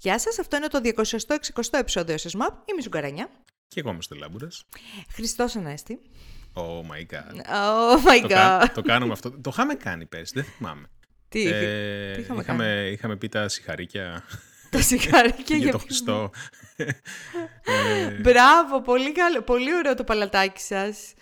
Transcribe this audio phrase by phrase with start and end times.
[0.00, 0.80] Γεια σας, αυτό είναι το
[1.62, 2.50] 260 επεισόδιο ΣΕΣΜΑΠ.
[2.68, 3.28] Είμαι η Ζουγκαρένια.
[3.68, 4.64] Και εγώ είμαι στο Λάμπουρας.
[5.12, 5.98] Χριστός Ανέστη.
[6.54, 7.34] Oh my god.
[7.36, 8.28] Oh my το, god.
[8.28, 9.30] κα- το κάνουμε αυτό.
[9.30, 10.90] Το είχαμε κάνει πέρσι, δεν θυμάμαι.
[11.28, 14.24] Τι, Ε, τι είχαμε είχαμε, είχαμε πει τα συγχαρήκια
[14.70, 16.30] τα συγχαρήκια για για το ποιους- Χριστό.
[16.76, 21.12] Ε, Μπράβο, πολύ, καλό, πολύ ωραίο το παλατάκι σας.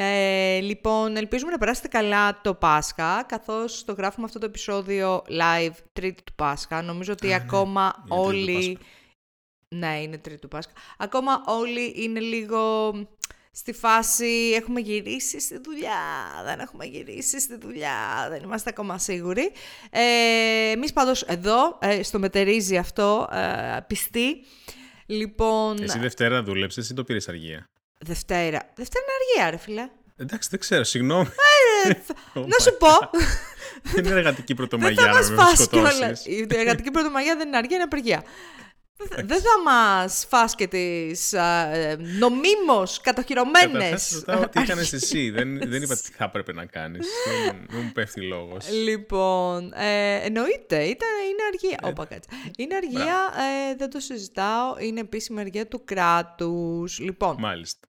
[0.00, 5.74] Ε, λοιπόν, ελπίζουμε να περάσετε καλά το Πάσχα, καθώς το γράφουμε αυτό το επεισόδιο live
[5.92, 6.82] τρίτη του Πάσχα.
[6.82, 8.78] Νομίζω ότι Α, ναι, ακόμα είναι τρίτη του όλοι...
[9.74, 10.72] Ναι, είναι τρίτη του Πάσχα.
[10.98, 12.92] Ακόμα όλοι είναι λίγο
[13.50, 16.02] στη φάση έχουμε γυρίσει στη δουλειά,
[16.44, 19.52] δεν έχουμε γυρίσει στη δουλειά, δεν είμαστε ακόμα σίγουροι.
[19.90, 24.44] Ε, εμείς πάντως εδώ, ε, στο μετερίζει αυτό, ε, πιστοί.
[25.06, 28.72] Λοιπόν, Εσύ Δευτέρα δούλεψες ή το πήρες αργία; Δευτέρα.
[28.76, 29.88] Δευτέρα είναι αργία, ρε φίλε.
[30.16, 31.28] Εντάξει, δεν ξέρω, συγγνώμη.
[32.34, 33.18] Oh να σου my πω, God.
[33.94, 35.94] Δεν είναι εργατική δεν πρωτομαγιά θα να μας με φας κιόλας.
[35.94, 36.26] σκοτώσεις.
[36.26, 38.22] Η εργατική πρωτομαγιά δεν είναι αργία, είναι απεργία.
[38.96, 44.70] Δεν- Δεν θα μας φας και τις α, ε, νομίμως κατοχυρωμένες Καταρχάς ρωτάω τι έκανες
[44.84, 44.92] αργίες.
[45.02, 45.30] εσύ.
[45.30, 47.06] Δεν, δεν είπα τι θα έπρεπε να κάνεις.
[47.46, 48.68] Δεν, δεν μου πέφτει λόγος.
[48.70, 51.78] Λοιπόν, ε, εννοείται, ήταν, είναι αργία.
[51.82, 52.28] Ε, Όπα, κάτσε.
[52.56, 53.32] Είναι αργία,
[53.70, 56.98] ε, δεν το συζητάω, είναι επίσημη αργία του κράτους.
[56.98, 57.87] Λοιπόν, Μάλιστα.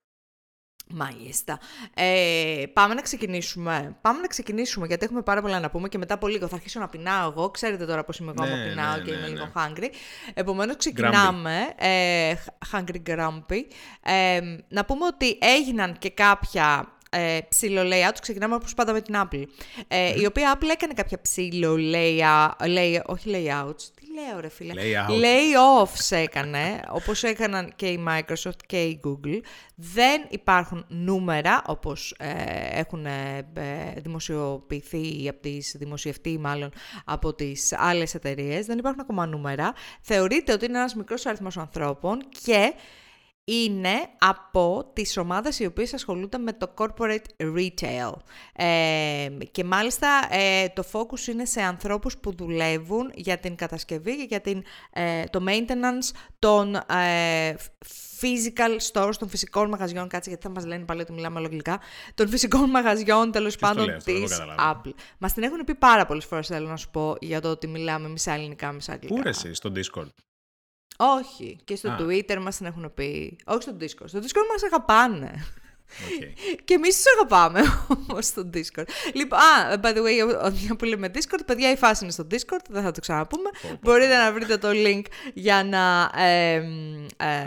[0.93, 1.59] Μάλιστα.
[1.93, 3.95] Ε, πάμε να ξεκινήσουμε.
[4.01, 6.79] Πάμε να ξεκινήσουμε γιατί έχουμε πάρα πολλά να πούμε και μετά από λίγο θα αρχίσω
[6.79, 7.49] να πεινάω εγώ.
[7.49, 9.33] Ξέρετε τώρα πώς είμαι εγώ Ναι, άμα πεινάω ναι, και ναι, είμαι ναι.
[9.33, 9.89] λίγο hungry.
[10.33, 11.73] Επομένως ξεκινάμε.
[11.75, 12.33] Ε,
[12.71, 13.61] hungry grumpy.
[14.03, 18.15] Ε, να πούμε ότι έγιναν και κάποια ε, ψηλο layout.
[18.21, 19.43] Ξεκινάμε όπως πάντα με την Apple.
[19.87, 23.81] Ε, Η οποία Apple έκανε κάποια ψηλο layout, lay, όχι layouts.
[23.95, 24.73] Τι λέω ρε φίλε.
[24.75, 25.09] Layout.
[25.09, 29.39] Layoffs έκανε, όπως έκαναν και η Microsoft και η Google.
[29.75, 36.71] Δεν υπάρχουν νούμερα, όπως ε, έχουν ε, ε, δημοσιοποιηθεί από τις δημοσιευτεί μάλλον
[37.05, 38.65] από τις άλλες εταιρείες.
[38.65, 39.73] Δεν υπάρχουν ακόμα νούμερα.
[40.01, 42.73] Θεωρείται ότι είναι ένας μικρός αριθμός ανθρώπων και
[43.49, 48.13] είναι από τις ομάδες οι οποίες ασχολούνται με το corporate retail.
[48.53, 54.25] Ε, και μάλιστα ε, το focus είναι σε ανθρώπους που δουλεύουν για την κατασκευή και
[54.27, 54.63] για την,
[54.93, 57.55] ε, το maintenance των ε,
[58.21, 61.79] physical stores, των φυσικών μαγαζιών, κάτσε γιατί θα μας λένε πάλι ότι μιλάμε όλο αγγλικά,
[62.13, 64.81] των φυσικών μαγαζιών τέλος Ποιος το πάντων λέει αυτό, δεν το της καταλαβαίνω.
[64.85, 64.93] Apple.
[65.17, 68.09] Μας την έχουν πει πάρα πολλές φορές θέλω να σου πω για το ότι μιλάμε
[68.09, 69.15] μισά ελληνικά, μισά αγγλικά.
[69.15, 70.07] Πού ρε εσύ, στο Discord;
[71.01, 71.59] Όχι.
[71.63, 71.97] Και στο Α.
[71.99, 73.37] Twitter μας την έχουν πει.
[73.45, 74.05] Όχι στο Discord.
[74.05, 75.45] Στο Discord μας αγαπάνε.
[75.89, 76.63] Οκ.
[76.65, 77.59] Και εμείς τους αγαπάμε
[78.09, 78.83] όμως στο Discord.
[79.13, 82.27] Λοιπόν, α, by the way, ο- μια που λέμε Discord, παιδιά η φάση είναι στο
[82.31, 83.49] Discord, δεν θα το ξαναπούμε.
[83.61, 83.77] πω, πω.
[83.81, 85.01] Μπορείτε να βρείτε το link
[85.33, 86.61] για να ε, ε,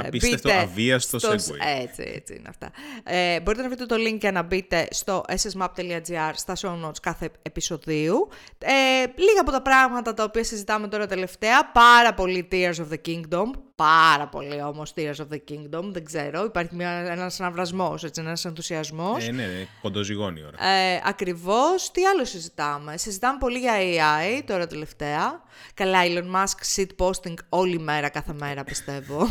[0.06, 1.80] Απίστευτο, μπείτε αβίαστο στο- segue.
[1.82, 2.70] Έτσι, έτσι είναι αυτά.
[3.04, 7.30] Ε, μπορείτε να βρείτε το link για να μπείτε στο ssmap.gr στα show notes κάθε
[7.42, 8.28] επεισοδίου.
[8.58, 8.70] Ε,
[9.16, 11.70] λίγα από τα πράγματα τα οποία συζητάμε τώρα τελευταία.
[11.72, 13.50] Πάρα πολύ Tears of the Kingdom.
[13.82, 15.82] Πάρα πολύ όμως Tears of the Kingdom.
[15.82, 16.44] Δεν ξέρω.
[16.44, 19.26] Υπάρχει μια, ένας αναβρασμός, έτσι, ένας ενθουσιασμός.
[19.28, 20.66] Ε, ναι, ναι, κοντοζυγώνει η ώρα.
[20.68, 21.90] Ε, ακριβώς.
[21.90, 25.42] Τι άλλο συζητάμε; Συζητάμε πολύ για AI τώρα τελευταία.
[25.74, 29.28] Καλά, Elon Musk shit posting όλη μέρα, κάθε μέρα πιστεύω.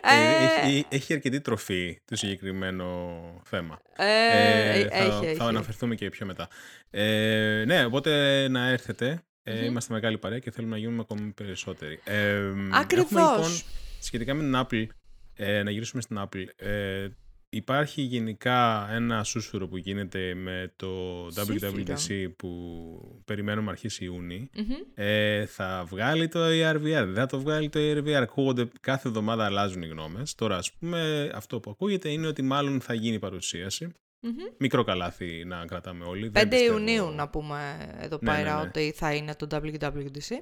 [0.00, 2.86] Ε, έχει, έχει αρκετή τροφή το συγκεκριμένο
[3.44, 3.78] θέμα.
[3.96, 5.34] Ε, Ε, θα, έχει, έχει.
[5.36, 6.48] θα αναφερθούμε και πιο μετά.
[6.90, 9.22] Ε, ναι, οπότε να έρθετε.
[9.46, 12.00] Ε, Είμαστε μεγάλη παρέα και θέλουμε να γίνουμε ακόμη περισσότεροι.
[12.04, 13.10] Ε, έχουμε, Ακριβώς.
[13.10, 13.50] λοιπόν,
[14.00, 14.86] σχετικά με την Apple,
[15.34, 16.44] ε, να γυρίσουμε στην Apple.
[16.56, 17.08] Ε,
[17.48, 20.86] υπάρχει γενικά ένα σούσουρο που γίνεται με το
[21.32, 21.70] Σούσουρο.
[21.76, 24.50] WWDC που περιμένουμε αρχίσει Ιούνι.
[24.54, 24.74] Μμμ.
[24.94, 28.10] Ε, θα βγάλει το ARVR, δεν θα το βγάλει το ARVR.
[28.10, 30.34] Ακούγονται κάθε εβδομάδα αλλάζουν οι γνώμες.
[30.34, 33.94] Τώρα, ας πούμε, αυτό που ακούγεται είναι ότι μάλλον θα γίνει παρουσίαση.
[34.24, 34.32] Μμμ.
[34.58, 36.26] Μικρό καλάθι να κρατάμε όλοι.
[36.30, 38.68] 5 δεν πιστεύω- Ιουνίου να πούμε εδώ Ναι, πέρα ναι, ναι.
[38.68, 40.34] ότι θα είναι το WWDC.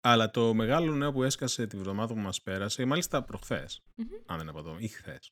[0.00, 3.82] Αλλά το μεγάλο νέο που έσκασε τη βδομάδα που μας πέρασε, μάλιστα προχθές,
[4.26, 5.30] αν δεν απαντώ, ή χθες,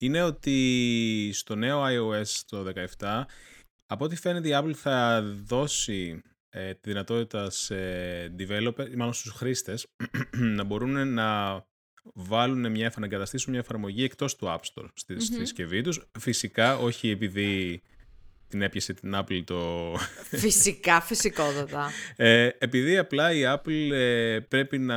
[0.00, 2.62] είναι ότι στο νέο iOS το
[2.98, 3.26] 17,
[3.86, 7.74] από ό,τι φαίνεται η Apple θα δώσει ε, τη δυνατότητα σε
[8.38, 9.86] developer, μάλλον στους χρήστες,
[10.56, 11.54] να μπορούν να
[12.14, 15.38] βάλουν μια, εφα- να εγκαταστήσουν μια εφαρμογή εκτός του App Store στη, στη Μμμ.
[15.40, 16.00] συσκευή τους.
[16.18, 17.82] Φυσικά, όχι επειδή
[18.48, 19.92] την έπιασε την Apple το,
[20.42, 21.90] Φυσικά, φυσικότατα.
[22.16, 24.96] ε, επειδή απλά η Apple ε, πρέπει να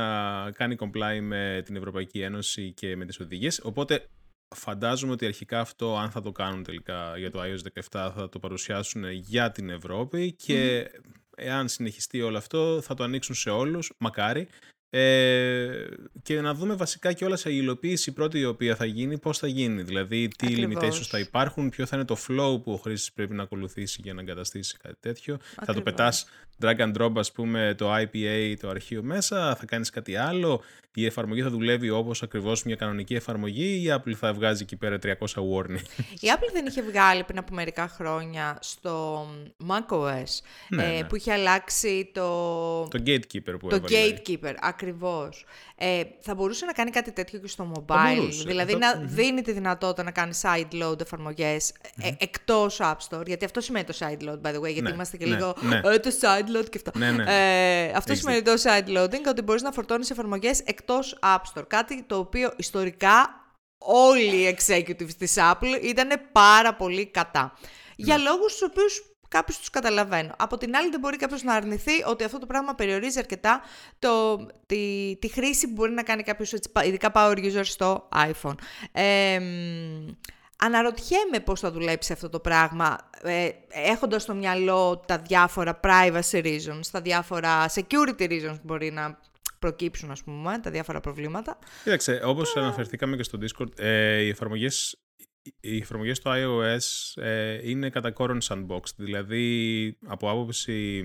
[0.50, 4.08] κάνει comply με την Ευρωπαϊκή Ένωση και με τις οδηγίες, οπότε
[4.54, 8.38] φαντάζομαι ότι αρχικά αυτό, αν θα το κάνουν τελικά για το iOS 17, θα το
[8.38, 10.90] παρουσιάσουν για την Ευρώπη και
[11.36, 14.48] εάν συνεχιστεί όλο αυτό θα το ανοίξουν σε όλους, μακάρι,
[14.98, 15.86] Ε,
[16.22, 19.46] και να δούμε βασικά και όλα σε υλοποίηση πρώτη η οποία θα γίνει, πώς θα
[19.46, 19.82] γίνει.
[19.82, 20.84] Δηλαδή, τι Ακριβώς.
[20.84, 24.14] limitations θα υπάρχουν, ποιο θα είναι το flow που ο χρήστης πρέπει να ακολουθήσει για
[24.14, 25.36] να εγκαταστήσει κάτι τέτοιο.
[25.36, 25.82] Θα το Ακριβώς.
[25.82, 26.26] πετάς
[26.60, 30.62] drag and drop, ας πούμε, το IPA, το αρχείο μέσα, θα κάνεις κάτι άλλο.
[30.94, 34.76] Η εφαρμογή θα δουλεύει όπως ακριβώς μια κανονική εφαρμογή ή η Apple θα βγάζει εκεί
[34.76, 35.80] πέρα 300 warning.
[36.20, 39.26] Η Apple δεν είχε βγάλει πριν από μερικά χρόνια στο
[39.68, 40.24] macOS
[40.68, 41.04] Ναι, ε, ναι.
[41.04, 42.28] που είχε αλλάξει το,
[42.88, 44.14] το gatekeeper που το έβαλε.
[44.16, 44.54] gatekeeper,
[44.90, 45.44] ακριβώς.
[45.76, 48.42] Ε, θα μπορούσε να κάνει κάτι τέτοιο και στο Θα mobile, μπορούσε.
[48.46, 51.72] δηλαδή Θα- να δίνει τη δυνατότητα να κάνει side-load εφαρμογές
[52.02, 55.16] ε, εκτός App Store, γιατί αυτό σημαίνει το side-load, by the way, γιατί Ναι, είμαστε
[55.16, 55.80] και ναι, λίγο ναι.
[55.84, 56.90] «Ε, το side-load και αυτό.
[56.98, 57.24] Ναι, ναι.
[57.26, 62.02] Ε, αυτό Έχεις σημαίνει το side-loading, ότι μπορείς να φορτώνεις εφαρμογές εκτός App Store, κάτι
[62.02, 63.40] το οποίο ιστορικά
[63.78, 67.58] όλοι οι executives της Apple ήταν πάρα πολύ κατά.
[67.96, 70.34] Για λόγους τους οποίους κάποιους τους καταλαβαίνω.
[70.38, 73.60] Από την άλλη δεν μπορεί κάποιος να αρνηθεί ότι αυτό το πράγμα περιορίζει αρκετά
[73.98, 74.36] το,
[74.66, 78.54] τη, τη χρήση που μπορεί να κάνει κάποιος, έτσι, πα- ειδικά power user στο iPhone.
[78.92, 80.14] Ε, μ,
[80.58, 86.86] αναρωτιέμαι πώς θα δουλέψει αυτό το πράγμα, ε, έχοντας στο μυαλό τα διάφορα privacy reasons,
[86.90, 89.18] τα διάφορα security reasons που μπορεί να
[89.58, 91.58] προκύψουν, ας πούμε, τα διάφορα προβλήματα.
[91.82, 94.96] Κοίταξε, όπως αναφερθήκαμε και στο Discord, ε, οι εφαρμογές
[95.60, 101.04] οι εφαρμογές στο iOS ε, είναι κατά κόρον sandbox, δηλαδή από άποψη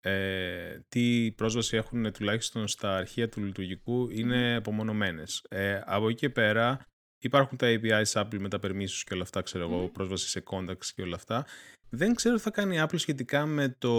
[0.00, 5.44] ε, τι πρόσβαση έχουν τουλάχιστον στα αρχεία του λειτουργικού είναι απομονωμένες.
[5.48, 6.86] Ε, από εκεί και πέρα
[7.18, 10.86] υπάρχουν τα APIs Apple με τα permissions και όλα αυτά, ξέρω εγώ, πρόσβαση σε contacts
[10.94, 11.46] και όλα αυτά.
[11.94, 13.94] Δεν ξέρω τι θα κάνει η Apple σχετικά με το,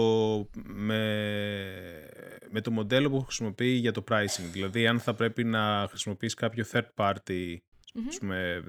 [0.63, 0.99] με,
[2.49, 4.49] με το μοντέλο που χρησιμοποιεί για το pricing.
[4.51, 7.57] Δηλαδή, αν θα πρέπει να χρησιμοποιείς κάποιο third party,
[8.07, 8.63] ας πούμε,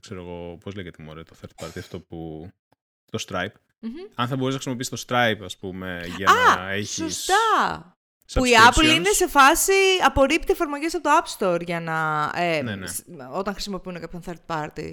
[0.00, 2.50] ξέρω εγώ, πώς λέγεται μωρέ το third party, αυτό που...
[3.10, 3.54] το Stripe.
[4.14, 6.26] Αν θα μπορείς να χρησιμοποιείς το Stripe, ας πούμε, για
[6.56, 7.90] να Α, έχεις σωστά!
[8.32, 8.94] Που η Apple subscriptions.
[8.94, 9.72] είναι σε φάση
[10.04, 12.86] απορρίπτει εφαρμογές από το App Store για να, ε, Ναι, ναι.
[12.86, 14.92] σ- όταν χρησιμοποιούν κάποιον third party.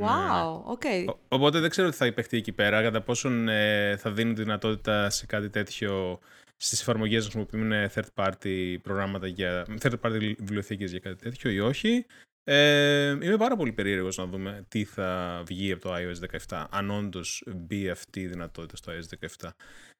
[0.00, 0.82] Wow, οκ.
[1.08, 4.42] Ο- Οπότε δεν ξέρω τι θα υποδεχτεί εκεί πέρα, κατά πόσον ε, θα δίνουν τη
[4.42, 6.18] δυνατότητα σε κάτι τέτοιο
[6.56, 11.60] στις εφαρμογές να χρησιμοποιούν third party προγράμματα για third party βιβλιοθήκες για κάτι τέτοιο ή
[11.60, 12.06] όχι.
[12.44, 16.90] Ε, είμαι πάρα πολύ περίεργος να δούμε τι θα βγει από το iOS 17, αν
[16.90, 19.48] όντως μπει αυτή η δυνατότητα στο iOS 17.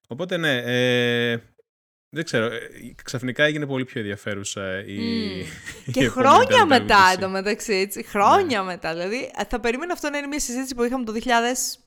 [0.09, 1.41] Οπότε ναι, ε,
[2.15, 4.97] δεν ξέρω, ε, ξαφνικά έγινε πολύ πιο ενδιαφέρουσα η,
[5.87, 6.69] η Και επόμενη χρόνια WWDC.
[6.69, 7.99] μετά εντωμεταξύ, έτσι.
[7.99, 8.05] Ναι.
[8.05, 8.93] Χρόνια μετά.
[8.93, 11.79] Δηλαδή, ε, θα περίμενα αυτό να είναι μια συζήτηση που είχαμε το 2010,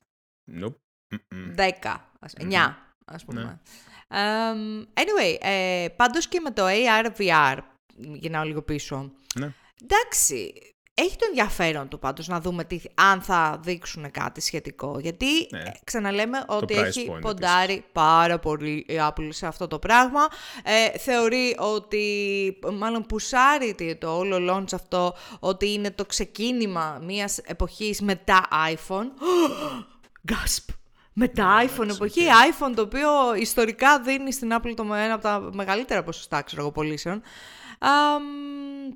[0.61, 0.75] Nope.
[1.15, 1.95] Mm-mm.
[2.19, 2.75] ας, 9,
[3.05, 3.43] ας πούμε.
[3.43, 3.59] Ναι.
[4.07, 7.57] Εμ, anyway, ε, πάντως και με το AR, VR,
[7.95, 9.11] γυρνάω λίγο πίσω.
[9.39, 9.53] Ναι.
[9.87, 10.53] Εντάξει,
[10.93, 14.99] έχει το ενδιαφέρον του πάντως να δούμε τι, αν θα δείξουν κάτι σχετικό.
[14.99, 15.59] Γιατί Ναι.
[15.59, 20.27] ε, ξαναλέμε ότι price έχει point ποντάρει πάρα πολύ η Apple σε αυτό το πράγμα.
[20.63, 27.37] Ε, θεωρεί ότι, μάλλον πουσάρει τι- το όλο launch αυτό, ότι είναι το ξεκίνημα μιας
[27.37, 29.07] εποχής μετά iPhone.
[30.31, 30.73] Gasp!
[31.17, 32.21] Μετά iPhone εντάξει, εποχή,
[32.51, 33.09] iPhone το οποίο
[33.39, 37.21] ιστορικά δίνει στην Apple το με- ένα από τα μεγαλύτερα ποσοστά, ξέρω εγώ, πωλήσεων.
[37.79, 38.23] Αμ,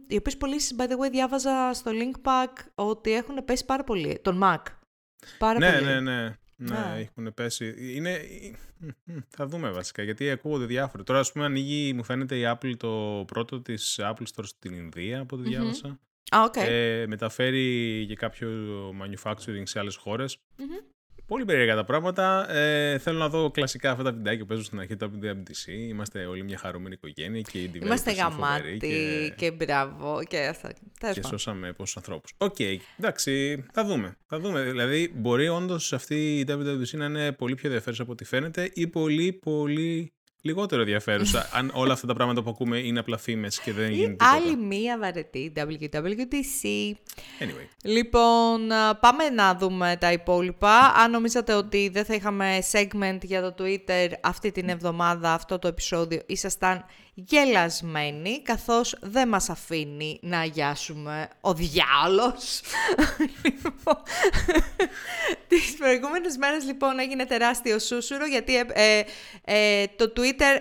[0.08, 4.20] οι οποίες πωλήσει, by the way, διάβαζα στο Linkpack ότι έχουν πέσει πάρα πολύ.
[4.24, 4.64] Τον Mac.
[5.38, 5.86] Πάρα ναι, πολύ.
[5.86, 6.36] ναι, ναι, ναι.
[6.56, 6.96] Ναι.
[7.00, 7.96] έχουν πέσει.
[7.96, 8.20] Είναι...
[9.30, 11.04] Θα δούμε βασικά, γιατί ακούγονται διάφορα.
[11.04, 15.20] Τώρα, ας πούμε, ανοίγει, μου φαίνεται, η Apple το πρώτο της Apple Store στην Ινδία,
[15.20, 16.00] από ό,τι διάβασα.
[16.36, 16.56] Α, οκ.
[16.56, 18.50] Ε, μεταφέρει και κάποιο
[19.02, 20.38] manufacturing σε άλλες χώρες.
[20.58, 20.68] Μμμ.
[21.30, 22.52] Πολύ περίεργα τα πράγματα.
[22.52, 25.72] Ε, θέλω να δω κλασικά αυτά τα βιντεάκια που παίζουν στην αρχή του WWDC.
[25.90, 29.52] Είμαστε όλοι μια χαρούμενη οικογένεια και οι developers Είμαστε είναι φοβεροί γαμάτοι και, και...
[29.52, 30.74] μπράβο και αυτά.
[31.00, 31.40] Τέλος και πάντων.
[31.40, 32.34] σώσαμε πόσους ανθρώπους.
[32.38, 32.56] Οκ,
[33.00, 34.18] εντάξει, θα δούμε.
[34.26, 34.64] Θα δούμε.
[34.64, 38.88] Δηλαδή, μπορεί όντως αυτή η WWDC να είναι πολύ πιο ενδιαφέρουσα από ό,τι φαίνεται ή
[38.88, 41.50] πολύ, πολύ λιγότερο ενδιαφέρουσα.
[41.54, 44.32] αν όλα αυτά τα πράγματα που ακούμε είναι απλά φήμες και δεν Ή γίνεται τίποτα.
[44.32, 46.68] άλλη μία βαρετή WWDC.
[47.44, 47.68] Anyway.
[47.84, 50.78] Λοιπόν, α, πάμε να δούμε τα υπόλοιπα.
[50.80, 55.68] Αν νομίζατε ότι δεν θα είχαμε segment για το Twitter αυτή την εβδομάδα, αυτό το
[55.68, 56.86] επεισόδιο, ήσασταν
[57.28, 62.62] γελασμένοι, καθώς δεν μας αφήνει να αγιάσουμε ο διάολος.
[63.44, 64.02] Λοιπόν,
[65.48, 69.04] Τις προηγούμενες μέρες λοιπόν έγινε τεράστιο σούσουρο γιατί ε, ε,
[69.46, 70.60] ε, το Twitter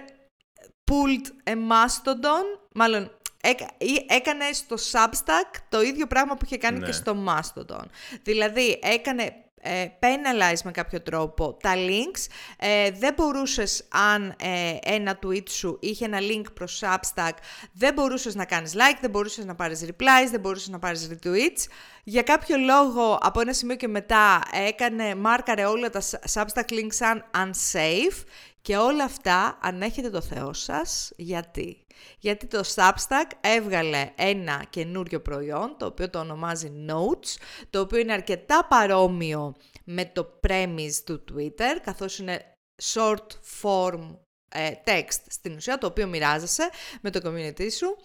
[0.90, 3.10] pulled a mastodon, μάλλον
[3.42, 6.86] έκα- ή- έκανε στο Substack το ίδιο πράγμα που είχε κάνει Ναι.
[6.86, 7.84] και στο Mastodon.
[8.22, 12.26] Δηλαδή έκανε ε, penalize με κάποιο τρόπο τα links.
[12.58, 17.32] Ε, δεν μπορούσες αν ε, ένα tweet σου είχε ένα link προς Substack,
[17.72, 21.66] δεν μπορούσες να κάνεις like, δεν μπορούσες να πάρεις replies, δεν μπορούσες να πάρεις retweets.
[22.04, 27.24] Για κάποιο λόγο από ένα σημείο και μετά έκανε, μάρκαρε όλα τα Substack links σαν
[27.34, 28.24] unsafe
[28.62, 31.86] Και όλα αυτά, αν έχετε το Θεό σας, γιατί;
[32.18, 37.36] Γιατί το Substack έβγαλε ένα καινούριο προϊόν, το οποίο το ονομάζει Notes,
[37.70, 42.52] το οποίο είναι αρκετά παρόμοιο με το premise του Twitter, καθώς είναι
[42.82, 43.26] short
[43.62, 44.16] form
[44.48, 47.96] ε, text στην ουσία, το οποίο μοιράζεσαι με το community σου.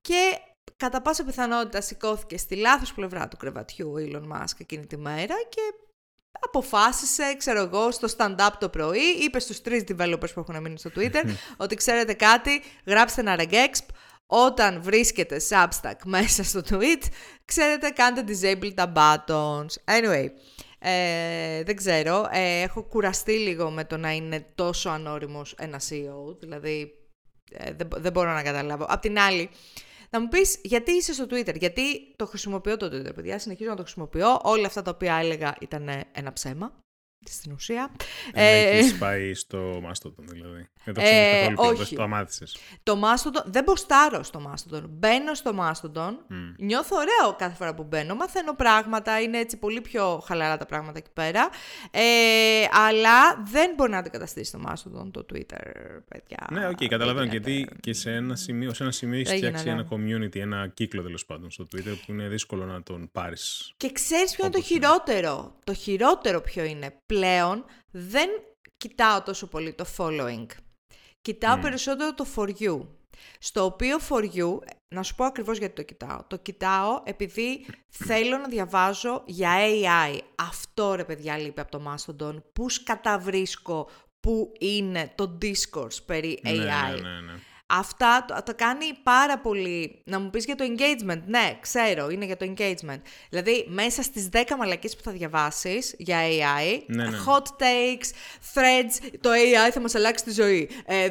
[0.00, 0.38] Και
[0.76, 5.34] κατά πάσα πιθανότητα σηκώθηκε στη λάθος πλευρά του κρεβατιού ο Elon Musk εκείνη τη μέρα
[5.48, 5.60] και
[6.46, 10.90] αποφάσισε, ξέρω εγώ, στο stand-up το πρωί, είπε στους τρεις developers που έχουν μείνει στο
[10.96, 11.22] Twitter
[11.64, 13.86] ότι ξέρετε κάτι, γράψτε ένα regexp,
[14.26, 17.02] όταν βρίσκεται Substack μέσα στο tweet,
[17.44, 19.94] ξέρετε κάντε disable τα buttons.
[19.94, 20.26] Anyway,
[20.78, 26.38] ε, δεν ξέρω, ε, έχω κουραστεί λίγο με το να είναι τόσο ανώριμος ένα CEO,
[26.40, 26.92] δηλαδή
[27.50, 28.86] ε, δεν, δεν μπορώ να καταλάβω.
[28.88, 29.50] Απ' την άλλη,
[30.10, 33.38] θα μου πεις γιατί είσαι στο Twitter, γιατί το χρησιμοποιώ το Twitter, παιδιά.
[33.38, 34.40] Συνεχίζω να το χρησιμοποιώ.
[34.42, 36.72] Όλα αυτά τα οποία έλεγα ήταν ένα ψέμα
[37.32, 37.90] στην ουσία.
[38.32, 40.68] Ε, έχεις πάει στο Mastodon δηλαδή.
[40.84, 41.96] Δεν το ε, όχι.
[41.96, 42.56] το αμάθησες.
[42.82, 44.82] Το Mastodon, δεν ποστάρω στο Mastodon.
[44.88, 46.54] Μπαίνω στο Mastodon, mm.
[46.58, 50.98] νιώθω ωραίο κάθε φορά που μπαίνω, μαθαίνω πράγματα, είναι έτσι πολύ πιο χαλαρά τα πράγματα
[50.98, 51.48] εκεί πέρα.
[51.90, 52.00] Ε,
[52.70, 55.60] αλλά δεν μπορεί να αντικαταστήσει το Mastodon, το Twitter,
[56.08, 56.46] παιδιά.
[56.50, 57.26] Ναι, οκ, okay, καταλαβαίνω.
[57.26, 61.26] Γιατί και σε ένα σημείο, σε ένα σημείο έχει φτιάξει ένα community, ένα κύκλο τέλος
[61.26, 63.74] πάντων στο Twitter που είναι δύσκολο να τον πάρεις.
[63.76, 68.28] Και ξέρεις ποιο είναι το χειρότερο; Το χειρότερο ποιο είναι; Πλέον δεν
[68.76, 70.46] κοιτάω τόσο πολύ το following.
[71.20, 72.86] Κοιτάω περισσότερο το for you.
[73.38, 74.58] Στο οποίο for you,
[74.94, 76.24] να σου πω ακριβώς γιατί το κοιτάω.
[76.26, 80.18] Το κοιτάω επειδή θέλω να διαβάζω για AI.
[80.36, 82.36] Αυτό ρε παιδιά λείπει από το Mastodon.
[82.52, 83.88] Πούς σκαταβρίσκω
[84.20, 86.50] που είναι το discourse περί AI.
[86.50, 87.32] Ναι, ναι, ναι.
[87.68, 90.02] Αυτά το, κάνει πάρα πολύ.
[90.04, 91.22] Να μου πεις για το engagement.
[91.26, 93.00] Ναι, ξέρω, είναι για το engagement.
[93.30, 97.18] Δηλαδή, μέσα στις 10 μαλακίες που θα διαβάσεις για AI, ναι, ναι.
[97.26, 98.08] hot takes,
[98.54, 100.70] threads, το AI θα μας αλλάξει τη ζωή.
[100.86, 101.08] 10 ε,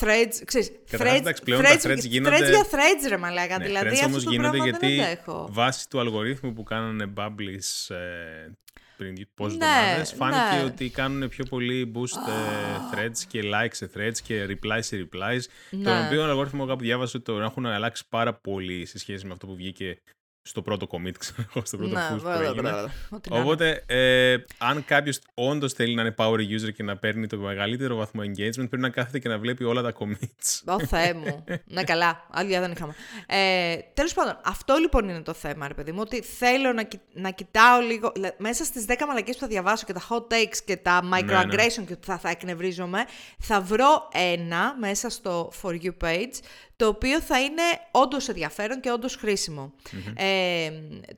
[0.00, 2.36] threads, ξέρεις, threads, πλέον threads, τα threads γίνονται...
[2.36, 3.58] Threads για threads, ρε μαλάκα.
[3.58, 5.48] Ναι, δηλαδή, αυτό το γίνονται γιατί δεν έχω.
[5.50, 8.50] βάσει του αλγορίθμου που κάνανε Bubblies ε,
[9.00, 10.62] πριν πόσε ναι, εβδομάδε, φάνηκε ναι.
[10.62, 12.94] ότι κάνουν πιο πολύ boost oh.
[12.94, 15.40] threads και likes σε threads και replies σε replies.
[15.70, 15.84] Ναι.
[15.84, 19.46] Τον οποίο αλγόριθμο κάπου διάβασε ότι το έχουν αλλάξει πάρα πολύ σε σχέση με αυτό
[19.46, 20.00] που βγήκε
[20.50, 22.72] στο πρώτο commit, ξέρω εγώ, στο πρώτο push που έγινε.
[23.30, 27.96] Οπότε, ε, αν κάποιος όντως θέλει να είναι power user και να παίρνει το μεγαλύτερο
[27.96, 30.60] βαθμό engagement, πρέπει να κάθεται και να βλέπει όλα τα commits.
[30.64, 31.44] Ω Θεέ μου.
[31.74, 32.26] ναι, καλά.
[32.30, 32.94] Άλλη δεν είχαμε.
[33.26, 37.30] Ε, Τέλος πάντων, αυτό λοιπόν είναι το θέμα, ρε παιδί μου, ότι θέλω να, να
[37.30, 38.12] κοιτάω λίγο.
[38.38, 41.64] Μέσα στις 10 μαλακίες που θα διαβάσω και τα hot takes και τα microaggression ναι,
[41.76, 41.84] ναι.
[41.86, 43.04] και θα, θα εκνευρίζομαι,
[43.38, 46.34] θα βρω ένα μέσα στο For You page
[46.80, 49.18] το οποίο θα είναι όντως ενδιαφέρον και όντως
[50.16, 50.70] Ε,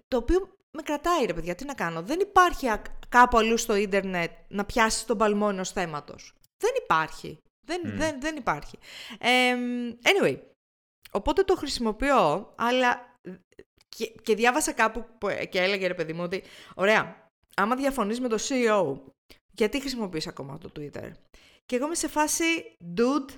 [0.08, 2.02] το οποίο με κρατάει ρε παιδιά, τι να κάνω.
[2.02, 2.66] Δεν υπάρχει
[3.08, 6.34] κάπου αλλού στο ίντερνετ να πιάσεις τον παλμό ενός θέματος.
[6.58, 7.38] Δεν υπάρχει.
[7.66, 8.78] Δεν, δεν, δεν υπάρχει.
[9.18, 9.56] Ε,
[10.02, 10.38] anyway,
[11.10, 13.18] οπότε το χρησιμοποιώ, αλλά
[13.88, 15.04] και, και διάβασα κάπου
[15.50, 16.42] και έλεγε ρε παιδί μου ότι
[16.74, 19.00] ωραία, άμα διαφωνείς με το CEO,
[19.52, 21.10] γιατί χρησιμοποιείς ακόμα το Twitter;
[21.66, 22.44] Και εγώ είμαι σε φάση,
[22.96, 23.30] dude,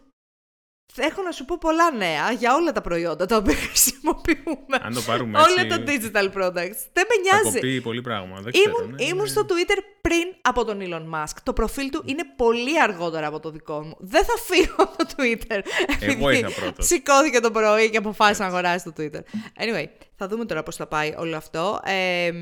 [0.96, 4.76] Έχω να σου πω πολλά νέα για όλα τα προϊόντα τα οποία χρησιμοποιούμε.
[4.80, 6.80] Αν το πάρουμε Όλα τα digital products.
[6.92, 7.76] Δεν με νοιάζει.
[7.76, 8.40] Θα πολύ πράγμα.
[8.40, 9.28] Δεν ήμουν, ξέρω, ναι, ήμουν ναι.
[9.28, 11.36] στο Twitter πριν από τον Elon Musk.
[11.42, 13.96] Το προφίλ του είναι πολύ αργότερα από το δικό μου.
[13.98, 15.60] Δεν θα φύγω από το Twitter.
[16.00, 16.86] Εγώ είχα πρώτος.
[16.86, 19.20] Σηκώθηκε το πρωί και αποφάσισε να αγοράσει το Twitter.
[19.62, 21.80] Anyway, θα δούμε τώρα πώς θα πάει όλο αυτό.
[21.84, 22.32] Ε,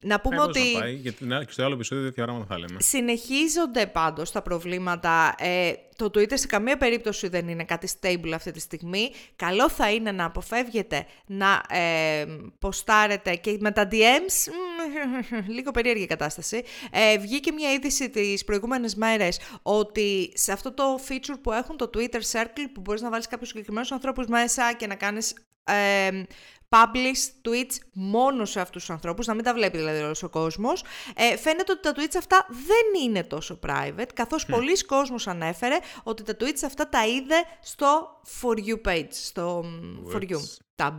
[0.00, 0.72] να πούμε ότι.
[0.72, 2.80] Θα πάει, γιατί στο άλλο επεισόδιο τέτοια πράγματα θα λέμε.
[2.80, 5.34] Συνεχίζονται πάντως τα προβλήματα.
[5.38, 9.10] Ε, το Twitter σε καμία περίπτωση δεν είναι κάτι stable αυτή τη στιγμή.
[9.36, 12.24] Καλό θα είναι να αποφεύγετε να ε,
[12.58, 14.52] ποστάρετε και με τα DMs,
[15.56, 16.62] λίγο περίεργη κατάσταση.
[16.90, 21.90] Ε, βγήκε μια είδηση τις προηγούμενες μέρες ότι σε αυτό το feature που έχουν το
[21.94, 25.34] Twitter Circle που μπορείς να βάλεις κάποιους συγκεκριμένους ανθρώπους μέσα και να κάνεις
[25.64, 26.22] ε,
[26.68, 30.84] publish tweets μόνος σε αυτούς τους ανθρώπους, να μην τα βλέπει δηλαδή όλος ο κόσμος.
[31.16, 34.50] Ε, φαίνεται ότι τα tweets αυτά δεν είναι τόσο private, καθώς mm.
[34.50, 39.64] πολλοί κόσμος ανέφερε ότι τα tweets αυτά τα είδε στο For You page, στο
[40.12, 40.38] For You
[40.76, 40.96] tab.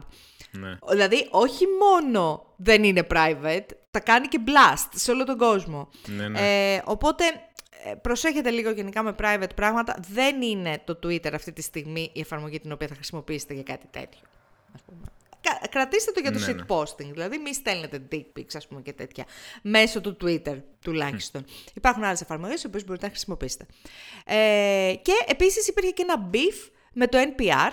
[0.51, 0.77] Ναι.
[0.89, 5.89] Δηλαδή, όχι μόνο δεν είναι private, τα κάνει και blast σε όλο τον κόσμο.
[6.05, 6.73] Ναι, ναι.
[6.73, 7.23] Ε, οπότε,
[7.83, 9.95] ε, προσέχετε λίγο γενικά με private πράγματα.
[10.11, 13.88] Δεν είναι το Twitter αυτή τη στιγμή η εφαρμογή την οποία θα χρησιμοποιήσετε για κάτι
[13.91, 14.21] τέτοιο.
[14.75, 15.01] Ας πούμε
[15.69, 16.63] κρατήστε το για το ναι, ναι.
[16.67, 17.12] posting.
[17.12, 19.25] Δηλαδή, μη στέλνετε dick pics, ας πούμε, και τέτοια.
[19.62, 21.46] Μέσω του Twitter, τουλάχιστον.
[21.74, 23.65] Υπάρχουν άλλες εφαρμογές, τι οποίες μπορείτε να χρησιμοποιήσετε.
[24.25, 27.72] Ε, και επίσης υπήρχε και ένα beef με το NPR,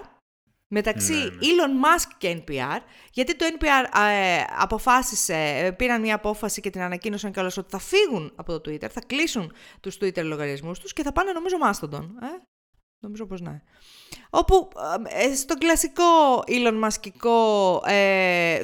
[0.69, 1.31] μεταξύ Ναι, ναι.
[1.31, 2.79] Elon Musk και NPR,
[3.13, 7.79] γιατί το NPR ε, αποφάσισε, ε, πήραν μια απόφαση και την ανακοίνωσαν κιόλας ότι θα
[7.79, 12.05] φύγουν από το Twitter, θα κλείσουν τους Twitter λογαριασμούς τους και θα πάνε νομίζω Mastodon.
[12.23, 12.56] Ε;
[13.01, 13.61] Νομίζω πως ναι.
[14.31, 14.69] Όπου
[15.09, 16.05] ε, στον κλασικό
[16.47, 18.63] Elon Muskικό ε,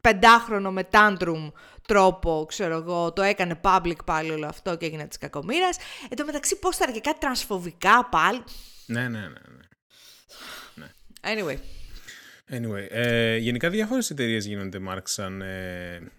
[0.00, 1.52] πεντάχρονο με tantrum
[1.86, 5.76] τρόπο, ξέρω εγώ, το έκανε public πάλι όλο αυτό και έγινε της κακομήρας.
[6.08, 8.42] Εν τω μεταξύ πώς τα και κάτι τρανσφοβικά πάλι.
[8.86, 9.38] Ναι, ναι, ναι.
[10.74, 10.86] ναι.
[11.20, 11.56] Anyway.
[12.52, 15.42] Anyway, ε, γενικά διάφορες εταιρείες γίνονται, Μάρκ, σαν...
[15.42, 16.12] Ε,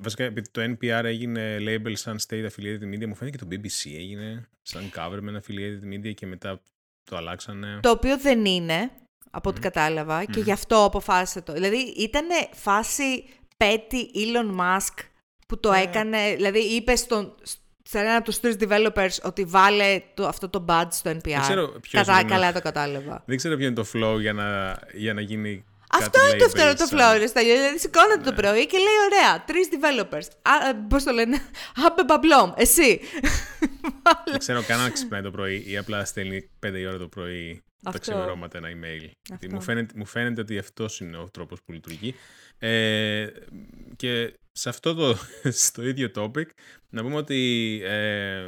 [0.00, 3.90] βασικά, επειδή το NPR έγινε label σαν state affiliated media, μου φαίνεται και το BBC
[3.96, 6.62] έγινε σαν government affiliated media και μετά
[7.04, 7.78] το αλλάξανε.
[7.82, 8.90] Το οποίο δεν είναι,
[9.30, 11.52] από ό,τι κατάλαβα, και γι' αυτό αποφάσισε το.
[11.52, 13.24] Δηλαδή, ήταν φάση
[13.56, 15.04] petty Elon Musk
[15.48, 17.34] που το έκανε, δηλαδή είπε στον,
[17.82, 21.38] σε ένα από τους τρεις developers ότι βάλε το, αυτό το badge στο NPR.
[21.40, 22.28] ξέρω ποιος Κατά, είναι.
[22.30, 23.22] καλά το κατάλαβα.
[23.26, 26.44] Δεν ξέρω ποιο είναι το flow για να, για να γίνει Αυτό κάτι είναι το
[26.44, 27.54] label φτερό το σαν- flow, ρε Στέλιο.
[27.54, 30.26] Δηλαδή σηκώνεται το πρωί και λέει: Ωραία, τρεις developers.
[30.42, 31.36] Α, ε, πώς το λένε,
[31.86, 33.00] Άμπε μπαμπλόμ, εσύ.
[34.30, 37.62] Δεν ξέρω καν αν ξυπνάει το πρωί ή απλά στέλνει 5 η ώρα το πρωί
[37.82, 38.00] τα Αυτό.
[38.00, 38.98] ξημερώματα ένα email.
[39.00, 39.48] Γιατί Αυτό.
[39.50, 42.14] Μου, φαίνεται, μου φαίνεται ότι αυτός είναι ο τρόπος που λειτουργεί.
[42.58, 43.26] Ε,
[43.96, 45.16] και σε αυτό το
[45.66, 46.46] στο ίδιο topic
[46.88, 48.42] να πούμε ότι ε,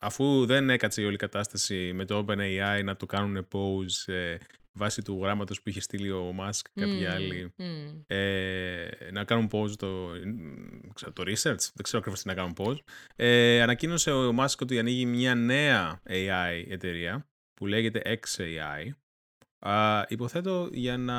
[0.00, 4.36] αφού δεν έκατσε η όλη κατάσταση με το OpenAI να το κάνουν pose ε,
[4.78, 8.00] βάσει του γράμματος που είχε στείλει ο Musk και κάποιοι Μμμ, άλλοι μμμ.
[8.06, 10.08] ε, να κάνουν pause το,
[10.94, 12.78] ξέρω, το research, δεν ξέρω ακριβώς τι να κάνουν pause.
[13.16, 18.90] Ε, ανακοίνωσε ο Musk ότι ανοίγει μια νέα AI εταιρεία που λέγεται XAI.
[19.58, 21.16] Α, υποθέτω για να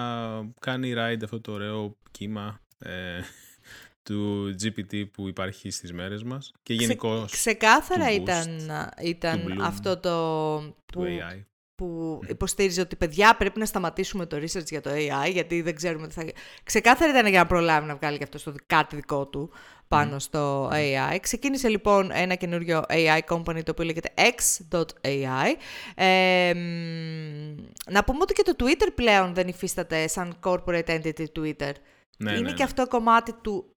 [0.60, 3.20] κάνει ride αυτό το ωραίο κύμα ε,
[4.10, 8.72] του GPT που υπάρχει στις μέρες μας και γενικώς Ξεκάθαρα του ήταν,
[9.04, 11.44] ήταν του bloom, αυτό το του που, AI.
[11.79, 16.07] Που υποστήριζε ότι παιδιά πρέπει να σταματήσουμε το research για το AI γιατί δεν ξέρουμε
[16.07, 16.25] τι θα...
[16.63, 19.51] Ξεκάθαρα ήταν για να προλάβει να βγάλει και αυτό το κάτι δικό του
[19.88, 21.17] πάνω στο AI.
[21.21, 25.55] Ξεκίνησε λοιπόν ένα καινούριο AI company το οποίο λέγεται X.AI.
[25.95, 27.55] Ε, μ,
[27.91, 31.71] να πούμε ότι και το Twitter πλέον δεν υφίσταται σαν corporate entity Twitter.
[32.17, 32.63] Ναι, Είναι ναι, και ναι.
[32.63, 33.71] αυτό κομμάτι του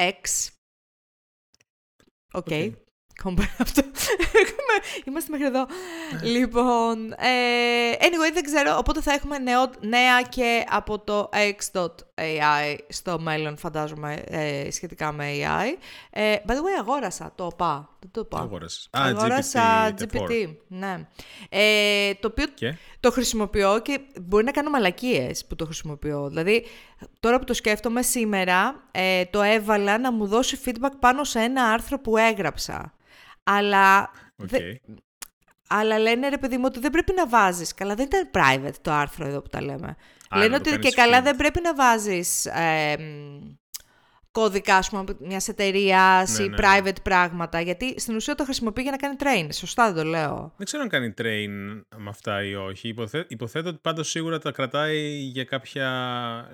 [0.00, 0.48] X.
[2.32, 2.46] Οκ.
[2.46, 2.87] Οκ.
[3.24, 3.82] Compare αυτό.
[4.32, 5.66] Έχουμε- Είμαστε μέχρι εδώ.
[6.22, 8.76] Λοιπόν, ε, anyway, δεν ξέρω.
[8.78, 15.24] Οπότε θα έχουμε νεό, νέα και από το X.AI στο μέλλον, φαντάζομαι, ε, σχετικά με
[15.32, 15.78] AI.
[16.10, 17.88] Ε, by the way, αγόρασα το ΟΠΑ.
[18.00, 18.38] Δεν το είπα.
[18.40, 18.88] Αγόρασες.
[18.98, 21.06] Α, Αγόρασα GPT, GPT, ναι.
[21.48, 26.28] Ε, το οποίο Και; το χρησιμοποιώ και μπορεί να κάνω μαλακίες που το χρησιμοποιώ.
[26.28, 26.64] Δηλαδή,
[27.20, 31.64] τώρα που το σκέφτομαι σήμερα, ε, το έβαλα να μου δώσει feedback πάνω σε ένα
[31.64, 32.92] άρθρο που έγραψα.
[33.56, 34.48] Αλλά, Οκ.
[34.48, 34.58] δε-
[35.68, 37.74] αλλά λένε ρε παιδί μου ότι δεν πρέπει να βάζεις.
[37.74, 39.96] Καλά, δεν ήταν private το άρθρο εδώ που τα λέμε.
[40.28, 41.22] Α, λένε να το ότι και κάνεις καλά feed.
[41.24, 43.38] δεν πρέπει να βάζεις ε, μ,
[44.30, 46.62] κώδικα, ας πούμε, μιας εταιρείας Ναι, ή ναι, ναι.
[46.90, 49.48] private πράγματα, γιατί στην ουσία το χρησιμοποιεί για να κάνει train.
[49.52, 50.52] Σωστά δεν το λέω.
[50.56, 52.88] Δεν ξέρω αν κάνει train με αυτά ή όχι.
[52.88, 55.88] Υποθέ, υποθέτω ότι πάντως σίγουρα τα κρατάει για κάποια,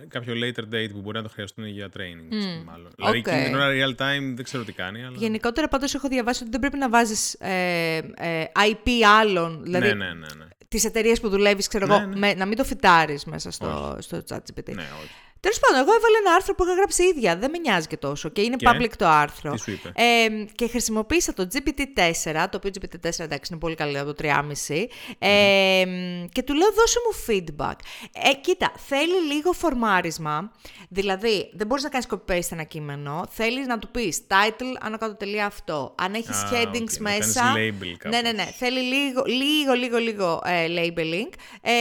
[0.08, 2.28] κάποιο later date που μπορεί να το χρειαστούν για training.
[2.30, 2.92] Μμ, Μάλλον.
[2.96, 3.26] Δηλαδή οκ.
[3.26, 5.04] εκείνη την ώρα real time δεν ξέρω τι κάνει.
[5.04, 5.16] Αλλά...
[5.18, 9.94] Γενικότερα πάντως έχω διαβάσει ότι δεν πρέπει να βάζεις ε, ε, IP άλλων, δηλαδή ναι,
[9.94, 10.44] ναι, ναι, ναι.
[10.68, 12.16] τις εταιρείες που δουλεύεις, ξέρω Ναι, εγώ, ναι.
[12.16, 14.74] με- να μην το feedάρεις μέσα στο, στο ChatGPT.
[14.74, 15.10] ναι, όχι.
[15.44, 18.28] Τέλος πάντων, εγώ έβαλα ένα άρθρο που είχα γράψει ίδια, δεν με νοιάζει και τόσο
[18.28, 19.52] και είναι Και; public το άρθρο.
[19.52, 24.00] Τι σου είπε; Ε, και χρησιμοποίησα το GPT-4, το οποίο GPT-4 εντάξει είναι πολύ καλό
[24.00, 24.86] από το 3,5
[25.18, 25.84] ε,
[26.32, 27.74] και του λέω δώσε μου feedback.
[28.12, 30.52] Ε, κοίτα, θέλει λίγο φορμάρισμα,
[30.88, 35.14] δηλαδή δεν μπορείς να κάνεις copy-paste ένα κείμενο, θέλεις να του πεις title, άνω κάτω
[35.16, 37.40] τελεία αυτό, αν έχεις Α, headings οκ, να μέσα...
[37.40, 38.56] κάνεις label ναι, ναι, ναι, κάπως.
[38.56, 41.72] θέλει λίγο, λίγο, λίγο, λίγο ε, labeling, ε,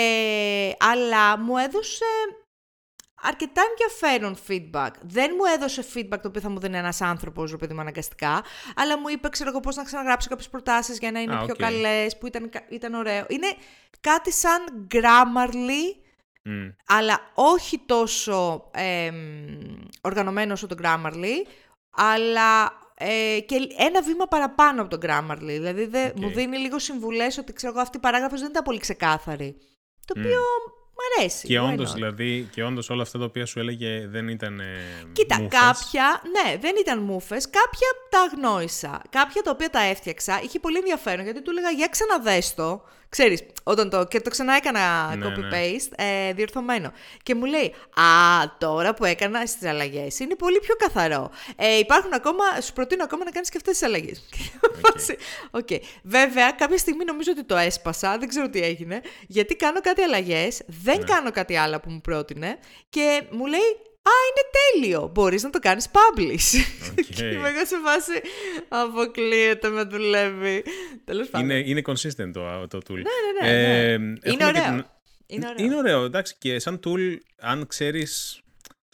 [0.78, 2.06] αλλά μου έδωσε
[3.24, 4.92] αρκετά ενδιαφέρον feedback.
[5.02, 8.44] Δεν μου έδωσε feedback το οποίο θα μου δίνει ένας άνθρωπος, ρε παιδί μου, αναγκαστικά,
[8.76, 11.54] αλλά μου είπε, ξέρω εγώ, πώς να ξαναγράψω κάποιες προτάσεις για να είναι Α, πιο
[11.54, 11.60] οκ.
[11.60, 13.26] καλές, που ήταν, κα- ήταν ωραίο.
[13.28, 13.48] Είναι
[14.02, 15.96] κάτι σαν Grammarly,
[16.44, 16.68] Μμ.
[16.88, 19.16] αλλά όχι τόσο εμ,
[20.02, 21.48] οργανωμένο όσο το Grammarly,
[21.90, 25.38] αλλά ε, και ένα βήμα παραπάνω από το Grammarly.
[25.46, 26.18] Δηλαδή δε, Οκ.
[26.20, 29.56] μου δίνει λίγο συμβουλές ότι ξέρω εγώ αυτή η παράγραφος δεν ήταν πολύ ξεκάθαρη.
[30.06, 30.40] Το οποίο
[30.94, 31.48] μ' αρέσει.
[31.48, 31.94] Και why όντως, not?
[31.94, 34.60] δηλαδή, και όντως όλα αυτά τα οποία σου έλεγε δεν ήταν.
[34.60, 34.66] Ε,
[35.14, 35.60] Κοίτα, μούφες.
[35.60, 39.02] κάποια, ναι, δεν ήταν μούφες, κάποια τα αγνόησα.
[39.10, 43.44] Κάποια τα οποία τα έφτιαξα, είχε πολύ ενδιαφέρον, γιατί του έλεγα για ξαναδες το, ξέρεις,
[43.64, 45.36] όταν το, και το ξανά έκανα Ναι, ναι.
[45.36, 46.92] copy-paste, ε, διορθωμένο.
[47.24, 48.04] Και μου λέει, α,
[48.58, 51.32] τώρα που έκανα στις αλλαγές, είναι πολύ πιο καθαρό.
[51.56, 54.24] Ε, υπάρχουν ακόμα, σου προτείνω ακόμα να κάνεις και αυτές τις αλλαγές.
[54.86, 55.16] Φάση,
[55.52, 55.68] Οκ.
[56.04, 60.62] Βέβαια, κάποια στιγμή νομίζω ότι το έσπασα, δεν ξέρω τι έγινε, γιατί κάνω κάτι αλλαγές,
[60.68, 61.04] Δεν Ναι.
[61.04, 62.58] κάνω κάτι άλλο που μου πρότεινε
[62.90, 63.60] και μου λέει
[64.06, 64.50] «Α, είναι
[64.82, 66.60] τέλειο, μπορείς να το κάνεις publish».
[67.00, 67.06] Οκ.
[67.16, 68.22] και είμαι εγώ σε φάση
[68.68, 70.64] «Αποκλείεται, με δουλεύει».
[71.06, 71.50] Τέλος πάντων.
[71.50, 72.94] Είναι, είναι consistent το, το tool.
[72.96, 73.02] Ναι,
[73.42, 73.92] ναι, ναι, ναι.
[73.92, 74.64] Ε, Είναι έχουμε και ωραίο.
[74.64, 74.86] την-
[75.28, 75.66] Είναι ωραίο.
[75.66, 76.36] Είναι ωραίο, εντάξει.
[76.40, 77.68] Και σαν tool, αν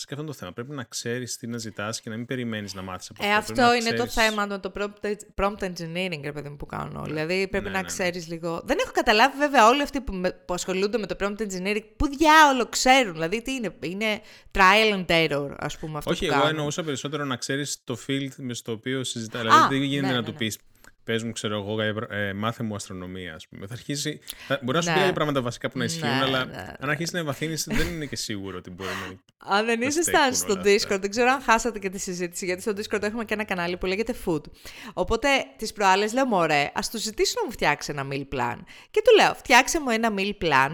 [0.06, 0.22] ξέρει.
[0.22, 0.52] Σκέφτομαι το θέμα.
[0.54, 3.54] Πρέπει να ξέρεις τι να ζητάς και να μην περιμένεις να μάθεις από Ε, αυτό.
[3.54, 6.56] Πρέπει αυτό να είναι το ξέρεις- θέμα με το prompt, prompt engineering, ρε παιδί μου,
[6.58, 7.04] που κάνω.
[7.04, 7.88] Δηλαδή πρέπει Ναι, να ναι, ναι.
[7.88, 8.62] ξέρεις λίγο.
[8.66, 12.08] Δεν έχω καταλάβει βέβαια όλοι αυτοί που, με- που ασχολούνται με το prompt engineering, που
[12.18, 13.14] διάολο ξέρουν.
[13.14, 16.50] Δηλαδή τι είναι, είναι trial and error, ας πούμε, αυτό Όχι, που εγώ κάνουν.
[16.56, 19.40] εννοούσα περισσότερο να ξέρεις το field με στο οποίο συζητά.
[19.40, 20.38] Α, Δηλαδή δεν γίνεται ναι, να ναι, του ναι.
[20.38, 20.58] πεις.
[21.10, 23.68] Πες μου, ξέρω εγώ, ε, μάθε μου αστρονομία, ας πούμε.
[23.68, 24.20] Θα αρχίσει.
[24.48, 24.96] Θα, μπορεί να σου Ναι.
[24.96, 26.74] πει για πράγματα βασικά που να ισχύουν, Ναι, αλλά ναι.
[26.80, 29.56] αν αρχίσει να εμβαθύνεις, δεν είναι και σίγουρο ότι μπορεί να.
[29.56, 30.96] Αν δεν να ήσασταν στέκουν στο όλα αυτά.
[30.96, 33.78] Discord, δεν ξέρω αν χάσατε και τη συζήτηση, γιατί στο Discord έχουμε και ένα κανάλι
[33.78, 34.42] που λέγεται Food.
[34.94, 38.58] Οπότε τις προάλλες λέω: Μωρέ, ας του ζητήσω να μου φτιάξει ένα meal plan.
[38.92, 40.70] Και του λέω: Φτιάξε μου ένα meal plan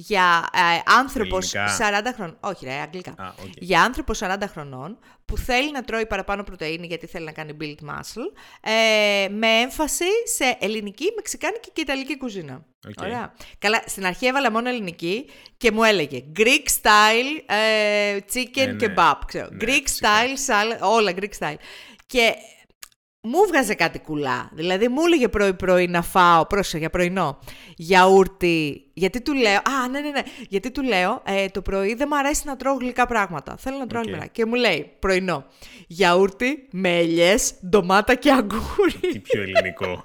[0.00, 2.36] για ε, άνθρωπος Ελληνικά; 40 χρονών.
[2.40, 3.10] Όχι, ρε, αγγλικά.
[3.10, 3.52] Α, οκ.
[3.58, 7.84] Για άνθρωπος 40 χρονών που θέλει να τρώει παραπάνω πρωτεΐνη γιατί θέλει να κάνει build
[7.90, 10.04] muscle, ε, με έμφαση
[10.36, 12.64] σε ελληνική, μεξικάνικη και ιταλική κουζίνα.
[12.88, 12.94] Οκ.
[13.02, 13.34] Ωραία.
[13.58, 18.76] Καλά, στην αρχή έβαλα μόνο ελληνική και μου έλεγε Greek style ε, chicken Ε, ναι.
[18.94, 19.48] kebab, ξέρω.
[19.50, 20.08] Ναι, Greek φυσικά.
[20.10, 21.56] style, salad, όλα Greek style.
[22.06, 22.34] Και
[23.22, 24.50] μου 'βγαζε κάτι κουλά.
[24.52, 27.38] Δηλαδή μου έλεγε πρωί-πρωί να φάω, πρόσεχε για πρωινό,
[27.76, 28.84] γιαούρτι.
[28.94, 30.20] Γιατί του λέω, Α, ναι, ναι, ναι.
[30.48, 33.56] Γιατί του λέω, ε, το πρωί δεν μου αρέσει να τρώω γλυκά πράγματα.
[33.58, 34.06] Θέλω να τρώω Οκ.
[34.08, 34.10] okay.
[34.10, 34.26] γλυκά.
[34.26, 35.44] Και μου λέει, πρωινό,
[35.86, 38.98] γιαούρτι με ελιές, ντομάτα και αγκούρι.
[39.12, 40.04] Τι πιο ελληνικό.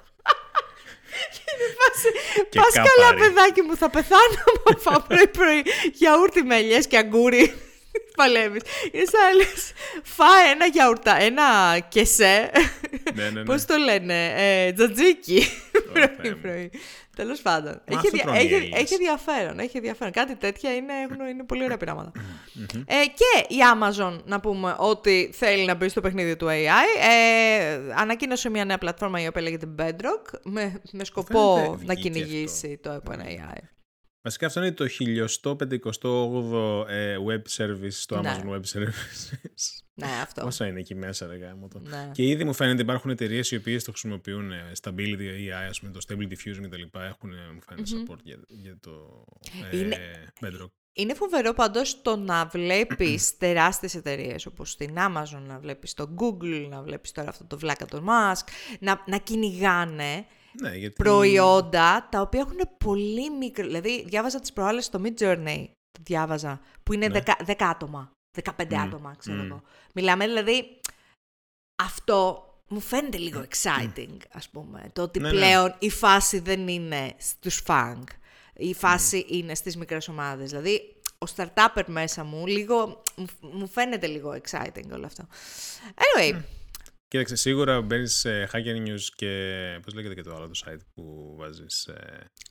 [2.50, 3.20] Και Πας καλά, κάπαρι.
[3.20, 7.54] παιδάκι μου, θα πεθάνω άμα φάω πρωί-πρωί γιαούρτι με ελιές και αγκούρι.
[8.16, 8.62] Παλεύεις.
[8.92, 12.50] Είναι σαν λες, φάε ένα γιαουρτά, ένα κεσέ.
[13.14, 13.42] ναι, ναι, ναι.
[13.42, 15.40] Πώς το λένε, ε, τζατζίκι.
[15.92, 16.38] Θεέ πρωί μου.
[16.42, 16.70] πρωί.
[17.16, 17.72] Τέλος πάντων.
[17.72, 18.80] Μα Έχει, αυτό δια- τρώνε οι έχει, Έλληνες.
[18.80, 20.12] έχει ενδιαφέρον, έχει ενδιαφέρον.
[20.12, 22.12] Κάτι τέτοια είναι, έχουν- είναι πολύ ωραία πράγματα.
[22.86, 27.78] ε, και η Amazon, να πούμε, ότι θέλει να μπει στο παιχνίδι του AI, ε,
[27.94, 32.78] ανακοίνωσε μια νέα πλατφόρμα η οποία λέγεται Bedrock, με, με σκοπό Φαίνεται να βγήκε κυνηγήσει
[32.82, 33.58] το OpenAI.
[34.26, 34.86] Βασικά αυτό είναι το
[36.84, 38.36] 1158 ε, web service στο Ναι.
[38.36, 39.38] Amazon Web Services.
[39.94, 40.42] Ναι, αυτό.
[40.42, 41.78] Πόσα είναι εκεί μέσα, ρε γάμο το.
[41.80, 42.10] Ναι.
[42.12, 44.52] Και ήδη μου φαίνεται υπάρχουν εταιρείες οι οποίες το χρησιμοποιούν.
[44.52, 46.98] ε, Stability AI, ας πούμε, το Stable Diffusion κτλ.
[46.98, 49.24] Έχουν, ε, μου φαίνεται, support για, για το
[49.72, 49.96] ε, Είναι-
[50.40, 50.70] Bedrock.
[50.92, 56.66] Είναι φοβερό πάντως το να βλέπεις τεράστιες εταιρείες όπως την Amazon, να βλέπεις το Google,
[56.70, 58.46] να βλέπεις τώρα αυτό το βλάκα τον Musk,
[58.80, 60.26] να, να κυνηγάνε
[60.60, 60.94] Ναι, γιατί...
[60.94, 63.64] προϊόντα τα οποία έχουν πολύ μικρό...
[63.66, 67.20] Δηλαδή, διάβαζα τις προάλλες στο Mid Journey, το διάβαζα, που είναι Ναι.
[67.26, 68.10] 10, 10 άτομα,
[68.42, 69.46] 15 Μμ, άτομα, ξέρω μμ.
[69.46, 69.62] εγώ.
[69.94, 70.80] Μιλάμε, δηλαδή,
[71.82, 74.90] αυτό μου φαίνεται λίγο exciting, ας πούμε.
[74.92, 75.34] Το ότι Ναι, ναι.
[75.36, 78.02] πλέον η φάση δεν είναι στους fang.
[78.54, 80.50] Η φάση είναι στις μικρές ομάδες.
[80.50, 85.26] Δηλαδή, ο startupper μέσα μου, λίγο, μου, μου φαίνεται λίγο exciting όλο αυτό.
[85.94, 86.40] Anyway,
[87.08, 89.54] Κοίταξε, σίγουρα μπαίνεις σε Hacker News και.
[89.82, 91.88] Πώς λέγεται και το άλλο το site που βάζεις.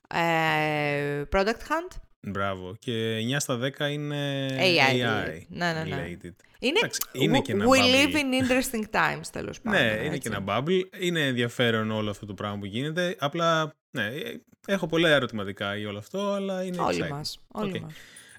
[0.09, 1.97] ε, Product Hunt.
[2.21, 2.75] μπράβο.
[2.79, 4.91] Και 9 στα 10 είναι AI.
[4.91, 5.95] AI Ναι, ναι, ναι.
[5.95, 6.33] related.
[6.59, 7.81] Είναι, Εντάξει, είναι και ένα We bubble.
[7.95, 9.79] live in interesting times, τέλος πάντων.
[9.81, 10.19] Ναι, είναι έτσι.
[10.19, 10.81] και ένα bubble.
[10.99, 13.15] Είναι ενδιαφέρον όλο αυτό το πράγμα που γίνεται.
[13.19, 17.09] Απλά, ναι, ε, έχω πολλά ερωτηματικά για όλο αυτό, αλλά είναι Όλοι exciting.
[17.09, 17.79] μας, όλοι Οκ.
[17.81, 17.93] μας.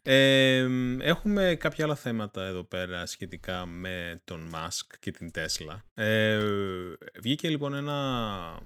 [0.08, 0.66] Ε,
[1.00, 5.80] έχουμε κάποια άλλα θέματα εδώ πέρα σχετικά με τον Musk και την Tesla.
[5.94, 6.40] Ε,
[7.20, 8.60] βγήκε λοιπόν ένα,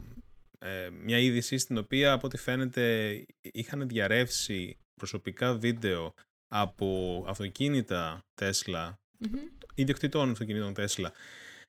[0.58, 6.14] ε, μια είδηση στην οποία από ό,τι φαίνεται είχαν διαρρεύσει προσωπικά βίντεο
[6.48, 9.38] από αυτοκίνητα Tesla, Μμμ.
[9.74, 11.08] ιδιοκτητών αυτοκινήτων Tesla,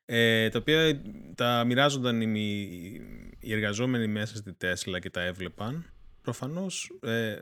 [0.05, 1.01] ε, τα οποία
[1.35, 3.01] τα μοιράζονταν οι, μη-
[3.39, 5.85] οι εργαζόμενοι μέσα στη Tesla και τα έβλεπαν.
[6.21, 7.39] Προφανώς ε,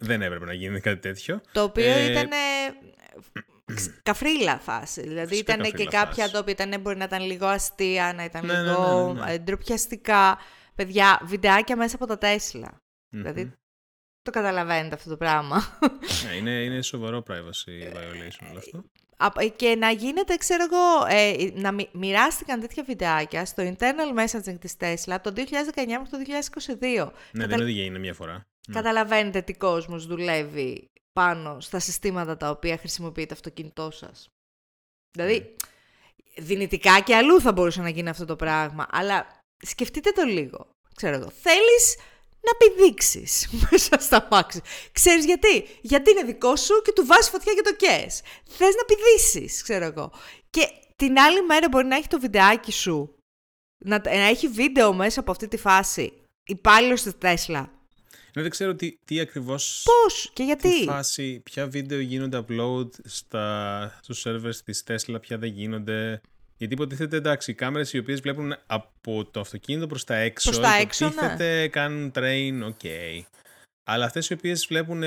[0.00, 1.40] δεν έπρεπε να γίνει κάτι τέτοιο.
[1.52, 2.28] Το οποίο Ε, ήταν
[4.02, 5.00] καφρίλα φάση.
[5.00, 6.32] Δηλαδή Φυσικά ήταν και καφρίλα κάποια φάση.
[6.32, 9.24] τα οποία ήταν, μπορεί να ήταν λίγο αστεία, να ήταν Ναι, ναι, λίγο ναι, ναι,
[9.26, 9.32] ναι.
[9.32, 10.38] ε, ντροπιαστικά.
[10.74, 12.82] Παιδιά, βιντεάκια μέσα από τα Τέσλα.
[13.10, 13.22] Μμμ.
[13.22, 13.52] Δηλαδή,
[14.22, 15.78] το καταλαβαίνετε αυτό το πράγμα.
[16.28, 18.84] Ναι, είναι, είναι σοβαρό privacy violation όλο αυτό.
[19.16, 24.56] Α- Και να γίνεται, ξέρω εγώ, ε, να μοι- μοιράστηκαν τέτοια βιντεάκια στο internal messaging
[24.60, 27.12] της Tesla από το 2019 μέχρι το 2022.
[27.32, 28.46] Ναι, Κατα- δεν είναι ότι έγινε μία φορά.
[28.68, 28.74] Ναι.
[28.74, 34.28] Καταλαβαίνετε τι κόσμος δουλεύει πάνω στα συστήματα τα οποία χρησιμοποιεί το αυτοκίνητό σας.
[35.16, 36.44] Δηλαδή, Ναι.
[36.44, 39.26] δυνητικά και αλλού θα μπορούσε να γίνει αυτό το πράγμα, αλλά
[39.66, 40.70] σκεφτείτε το λίγο.
[40.94, 41.96] Ξέρω εγώ, θέλεις
[42.40, 44.60] να πηδήξεις μέσα στα μάξι.
[44.92, 48.22] Ξέρεις γιατί; Γιατί είναι δικό σου και του βάζεις φωτιά για το κες.
[48.48, 50.12] Θες να πηδήσεις, ξέρω εγώ.
[50.50, 53.14] Και την άλλη μέρα μπορεί να έχει το βιντεάκι σου,
[53.84, 56.12] να, να έχει βίντεο μέσα από αυτή τη φάση,
[56.44, 57.72] υπάλληλος στη Τέσλα.
[58.34, 59.82] Ναι, δεν ξέρω τι, τι ακριβώς...
[59.84, 65.38] Πώς και γιατί; Τι φάση, ποια βίντεο γίνονται upload στα, στους servers της Tesla, ποια
[65.38, 66.20] δεν γίνονται.
[66.56, 70.62] Γιατί υποτίθεται εντάξει, οι κάμερες οι οποίες βλέπουν από το αυτοκίνητο προς τα έξω, Προς
[70.62, 71.12] τα έξω, ναι.
[71.12, 72.90] υποτίθεται κάνουν train, οκ.
[73.84, 75.02] Αλλά αυτές οι οποίες βλέπουν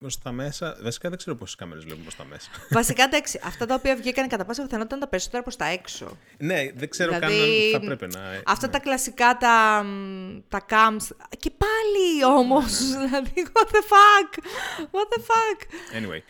[0.00, 2.50] προς τα μέσα, βασικά δεν ξέρω πόσες κάμερες βλέπουν προς τα μέσα.
[2.70, 6.16] Βασικά εντάξει, αυτά τα οποία βγήκαν κατά πάσα πιθανότητα ήταν τα περισσότερα προς τα έξω.
[6.38, 8.42] ναι, δεν ξέρω Δηλαδή, καν αν θα πρέπει να...
[8.46, 8.72] Αυτά ναι.
[8.72, 11.16] τα κλασικά τα, μ, τα cams.
[11.38, 12.78] Και πάλι όμως.
[12.78, 14.42] δηλαδή, what the fuck.
[14.90, 15.60] What the fuck.
[15.98, 16.20] Anyway.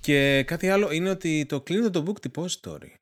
[0.00, 2.97] Και κάτι άλλο είναι ότι το κλείνω το book depository.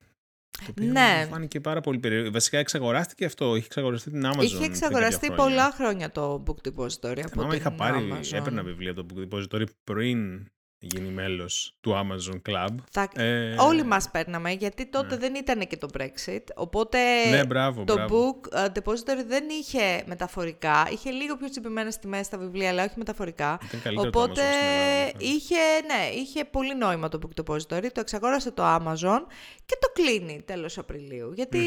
[0.58, 1.22] Το οποίο Ναι.
[1.26, 2.30] μου φάνηκε πάρα πολύ περίεργο.
[2.30, 4.42] Βασικά εξαγοράστηκε αυτό, είχε εξαγοραστεί την Amazon.
[4.42, 5.54] Είχε πριν εξαγοραστεί κάποια χρόνια.
[5.56, 8.32] πολλά χρόνια το Book Depository από Θυμάμαι την είχα πάρει, Amazon.
[8.32, 10.46] έπαιρνα βιβλία από το Book Depository πριν
[10.92, 12.74] γίνει μέλος του Amazon Club.
[12.92, 13.08] Τα...
[13.22, 16.98] Ε, Όλοι μας παίρναμε, γιατί τότε δεν ήταν και το Brexit, οπότε
[17.30, 18.40] Ναι, μπράβο, το μπράβο.
[18.40, 22.94] Book ε, Depository δεν είχε μεταφορικά, είχε λίγο πιο τσιμπημένες τιμές στα βιβλία, αλλά όχι
[22.96, 23.58] μεταφορικά.
[23.68, 25.24] Ήταν καλύτερο το Οπότε Amazon στην Ελλάδα, ναι.
[25.24, 29.20] είχε, ναι, είχε πολύ νόημα το Book Depository, το εξαγόρασε το Amazon
[29.66, 31.58] και το κλείνει τέλος Απριλίου, γιατί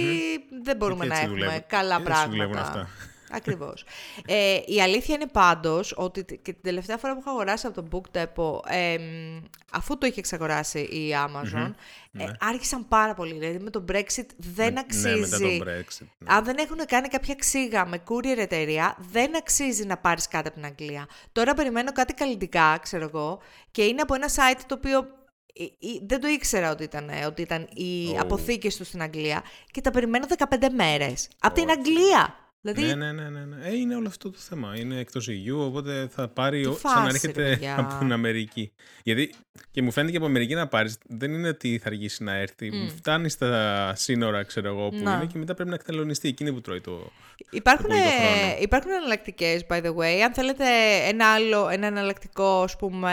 [0.63, 1.63] δεν μπορούμε Γιατί να έτσι έχουμε δουλεύουν.
[1.67, 2.29] καλά Έτσι πράγματα.
[2.31, 2.89] δουλεύουν αυτά.
[3.31, 3.83] Ακριβώς.
[4.27, 7.81] ε, η αλήθεια είναι πάντως ότι τ- και την τελευταία φορά που είχα αγοράσει από
[7.83, 11.71] το Book Depot, εμ, αφού το είχε εξαγοράσει η Amazon,
[12.17, 13.33] ε, άρχισαν πάρα πολύ.
[13.33, 15.07] Δηλαδή με το Brexit δεν Με- αξίζει.
[15.09, 16.05] Ναι, μετά το Brexit.
[16.17, 16.33] ναι.
[16.35, 20.55] Αν δεν έχουν κάνει κάποια ξύγα με courier εταιρεία, δεν αξίζει να πάρεις κάτι από
[20.57, 21.07] την Αγγλία.
[21.31, 23.39] Τώρα περιμένω κάτι καλλιτικά, ξέρω εγώ,
[23.71, 25.17] και είναι από ένα site το οποίο
[25.53, 25.67] ε, ε,
[26.07, 28.17] δεν το ήξερα ότι ήταν, ε, ότι ήταν οι Ω.
[28.19, 31.27] αποθήκες του στην Αγγλία και τα περιμένω 15 μέρες.
[31.39, 32.35] Από την Ω, Αγγλία!
[32.61, 33.67] Δηλαδή, Ναι, ναι, ναι, ναι, ναι.
[33.67, 34.73] Ε, είναι όλο αυτό το θέμα.
[34.77, 37.79] Είναι εκτός υγιού, οπότε θα πάρει Τι ο- σαν να φάση, ρε έρχεται παιδιά.
[37.79, 38.71] από την Αμερική.
[39.03, 39.33] Γιατί
[39.71, 42.71] και μου φαίνεται και από Αμερική να πάρεις, δεν είναι ότι θα αργήσει να έρθει.
[42.97, 45.13] Φτάνει στα σύνορα, ξέρω εγώ, που Να.
[45.13, 46.27] είναι και μετά πρέπει να εκτελονιστεί.
[46.27, 47.11] Εκείνη που τρώει το...
[47.49, 48.55] Υπάρχουν, πολύ το χρόνο.
[48.61, 50.19] υπάρχουν εναλλακτικές, by the way.
[50.25, 50.63] Αν θέλετε
[51.07, 53.11] ένα άλλο, ένα εναλλακτικό, ας πούμε,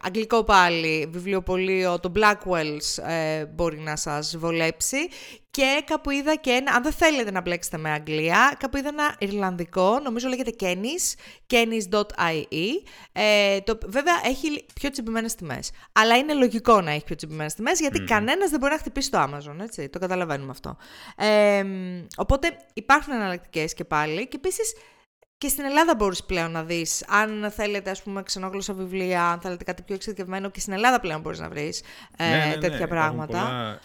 [0.00, 4.96] αγγλικό πάλι, βιβλιοπωλείο, το Blackwell's ε, μπορεί να σας βολέψει.
[5.54, 9.14] Και κάπου είδα και ένα, αν δεν θέλετε να μπλέξετε με Αγγλία, κάπου είδα ένα
[9.18, 11.14] Ιρλανδικό, νομίζω λέγεται Kennis,
[11.50, 12.68] kennis.ie.
[13.12, 15.70] Ε, το, βέβαια έχει πιο τσιμπημένες τιμές.
[15.92, 19.22] Αλλά είναι λογικό να έχει πιο τσιμπημένες τιμές, γιατί κανένας δεν μπορεί να χτυπήσει το
[19.22, 20.76] Amazon, έτσι, το καταλαβαίνουμε αυτό.
[21.16, 24.28] Ε, μ, οπότε υπάρχουν εναλλακτικές και πάλι.
[24.28, 24.74] Και επίσης
[25.38, 29.64] και στην Ελλάδα μπορείς πλέον να δεις, αν θέλετε ας πούμε ξενόγλωσσα βιβλία, αν θέλετε
[29.64, 31.82] κάτι πιο εξειδικευμένο, και στην Ελλάδα πλέον μπορείς να βρεις
[32.16, 33.38] ε, Ναι, ναι, ναι, τέτοια υπάρχουν πράγματα.
[33.38, 33.80] Πολλά...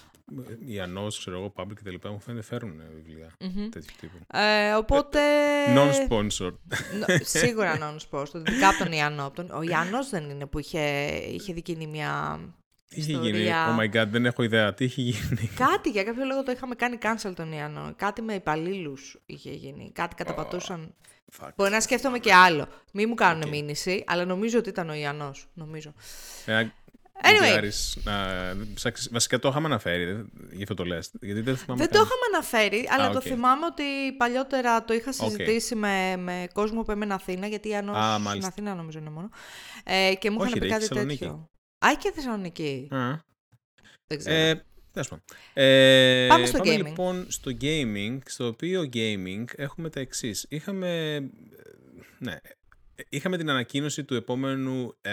[0.66, 3.32] Οι Ανός, ξέρω εγώ, Public και τα λοιπά, μου φαίνεται φέρουν ε, βιβλία
[3.72, 4.18] τέτοιου τύπου.
[4.34, 5.20] Ε, οπότε...
[5.76, 6.54] Non-sponsored.
[7.00, 8.28] Νο- Σίγουρα non-sport.
[8.32, 9.26] Το δικά από τον Ιάννο.
[9.26, 12.40] Από τον- Ο Ιάννος δεν είναι που είχε, είχε δει εκείνη μια
[12.90, 13.78] Τι είχε γίνει, ιστορία.
[13.78, 14.74] oh my god, δεν έχω ιδέα.
[14.74, 17.94] Τι είχε γίνει; Κάτι, για κάποιο λόγο το είχαμε κάνει cancel τον Ιάννο.
[17.96, 19.92] Κάτι με υπαλλήλους είχε γίνει.
[19.94, 20.94] Κάτι καταπατούσαν.
[21.40, 21.50] Fuck.
[21.56, 22.68] Μπορεί να σκέφτομαι και άλλο.
[22.94, 25.48] Μην μου κάνουν μήνυση, αλλά νομίζω ότι ήταν ο Ιαννός.
[25.54, 25.94] Νομίζω.
[26.46, 26.68] Ε,
[27.24, 27.40] Anyway.
[27.40, 31.12] γκουγκλάρεις, να- ψάξεις- Βασικά το είχαμε αναφέρει, δεν- γι' αυτό το λες.
[31.22, 32.06] Γιατί δεν θυμάμαι Δεν το καν.
[32.06, 33.24] είχαμε αναφέρει, αλλά Α, το οκ.
[33.28, 33.84] θυμάμαι ότι
[34.18, 38.24] παλιότερα το είχα συζητήσει με, με κόσμο που έμενε Αθήνα, γιατί ο Ιανός Α, στην
[38.24, 38.48] μάλιστα.
[38.50, 39.30] Αθήνα νομίζω είναι μόνο.
[39.84, 41.20] Ε, και μου Όχι, είχαν πει ρε, κάτι έχει Θεσσαλονίκη.
[41.20, 41.50] τέτοιο.
[41.86, 42.88] Α, και Θεσσαλονίκη.
[42.92, 42.98] Α.
[44.08, 44.36] Δεν ξέρω.
[44.36, 45.24] Ε, τέλος πάντων.
[45.54, 46.78] Ε, Πάμε στο gaming.
[46.86, 50.46] λοιπόν στο gaming, στο οποίο gaming έχουμε τα εξής.
[50.50, 51.20] Είχαμε, ε,
[52.20, 52.36] ναι,
[53.10, 55.12] είχαμε την ανακοίνωση του επόμενου ε,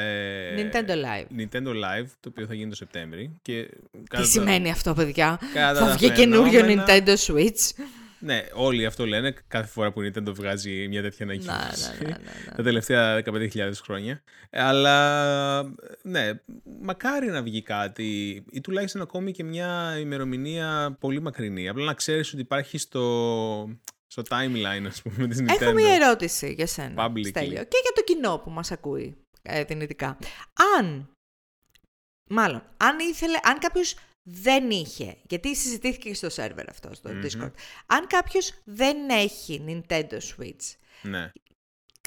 [0.63, 1.41] Nintendo Live.
[1.41, 3.39] Nintendo Live, το οποίο θα γίνει το Σεπτέμβρη.
[3.43, 7.85] Και Τι κατά τα- σημαίνει αυτό, παιδιά; κατά Θα τα βγει καινούριο φαινόμενα- Nintendo Switch;
[8.19, 11.91] Ναι, όλοι αυτό λένε κάθε φορά που η Nintendo βγάζει μια τέτοια Να, ανακοίνωση.
[12.03, 12.53] ναι, ναι, ναι, ναι.
[12.57, 14.23] τα τελευταία 15.000 χρόνια.
[14.51, 15.63] Αλλά
[16.03, 16.31] ναι,
[16.83, 21.69] μακάρι να βγει κάτι ή τουλάχιστον ακόμη και μια ημερομηνία πολύ μακρινή.
[21.69, 25.61] Απλά να ξέρεις ότι υπάρχει στο, στο timeline, ας πούμε, της Nintendo.
[25.61, 27.27] Έχω μία ερώτηση για σένα, Publicly.
[27.27, 30.19] Στέλιο, και για το κοινό που μας ακούει ε, δυνητικά.
[30.79, 31.11] Αν,
[32.31, 37.53] μάλλον, αν ήθελε, αν κάποιος δεν είχε, γιατί συζητήθηκε και στο σερβερ αυτό, στο Discord,
[37.87, 41.33] αν κάποιος δεν έχει Nintendo Switch, Ναι.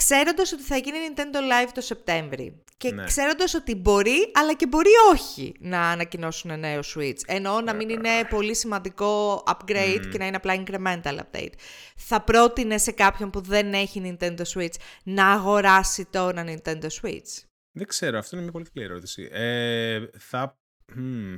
[0.03, 3.03] Ξέροντας ότι θα γίνει Nintendo Live το Σεπτέμβρη και Ναι.
[3.03, 8.09] ξέροντας ότι μπορεί, αλλά και μπορεί όχι να ανακοινώσουν νέο Switch, εννοώ να μην είναι
[8.29, 11.53] πολύ σημαντικό upgrade και να είναι απλά incremental update,
[11.95, 17.43] θα πρότεινε σε κάποιον που δεν έχει Nintendo Switch να αγοράσει τώρα Nintendo Switch.
[17.71, 19.29] Δεν ξέρω, αυτό είναι μια πολύ καλή ερώτηση.
[19.31, 20.59] Ε, θα...
[20.95, 21.35] μμ,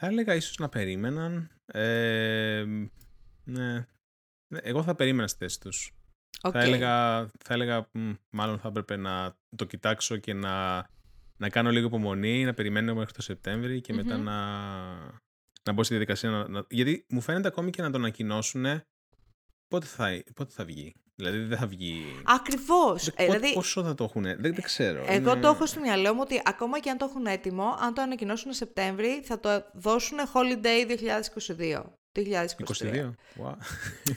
[0.00, 1.50] θα έλεγα ίσως να περίμεναν.
[1.66, 2.64] Ε,
[3.44, 3.86] ναι.
[4.50, 5.92] Ναι, Εγώ θα περίμενα στη θέση τους.
[6.42, 6.52] Οκ.
[6.52, 10.86] Θα έλεγα, θα έλεγα μ, μάλλον θα έπρεπε να το κοιτάξω και να,
[11.36, 14.36] να κάνω λίγο υπομονή, να περιμένω μέχρι το Σεπτέμβρη και μετά να,
[15.62, 16.30] να μπω στη διαδικασία.
[16.30, 18.66] Να, να- γιατί μου φαίνεται ακόμη και να το ανακοινώσουν
[19.68, 20.94] πότε θα, πότε θα βγει.
[21.14, 22.04] Δηλαδή δεν θα βγει.
[22.24, 23.08] Ακριβώς.
[23.08, 23.52] Ε, δηλαδή...
[23.52, 25.04] Πόσο θα το έχουν, δεν, δεν ξέρω.
[25.08, 28.02] Εγώ το έχω στο μυαλό μου ότι ακόμα και αν το έχουν έτοιμο, αν το
[28.02, 30.98] ανακοινώσουν Σεπτέμβρη, θα το δώσουν holiday
[31.56, 31.82] 2022.
[32.18, 32.24] 2022.
[32.64, 33.10] 22.
[33.42, 33.54] Wow.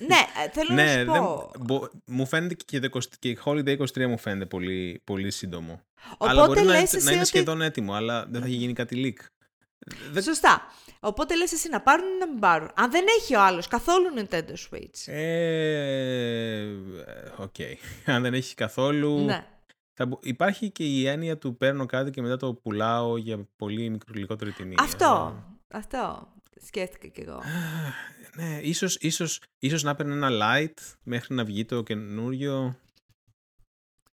[0.08, 1.80] ναι, ε, θέλω να σου πω.
[1.80, 5.82] Δεν, μου φαίνεται και, και η Holiday 23 μου φαίνεται πολύ, πολύ σύντομο.
[6.14, 9.26] Οπότε αλλά μπορεί να, να είναι σχεδόν έτοιμο, αλλά δεν θα έχει γίνει κάτι leak.
[10.22, 10.62] Σωστά.
[11.00, 12.72] Οπότε λες εσύ να πάρουν ή να μην πάρουν.
[12.76, 15.14] Αν δεν έχει ο άλλος καθόλου Nintendo Switch.
[15.14, 16.68] Ε,
[17.38, 17.54] οκ.
[17.58, 17.74] Okay.
[18.14, 19.20] Αν δεν έχει καθόλου...
[19.26, 19.46] Ναι.
[19.94, 24.01] Θα, υπάρχει και η έννοια του παίρνω κάτι και μετά το πουλάω για πολύ πιο
[24.01, 24.76] μικρολικότερη τιμή.
[24.80, 25.44] Αυτό.
[25.68, 26.34] Αυτό.
[26.56, 27.42] Σκέφτηκα κι εγώ.
[28.38, 32.76] ναι, ίσως, ίσως, ίσως να παίρνει ένα light μέχρι να βγει το καινούριο.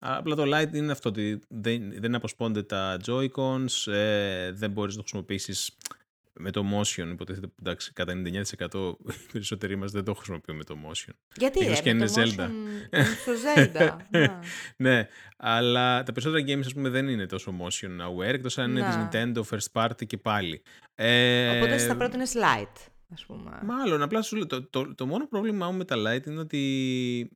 [0.05, 5.01] Απλά το Lite είναι αυτό ότι δεν, δεν αποσπώνται τα Joy-Cons, ε, δεν μπορείς να
[5.01, 5.77] το χρησιμοποιήσεις
[6.39, 10.63] με το motion, υποτίθεται που εντάξει, κατά 99% οι περισσότεροι μας δεν το χρησιμοποιούμε με
[10.63, 11.13] το motion.
[11.35, 12.49] Γιατί ρε, και είναι Zelda.
[13.21, 13.97] Στο Zelda.
[14.09, 14.39] ναι.
[14.77, 18.85] ναι, αλλά τα περισσότερα games ας πούμε δεν είναι τόσο motion aware, εκτός αν είναι
[18.85, 20.61] της Nintendo first party και πάλι.
[20.95, 22.91] Ε, Οπότε θα πρότεινες Lite.
[23.13, 23.59] Ας πούμε.
[23.63, 27.31] Μάλλον, απλά σου λέω, το, το, το, μόνο πρόβλημα μου με τα Lite είναι ότι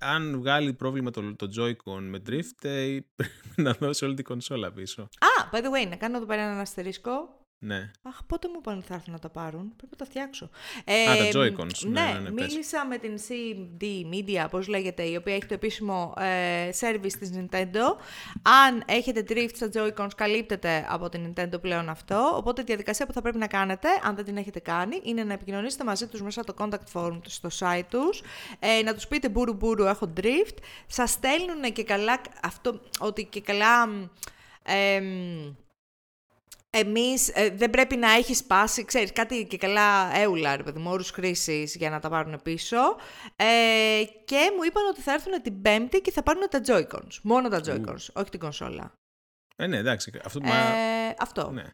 [0.00, 4.72] αν βγάλει πρόβλημα το, το Joy-Con με Drift, ε, πρέπει να δώσει όλη την κονσόλα
[4.72, 5.02] πίσω.
[5.02, 7.43] Α, by the way, να κάνω εδώ πέρα ένα αστερίσκο.
[7.64, 7.90] Ναι.
[8.02, 10.50] Αχ, πότε μου είπαν ότι θα έρθουν να τα πάρουν; Πρέπει να τα φτιάξω.
[10.84, 11.86] Ε, Α, τα Joy-Cons.
[11.86, 15.54] Ναι, ναι, ναι, ναι μίλησα με την CD Media, πώς λέγεται, η οποία έχει το
[15.54, 17.96] επίσημο ε, service της Nintendo.
[18.42, 22.34] Αν έχετε drift στα Joy-Cons, καλύπτεται από την Nintendo πλέον αυτό.
[22.36, 25.32] Οπότε η διαδικασία που θα πρέπει να κάνετε, αν δεν την έχετε κάνει, είναι να
[25.32, 28.22] επικοινωνήσετε μαζί τους μέσα το contact form στο site τους,
[28.58, 33.40] ε, να τους πείτε μπούρου μπούρου έχω drift, σας στέλνουν και καλά αυτό, ότι και
[33.40, 33.88] καλά...
[34.66, 35.00] Ε,
[36.78, 40.90] εμείς ε, δεν πρέπει να έχεις σπάσει, ξέρεις, κάτι και καλά έουλα, ρε παιδί μου,
[40.90, 42.76] όρους χρήσης για να τα πάρουν πίσω.
[43.36, 43.44] Ε,
[44.24, 47.18] και μου είπαν ότι θα έρθουν την Πέμπτη και θα πάρουν τα Joy-Cons.
[47.22, 48.92] Μόνο τα Joy-Cons, όχι την κονσόλα.
[49.56, 50.12] Ε, ναι, εντάξει.
[50.24, 50.40] Αυτό.
[50.44, 51.50] Ε, αυτό.
[51.50, 51.64] Ναι.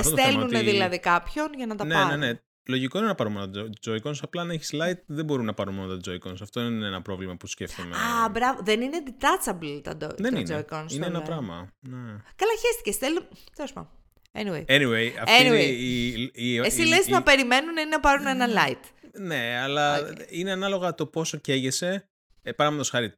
[0.00, 0.60] Στέλνουν ότι...
[0.60, 2.18] δηλαδή κάποιον για να τα ναι, πάρουν.
[2.18, 2.40] Ναι, ναι.
[2.68, 5.74] Λογικό είναι να πάρουμε μόνο τα Joy-Cons, απλά αν έχεις light δεν μπορούν να πάρουν
[5.74, 6.36] μόνο τα Joy-Cons.
[6.42, 7.96] Αυτό είναι ένα πρόβλημα που σκέφτομαι.
[7.96, 8.60] Α, μπράβο.
[8.62, 10.64] Δεν είναι detachable τα, δεν τα είναι.
[10.68, 10.92] Joy-Cons.
[10.92, 11.72] Είναι ένα πράγμα.
[11.80, 11.96] Ναι.
[12.36, 12.92] Καλά, χαίστηκε.
[12.92, 13.28] Στέλνουν.
[13.56, 13.90] Τέλος πάντων.
[14.34, 14.64] Anyway.
[14.66, 15.74] Anyway, αυτή anyway.
[15.78, 19.10] η, η, Εσύ λες να περιμένουν ή να πάρουν ένα light.
[19.12, 22.08] Ναι, αλλά είναι ανάλογα το πόσο καίγεσαι.
[22.42, 23.12] Ε, Παράδειγμα χάρη,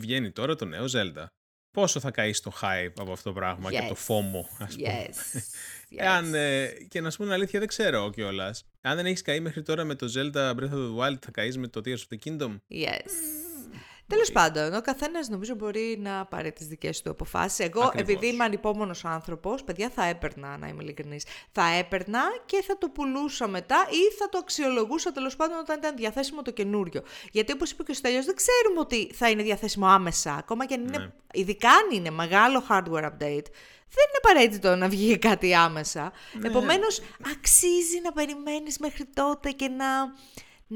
[0.00, 1.24] βγαίνει τώρα το νέο Zelda.
[1.70, 5.08] Πόσο θα καείς το hype από αυτό το πράγμα και το FOMO, ας πούμε.
[5.08, 5.40] Yes.
[6.04, 8.64] Εάν, ε, και να σου πούμε αλήθεια, δεν ξέρω κιόλας.
[8.80, 11.58] Αν δεν έχεις καεί μέχρι τώρα με το Zelda Breath of the Wild, θα καείς
[11.58, 13.10] με το Tears of the Kingdom; Yes.
[14.06, 17.58] Τέλος πάντων, ο καθένας νομίζω μπορεί να πάρει τις δικές του αποφάσεις.
[17.58, 18.12] Εγώ, Ακριβώς.
[18.12, 21.24] επειδή είμαι ανυπόμονος άνθρωπος, παιδιά θα έπαιρνα, να είμαι ειλικρινής.
[21.52, 25.96] Θα έπαιρνα και θα το πουλούσα μετά ή θα το αξιολογούσα τέλος πάντων όταν ήταν
[25.96, 27.02] διαθέσιμο το καινούριο.
[27.30, 30.34] Γιατί όπως είπε και ο Στέλιος, δεν ξέρουμε ότι θα είναι διαθέσιμο άμεσα.
[30.34, 31.10] Ακόμα και αν είναι, ναι.
[31.32, 33.48] ειδικά αν είναι μεγάλο hardware update,
[33.94, 36.12] δεν είναι απαραίτητο να βγει κάτι άμεσα.
[36.32, 36.48] Ναι.
[36.48, 37.00] Επομένως,
[37.36, 39.86] αξίζει να περιμένεις μέχρι τότε και να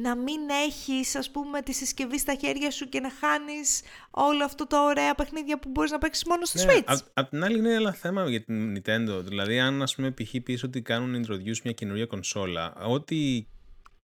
[0.02, 4.66] να μην έχεις ας πούμε τη συσκευή στα χέρια σου και να χάνεις όλο αυτό
[4.66, 6.96] το ωραία παιχνίδια που μπορείς να παίξεις μόνο στο ναι, Switch.
[7.14, 9.24] Απ' την άλλη είναι ένα θέμα για την Nintendo.
[9.24, 10.34] Δηλαδή αν ας πούμε π.χ.
[10.42, 13.46] πεις ότι κάνουν introduce μια καινούργια κονσόλα, ό,τι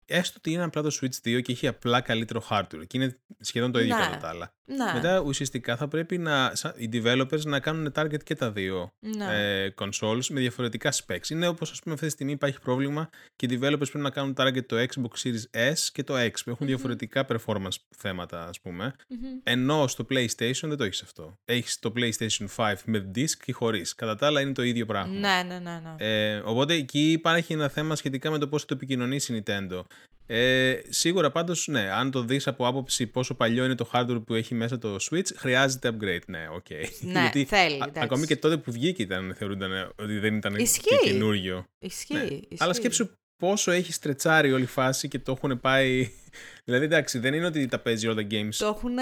[0.06, 3.72] έστω ότι είναι απλά το Switch 2 και έχει απλά καλύτερο hardware και είναι σχεδόν
[3.72, 4.04] το ίδιο ναι.
[4.04, 4.54] κατά τα άλλα.
[4.66, 4.94] Ναι.
[4.94, 9.26] Μετά ουσιαστικά θα πρέπει να, οι developers να κάνουν target και τα δύο ναι.
[9.64, 11.30] ε, consoles με διαφορετικά specs.
[11.30, 14.34] Είναι όπως ας πούμε αυτή τη στιγμή υπάρχει πρόβλημα και οι developers πρέπει να κάνουν
[14.38, 18.96] target το Xbox Series S και το X που έχουν διαφορετικά performance θέματα ας πούμε.
[19.44, 21.38] Ενώ στο PlayStation δεν το έχεις αυτό.
[21.46, 23.96] Έχεις το PlayStation 5 με disc και χωρίς.
[23.96, 25.14] Κατά τα άλλα είναι το ίδιο πράγμα.
[25.14, 25.82] Ναι, ναι, ναι.
[25.84, 25.96] ναι.
[25.98, 29.82] Ε, οπότε εκεί υπάρχει ένα θέμα σχετικά με το πώς το επικοινωνήσει η Nintendo.
[30.26, 34.34] Ε, σίγουρα πάντως, ναι, αν το δεις από άποψη πόσο παλιό είναι το hardware που
[34.34, 36.66] έχει μέσα το Switch, χρειάζεται upgrade, ναι, οκ.
[36.70, 36.86] Okay.
[37.02, 40.96] Ναι, Γιατί θέλει, α, ακόμη και τότε που βγήκε ήταν, θεωρούνταν ότι δεν ήταν και
[41.04, 41.66] καινούριο.
[41.80, 42.20] Ισχύει, ναι.
[42.22, 42.48] ισχύει.
[42.58, 46.12] Αλλά σκέψου πόσο έχει στρετσάρει όλη η φάση και το έχουν πάει...
[46.66, 48.56] δηλαδή, εντάξει, δεν είναι ότι τα παίζει όλα τα games.
[48.58, 48.96] Το έχουν,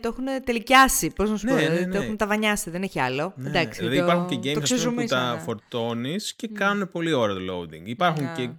[0.00, 1.94] το έχουν τελικιάσει, πώς να σου ναι, πω, ναι, ναι.
[1.94, 3.32] το έχουν ταβανιάσει, δεν έχει άλλο.
[3.36, 3.48] Ναι.
[3.48, 7.82] Εντάξει, δηλαδή το, υπάρχουν και games που τα φορτώνεις και κάνουν πολύ ώρα το loading.
[7.84, 8.32] Υπάρχουν ναι.
[8.36, 8.50] και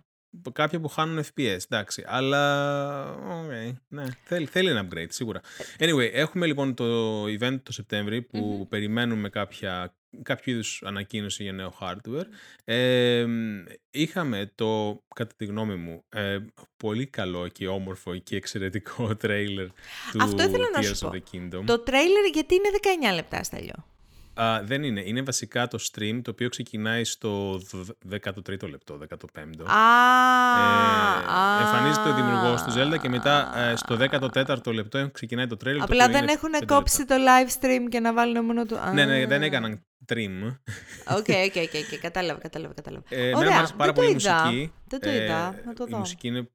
[0.52, 2.04] κάποια που χάνουν FPS, εντάξει.
[2.06, 5.42] Αλλά, okay, ναι, θέλει, θέλει ένα upgrade, σίγουρα.
[5.78, 11.74] Anyway, έχουμε λοιπόν το event το Σεπτέμβρη που περιμένουμε κάποια, κάποιο είδους ανακοίνωση για νέο
[11.82, 12.26] hardware.
[12.64, 13.26] Ε,
[13.92, 16.38] είχαμε το, κατά τη γνώμη μου, ε,
[16.78, 19.68] πολύ καλό και όμορφο και εξαιρετικό τρέιλερ
[20.12, 21.64] του Αυτό ήθελα να σου πω.
[21.66, 22.70] Το τρέιλερ γιατί είναι
[23.12, 23.91] 19 λεπτά, Στέλιο.
[24.34, 25.02] Α, δεν είναι.
[25.06, 27.62] Είναι βασικά το stream το οποίο ξεκινάει στο
[28.12, 29.66] 13ο λεπτό, 15ο.
[29.66, 29.82] Α,
[31.60, 33.98] ε, εμφανίζεται ο δημιουργός του Zelda και μετά ε, στο
[34.34, 35.80] 14ο λεπτό ξεκινάει το trailer.
[35.80, 38.80] Απλά δεν έχουν κόψει το live stream και να βάλουν μόνο το.
[38.94, 40.58] Ναι, ναι, δεν έκαναν trim.
[41.08, 42.74] Οκ, οκ, οκ, κατάλαβα, κατάλαβα.
[42.74, 43.04] κατάλαβα.
[43.10, 44.74] Ε, Ωραία, μου αρέσει πάρα πολύ η μουσική.
[44.88, 45.96] Δεν το είδα, να το δω.
[45.96, 46.50] Η μουσική είναι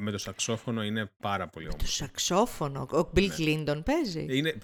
[0.00, 1.86] με το σαξόφωνο είναι πάρα πολύ όμορφο.
[1.86, 2.80] Το σαξόφωνο.
[2.80, 4.26] Ο Bill Clinton παίζει.
[4.28, 4.58] Είναι,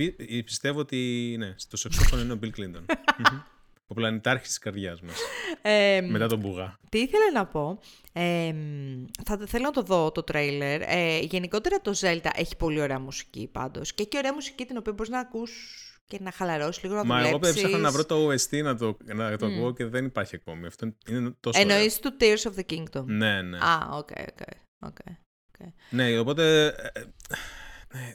[0.44, 2.84] πιστεύω ότι ναι, το σαξόφωνο είναι ο Bill Clinton.
[3.86, 5.16] ο πλανητάρχης της καρδιάς μας.
[5.62, 6.78] Ε, Μετά τον Μπουγά.
[6.88, 7.78] Τι ήθελα να πω.
[8.12, 8.54] Ε,
[9.24, 10.80] θα θέλω να το δω το τρέιλερ.
[10.82, 13.94] Ε, γενικότερα το Zelda έχει πολύ ωραία μουσική πάντως.
[13.94, 15.50] Και έχει ωραία μουσική την οποία μπορείς να ακούς
[16.06, 17.40] και να χαλαρώσεις λίγο να να δουλέψεις.
[17.40, 19.50] Μα εγώ ψάχνα να βρω το OST να το, να το mm.
[19.50, 20.66] ακούω και δεν υπάρχει ακόμη.
[20.66, 23.04] Αυτό είναι τόσο Εννοείς του Tears of the Kingdom.
[23.04, 23.58] Ναι, ναι.
[23.58, 24.08] Α, οκ,
[24.78, 24.96] οκ.
[25.90, 26.66] Ναι, οπότε.
[26.66, 27.04] Ε, ε,
[27.94, 28.12] ναι,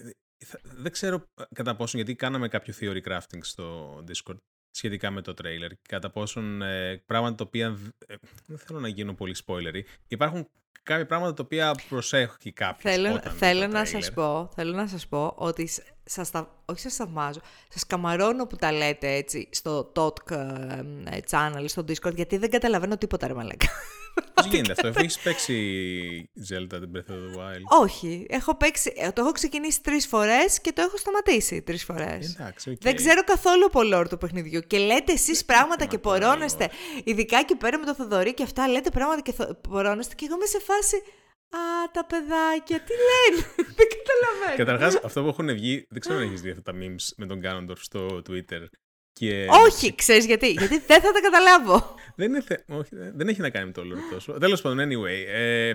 [0.63, 1.23] δεν ξέρω
[1.53, 4.37] κατά πόσον, γιατί κάναμε κάποιο theory crafting στο Discord
[4.71, 7.77] σχετικά με το trailer και κατά πόσον ε, πράγματα τα οποία
[8.07, 8.15] ε,
[8.45, 10.49] δεν θέλω να γίνω πολύ spoilery υπάρχουν
[10.83, 15.33] κάποια πράγματα τα οποία προσέχει κάποιος θέλω, θέλω να σας πω θέλω να σας πω
[15.37, 15.69] ότι
[16.03, 16.31] σας
[16.65, 17.39] όχι σας θαυμάζω
[17.69, 20.33] σας καμαρώνω που τα λέτε έτσι στο talk
[21.29, 23.67] channel στο discord γιατί δεν καταλαβαίνω τίποτα ρε μαλάκα
[24.33, 25.55] Πώς γίνεται αυτό, αφού έχεις παίξει
[26.49, 28.25] Zelda την Breath of the Wild; Όχι.
[28.29, 32.37] Έχω παίξει, ε, το έχω ξεκινήσει τρεις φορές και το έχω σταματήσει τρεις φορές.
[32.39, 32.73] Okay.
[32.79, 34.61] Δεν ξέρω καθόλου από lore του παιχνιδιού.
[34.61, 36.69] Και λέτε εσείς πράγματα και πορώνεστε.
[37.03, 39.33] Ειδικά εκεί πέρα με το Θοδωρή και αυτά λέτε πράγματα και
[39.69, 40.15] πορώνεστε.
[40.15, 40.95] Και εγώ είμαι σε φάση.
[41.53, 43.45] Α, τα παιδάκια, τι λένε;
[43.77, 44.57] δεν καταλαβαίνω.
[44.57, 45.85] Καταρχάς, αυτό που έχουν βγει.
[45.89, 48.65] Δεν ξέρω αν έχεις δει αυτά τα memes με τον Κάνοντορφ στο Twitter.
[49.13, 49.47] Και...
[49.49, 50.51] Όχι, ξέρεις γιατί.
[50.51, 51.95] γιατί δεν θα τα καταλάβω.
[52.15, 52.55] δεν, είναι θε...
[52.67, 54.33] Όχι, δεν έχει να κάνει με το όλο τόσο.
[54.33, 55.25] Τέλος πάντων, anyway.
[55.27, 55.73] Ε,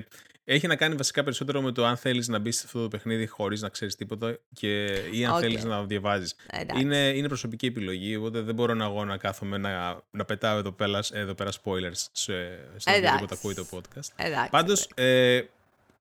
[0.49, 3.26] έχει να κάνει βασικά περισσότερο με το αν θέλεις να μπεις σε αυτό το παιχνίδι
[3.26, 4.84] χωρίς να ξέρεις τίποτα και...
[5.12, 5.41] ή αν okay.
[5.41, 6.34] θέλεις να διαβάζεις.
[6.78, 10.72] Είναι, είναι προσωπική επιλογή, οπότε δεν μπορώ να εγώ να κάθομαι να, να πετάω εδώ
[10.72, 12.32] πέρα, εδώ πέρα spoilers σε,
[12.76, 14.49] σε οτιδήποτε ακούει το podcast.
[14.51, 15.43] Πάντως, ε,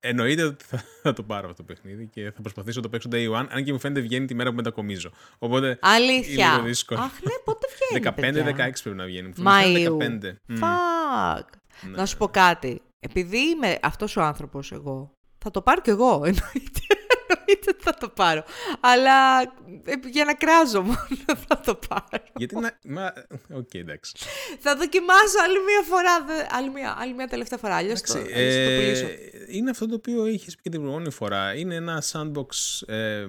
[0.00, 0.64] Εννοείται ότι
[1.02, 3.64] θα, το πάρω αυτό το παιχνίδι και θα προσπαθήσω να το παίξω day one, αν
[3.64, 5.10] και μου φαίνεται βγαίνει τη μέρα που μετακομίζω.
[5.38, 5.78] Οπότε.
[5.80, 6.54] Αλήθεια.
[6.54, 7.00] Είναι δύσκολο.
[7.00, 8.54] Αχ, ναι, πότε βγαίνει.
[8.54, 9.32] 15-16 πρέπει να βγαίνει.
[9.44, 9.96] Μαΐου.
[9.98, 10.04] 15.
[10.60, 11.44] Fuck.
[11.80, 11.96] Ναι.
[11.96, 12.82] Να σου πω κάτι.
[13.00, 16.14] Επειδή είμαι αυτός ο άνθρωπος εγώ, θα το πάρω κι εγώ.
[16.30, 16.80] Εννοείται.
[17.28, 18.44] Εννοείται ότι θα το πάρω.
[18.80, 19.40] Αλλά
[19.84, 21.06] ε, για να κράζω μόνο
[21.48, 22.24] θα το πάρω.
[22.36, 22.78] Γιατί να.
[22.84, 23.12] Μα...
[23.50, 24.12] Οκ, okay, εντάξει.
[24.60, 26.44] Θα δοκιμάσω άλλη μία φορά.
[26.50, 27.74] Άλλη μία, άλλη μία τελευταία φορά.
[27.74, 29.06] Αλλιώς το, ε, το πουλήσω.
[29.48, 31.54] Είναι αυτό το οποίο είχε πει και την προηγούμενη φορά.
[31.54, 32.48] Είναι ένα sandbox
[32.86, 33.26] ε,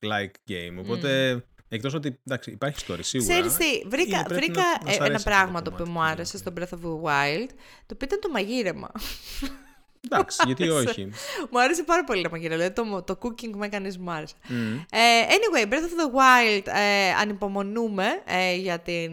[0.00, 0.78] like game.
[0.78, 1.34] Οπότε.
[1.36, 1.42] Mm.
[1.68, 3.32] Εκτός ότι εντάξει, υπάρχει story σίγουρα.
[3.32, 4.62] Ξέρεις τι, βρήκα, βρήκα
[4.98, 7.48] να, ένα πράγμα το οποίο μου άρεσε στο Breath of the Wild,
[7.86, 8.90] το οποίο ήταν το μαγείρεμα.
[10.04, 11.10] Εντάξει, γιατί όχι.
[11.50, 12.62] μου άρεσε πάρα πολύ να μαγειρεύω.
[12.62, 14.34] Δηλαδή το, το cooking mechanism μου άρεσε.
[14.48, 14.84] Mm.
[14.90, 14.98] Ε,
[15.28, 19.12] anyway, Breath of the Wild ε, ανυπομονούμε ε, για, την,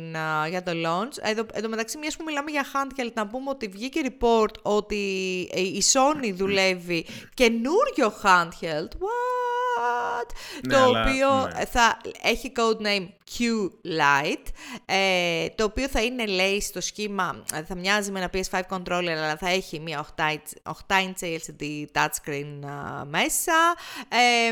[0.50, 1.18] για το launch.
[1.22, 4.96] Εδώ, εδώ μεταξύ, μιας που μιλάμε για handheld, να πούμε ότι βγήκε report ότι
[5.54, 8.90] η Sony δουλεύει καινούριο handheld.
[8.90, 9.71] What?
[10.68, 11.66] Ναι, το οποίο ναι.
[11.66, 13.08] θα έχει codename
[13.38, 14.48] Q-Lite,
[14.86, 19.38] ε, το οποίο θα είναι, λέει, στο σχήμα, θα μοιάζει με ένα PS5 controller, αλλά
[19.38, 20.06] θα έχει μια
[20.68, 22.60] 8-inch LCD touchscreen
[23.06, 23.54] μέσα.
[24.10, 24.52] Ε,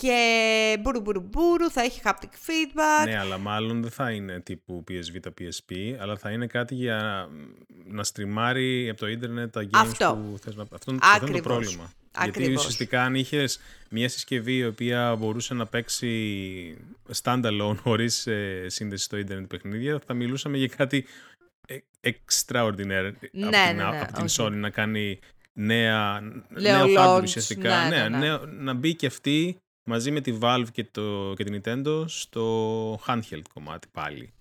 [0.00, 3.04] και μπουρου μπουρου μπουρου, θα έχει haptic feedback.
[3.04, 7.28] Ναι, αλλά μάλλον δεν θα είναι τύπου PSV τα PSP, αλλά θα είναι κάτι για
[7.84, 10.18] να στριμάρει από το ίντερνετ τα games Αυτό.
[10.22, 10.62] που θες να...
[10.62, 11.92] Αυτό, αυτό είναι το πρόβλημα.
[12.12, 12.38] Ακριβώς.
[12.40, 16.76] Γιατί ουσιαστικά αν είχες μια συσκευή η οποία μπορούσε να παίξει
[17.22, 21.06] standalone χωρίς ε, σύνδεση στο ίντερνετ παιχνίδια, θα μιλούσαμε για κάτι
[21.66, 25.18] ε, extraordinary ναι, από την, ναι, ναι, από την Sony να κάνει
[25.52, 27.88] νέα, νέο hardware ουσιαστικά.
[27.88, 31.60] Ναι, ναι, ναι, να μπει και αυτή μαζί με τη Valve και, το, και την
[31.62, 34.32] Nintendo στο handheld κομμάτι πάλι.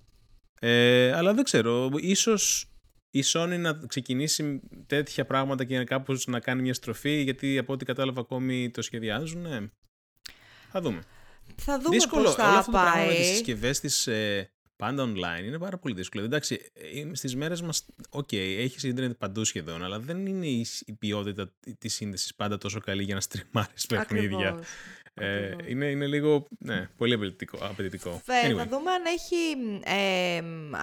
[0.60, 2.70] Ε, αλλά δεν ξέρω, ίσως
[3.12, 7.86] η Sony να ξεκινήσει τέτοια πράγματα και κάπως να κάνει μια στροφή, γιατί από ό,τι
[7.86, 9.42] κατάλαβα ακόμη το σχεδιάζουν.
[9.42, 9.60] Ναι.
[10.70, 11.02] Θα δούμε.
[11.56, 12.24] Θα δούμε δύσκολο.
[12.24, 12.84] πώς θα Όλο αυτό πάει.
[12.84, 16.24] το πράγμα με τις συσκευές της ε, πάντα online είναι πάρα πολύ δύσκολο.
[16.24, 20.66] Εντάξει, ε, στις μέρες μας, οκ, okay, έχεις ίντερνετ παντού σχεδόν, αλλά δεν είναι η,
[20.86, 24.60] η ποιότητα της σύνδεσης πάντα τόσο καλή για να στριμάρεις παιχνίδια.
[25.26, 25.66] Ακριβώς.
[25.66, 27.58] Ε, είναι, είναι λίγο ναι, πολύ απαιτητικό.
[27.62, 28.22] απαιτητικό.
[28.26, 29.36] Φε, Να δούμε αν, έχει,
[29.86, 30.38] ε,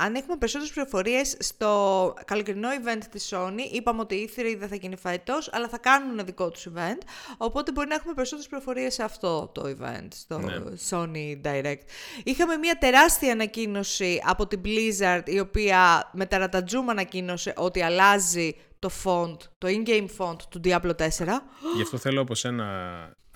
[0.04, 3.72] αν έχουμε περισσότερες πληροφορίες στο καλοκαιρινό event της Sony.
[3.72, 7.00] Είπαμε ότι η E3 δεν θα γίνει φέτος, αλλά θα κάνουν δικό τους event.
[7.36, 10.54] Οπότε μπορεί να έχουμε περισσότερες πληροφορίες σε αυτό το event, στο Ναι.
[10.90, 11.80] Sony Direct.
[12.24, 18.90] Είχαμε μια τεράστια ανακοίνωση από την Blizzard, η οποία με ταρατατζούμ ανακοίνωσε ότι αλλάζει το
[19.04, 21.42] font, το in-game font του Diablo 4.
[21.76, 22.64] Γι' αυτό θέλω από σένα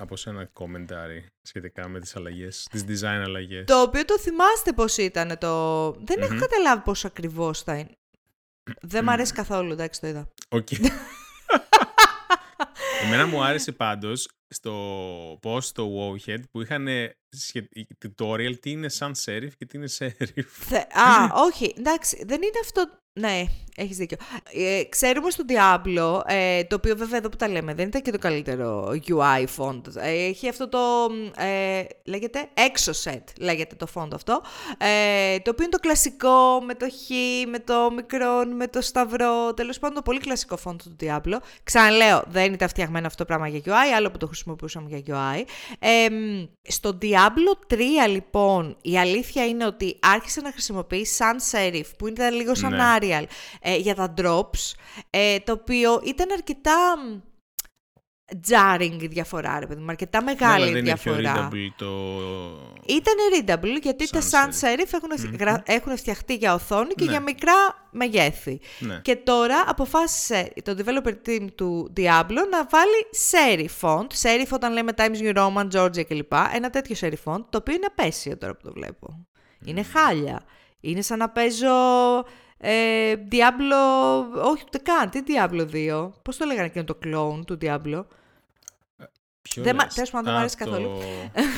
[0.00, 3.64] από σένα commentary σχετικά με τις αλλαγές, τις design αλλαγές.
[3.66, 5.90] Το οποίο το θυμάστε πώς ήταν το...
[5.92, 7.96] Δεν έχω καταλάβει πώς ακριβώς θα είναι.
[8.80, 10.28] Δεν μ' αρέσει καθόλου, εντάξει το είδα.
[10.48, 10.68] Οκ.
[13.04, 16.88] Εμένα μου άρεσε πάντως στο post στο Wowhead που είχαν
[18.04, 20.74] tutorial τι είναι sans serif και τι είναι serif.
[20.92, 23.44] Α, όχι, εντάξει, δεν είναι αυτό ναι,
[23.76, 24.16] έχεις δίκιο.
[24.52, 28.10] Ε, ξέρουμε στο Diablo, ε, το οποίο βέβαια εδώ που τα λέμε δεν ήταν και
[28.10, 29.96] το καλύτερο UI font.
[29.96, 30.78] Ε, έχει αυτό το,
[31.36, 34.42] ε, λέγεται Exoset, λέγεται το font αυτό,
[34.78, 37.10] ε, το οποίο είναι το κλασικό με το χ,
[37.48, 41.36] με το μικρό, με το σταυρό, τέλος πάντων το πολύ κλασικό font του Diablo.
[41.62, 45.42] Ξαναλέω, δεν ήταν φτιαγμένο αυτό το πράγμα για UI, άλλο που το χρησιμοποιούσαμε για UI.
[45.78, 46.08] Ε,
[46.62, 47.76] στο Diablo 3
[48.08, 52.76] λοιπόν, η αλήθεια είναι ότι άρχισε να χρησιμοποιεί sans serif, που ήταν λίγο σαν ναι.
[53.60, 54.72] Ε, για τα drops,
[55.10, 56.96] ε, το οποίο ήταν αρκετά
[58.48, 61.50] jarring η διαφορά, ρε παιδί μου, αρκετά ναι, μεγάλη ναι, διαφορά.
[61.52, 61.86] Είναι το...
[62.86, 67.10] Ήταν readable γιατί τα sans serif έχουν, έχουν φτιαχτεί για οθόνη και ναι.
[67.10, 68.60] για μικρά μεγέθη.
[68.78, 69.00] Ναι.
[69.02, 74.06] Και τώρα αποφάσισε το developer team του Diablo να βάλει serif font.
[74.22, 76.32] Serif όταν λέμε Times New Roman, Georgia κλπ.
[76.54, 79.26] Ένα τέτοιο serif font, το οποίο είναι απέσιο τώρα που το βλέπω.
[79.64, 80.42] Είναι χάλια.
[80.80, 81.68] Είναι σαν να παίζω
[82.62, 86.10] ε, Diablo, όχι ούτε καν, τι Diablo 2.
[86.22, 88.04] Πώς το λέγανε εκείνο το clone του Diablo;
[89.42, 90.98] Ποιο δεν, τέλος πάντων, δεν μου αρέσει καθόλου.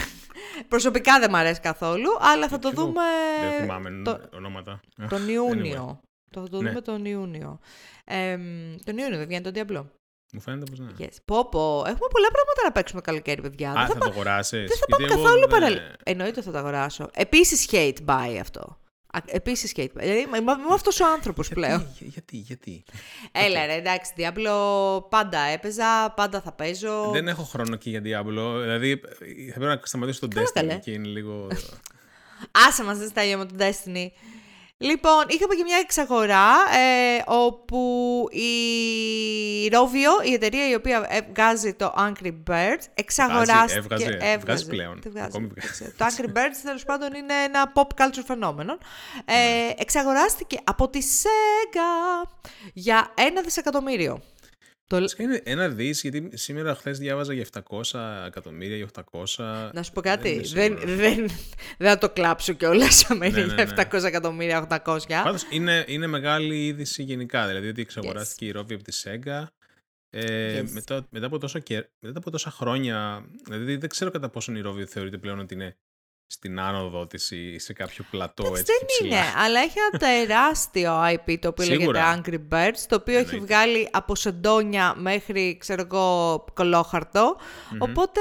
[0.69, 3.03] Προσωπικά δεν μου αρέσει καθόλου, αλλά θα το δούμε...
[3.41, 4.21] Δεν θυμάμαι το...
[4.33, 4.81] ονόματα.
[5.09, 6.01] Τον Ιούνιο.
[6.31, 6.81] Το θα το δούμε ναι.
[6.81, 7.59] τον Ιούνιο.
[8.05, 8.39] Ε,
[8.85, 9.85] τον Ιούνιο δεν βγαίνει το Diablo.
[10.33, 10.91] Μου φαίνεται πως ναι.
[10.99, 11.17] Yes.
[11.25, 11.83] Πω, πω.
[11.87, 13.71] Έχουμε πολλά πράγματα να παίξουμε καλοκαίρι, παιδιά.
[13.71, 14.69] Α, θα, θα, το αγοράσεις.
[14.69, 15.97] Δεν θα πάμε καθόλου παραλία.
[16.03, 17.11] Εννοείται θα το αγοράσω.
[17.15, 18.79] Επίσης hate buy αυτό.
[19.27, 19.91] Επίσης και.
[19.95, 21.87] Δηλαδή, είμαι αυτός ο άνθρωπος πλέον.
[21.99, 22.85] Γιατί, γιατί.
[23.33, 27.11] Έλα, ρε, εντάξει, Diablo πάντα έπαιζα, πάντα θα παίζω.
[27.13, 28.61] Δεν έχω χρόνο και για Diablo.
[28.61, 29.01] Δηλαδή,
[29.53, 31.49] θα πρέπει να σταματήσω τον Destiny και είναι λίγο.
[32.69, 34.07] Άσε μας, δεν στάγια με τον Destiny.
[34.83, 37.79] Λοιπόν, είχαμε και μια εξαγορά ε, όπου
[38.31, 38.51] η
[39.73, 43.79] Rovio, η εταιρεία η οποία βγάζει το Angry Birds, εξαγοράστηκε...
[43.79, 45.01] Έβγαζε, έβγαζε, βγάζει πλέον.
[45.97, 48.79] το Angry Birds, τέλος πάντων, είναι ένα pop culture φαινόμενο.
[49.25, 49.73] Ε, ναι.
[49.77, 52.29] εξαγοράστηκε από τη Sega
[52.73, 54.21] για ένα δισεκατομμύριο.
[54.93, 55.15] Το...
[55.17, 57.47] Είναι ένα δις, γιατί σήμερα χθες διάβαζα για
[57.93, 58.89] 700 εκατομμύρια, για
[59.37, 59.71] 800.
[59.73, 60.41] Να σου πω κάτι.
[60.41, 61.27] Δεν, δεν, δεν,
[61.79, 64.09] δεν θα το κλάψω κιόλας αν ναι, ναι, για 700 ναι.
[64.09, 64.99] εκατομμύρια, 800.
[65.09, 67.47] Πάντως είναι, είναι μεγάλη είδηση γενικά.
[67.47, 68.49] Δηλαδή ότι εξαγοράστηκε yes.
[68.49, 69.51] η Ρόβι από τη Σέγγα.
[70.11, 70.71] Ε, yes.
[70.71, 71.59] μετά, μετά, από τόσο
[72.01, 75.77] μετά από τόσα χρόνια, δηλαδή δεν ξέρω κατά πόσο η Ρόβι θεωρείται πλέον ότι είναι
[76.33, 79.17] στην άνοδο της ή σε κάποιο πλατό έτσι Δεν ψηλά.
[79.17, 83.89] είναι, αλλά έχει ένα τεράστιο IP το οποίο λέγεται Angry Birds, το οποίο έχει βγάλει
[83.93, 87.37] από σεντόνια μέχρι, ξέρω εγώ, κολόχαρτο.
[87.37, 87.77] Mm-hmm.
[87.79, 88.21] Οπότε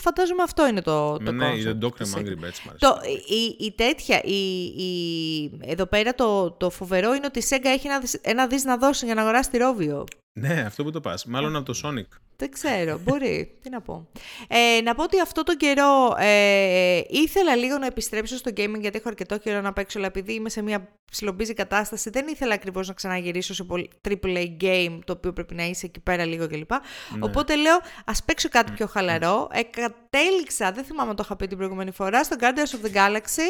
[0.00, 4.22] φαντάζομαι αυτό είναι το, το Ναι, ναι, το Doctor Angry Birds το, η, η, τέτοια,
[4.24, 8.64] η, η, εδώ πέρα το, το φοβερό είναι ότι η Sega έχει ένα, ένα δις
[8.64, 10.04] να δώσει για να αγοράσει τη Rovio.
[10.38, 11.24] Ναι, αυτό που το πας.
[11.24, 12.18] Μάλλον από το Sonic.
[12.36, 13.50] Δεν ξέρω, μπορεί.
[13.62, 14.08] Τι να πω.
[14.48, 18.98] Ε, να πω ότι αυτό το καιρό ε, ήθελα λίγο να επιστρέψω στο gaming γιατί
[18.98, 22.88] έχω αρκετό καιρό να παίξω, αλλά επειδή είμαι σε μια ψιλομπίζη κατάσταση, δεν ήθελα ακριβώς
[22.88, 23.66] να ξαναγυρίσω σε
[24.08, 26.70] AAA game, το οποίο πρέπει να είσαι εκεί πέρα λίγο κλπ.
[26.70, 26.78] Ναι.
[27.20, 29.48] Οπότε λέω, ας παίξω κάτι πιο χαλαρό.
[29.52, 33.48] Ε, κατέληξα, δεν θυμάμαι το είχα πει την προηγούμενη φορά, στο Guardians of the Galaxy.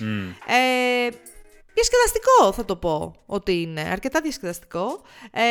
[0.00, 0.34] Mm.
[0.46, 1.08] Ε,
[1.78, 5.02] διασκεδαστικό θα το πω ότι είναι, αρκετά διασκεδαστικό.
[5.30, 5.42] Ε,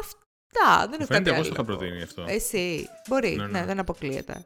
[0.00, 1.38] αυτά, δεν έχω κάτι άλλο.
[1.38, 2.24] εγώ το είχα προτείνει αυτό.
[2.28, 3.58] Εσύ, μπορεί, ναι, ναι.
[3.58, 4.44] ναι δεν αποκλείεται.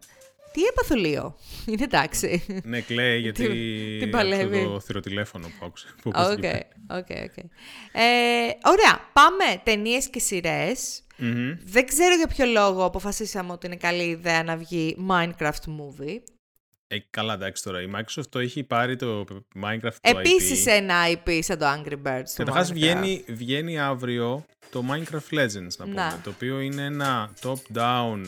[0.53, 2.45] Τι έπαθω λίγο, είναι εντάξει.
[2.64, 3.47] ναι, κλαίει γιατί
[4.01, 4.64] την παλεύει.
[4.64, 5.95] το θυροτηλέφωνο που άκουσε.
[6.05, 6.14] Οκ,
[6.99, 7.45] οκ, οκ.
[8.64, 11.03] Ωραία, πάμε ταινίες και σειρές.
[11.18, 11.57] Mm-hmm.
[11.64, 16.18] Δεν ξέρω για ποιο λόγο αποφασίσαμε ότι είναι καλή ιδέα να βγει Minecraft movie.
[16.87, 17.82] Ε, καλά, εντάξει τώρα.
[17.82, 19.24] Η Microsoft το έχει πάρει το
[19.62, 22.30] Minecraft το Επίσης ένα IP σαν το Angry Birds.
[22.35, 25.95] Καταρχάς βγαίνει, βγαίνει αύριο το Minecraft Legends, να πούμε.
[25.95, 26.20] Να.
[26.24, 28.20] Το οποίο είναι ένα top-down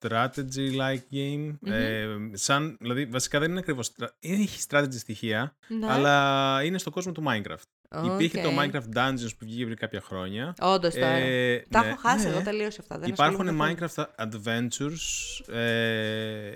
[0.00, 1.50] strategy-like game.
[1.50, 1.70] Mm-hmm.
[1.70, 3.92] Ε, σαν, δηλαδή, βασικά δεν είναι ακριβώς.
[4.20, 5.92] Έχει strategy στοιχεία, ναι.
[5.92, 7.68] αλλά είναι στο κόσμο του Minecraft.
[7.96, 8.04] Okay.
[8.04, 10.54] Υπήρχε το Minecraft Dungeons που βγήκε πριν κάποια χρόνια.
[10.60, 11.06] Όντως τώρα.
[11.06, 12.30] Ε, Τα ναι, έχω χάσει ναι.
[12.30, 12.98] εγώ τελείω αυτά.
[12.98, 15.54] Δεν Υπάρχουν Minecraft Adventures.
[15.54, 16.50] Ε,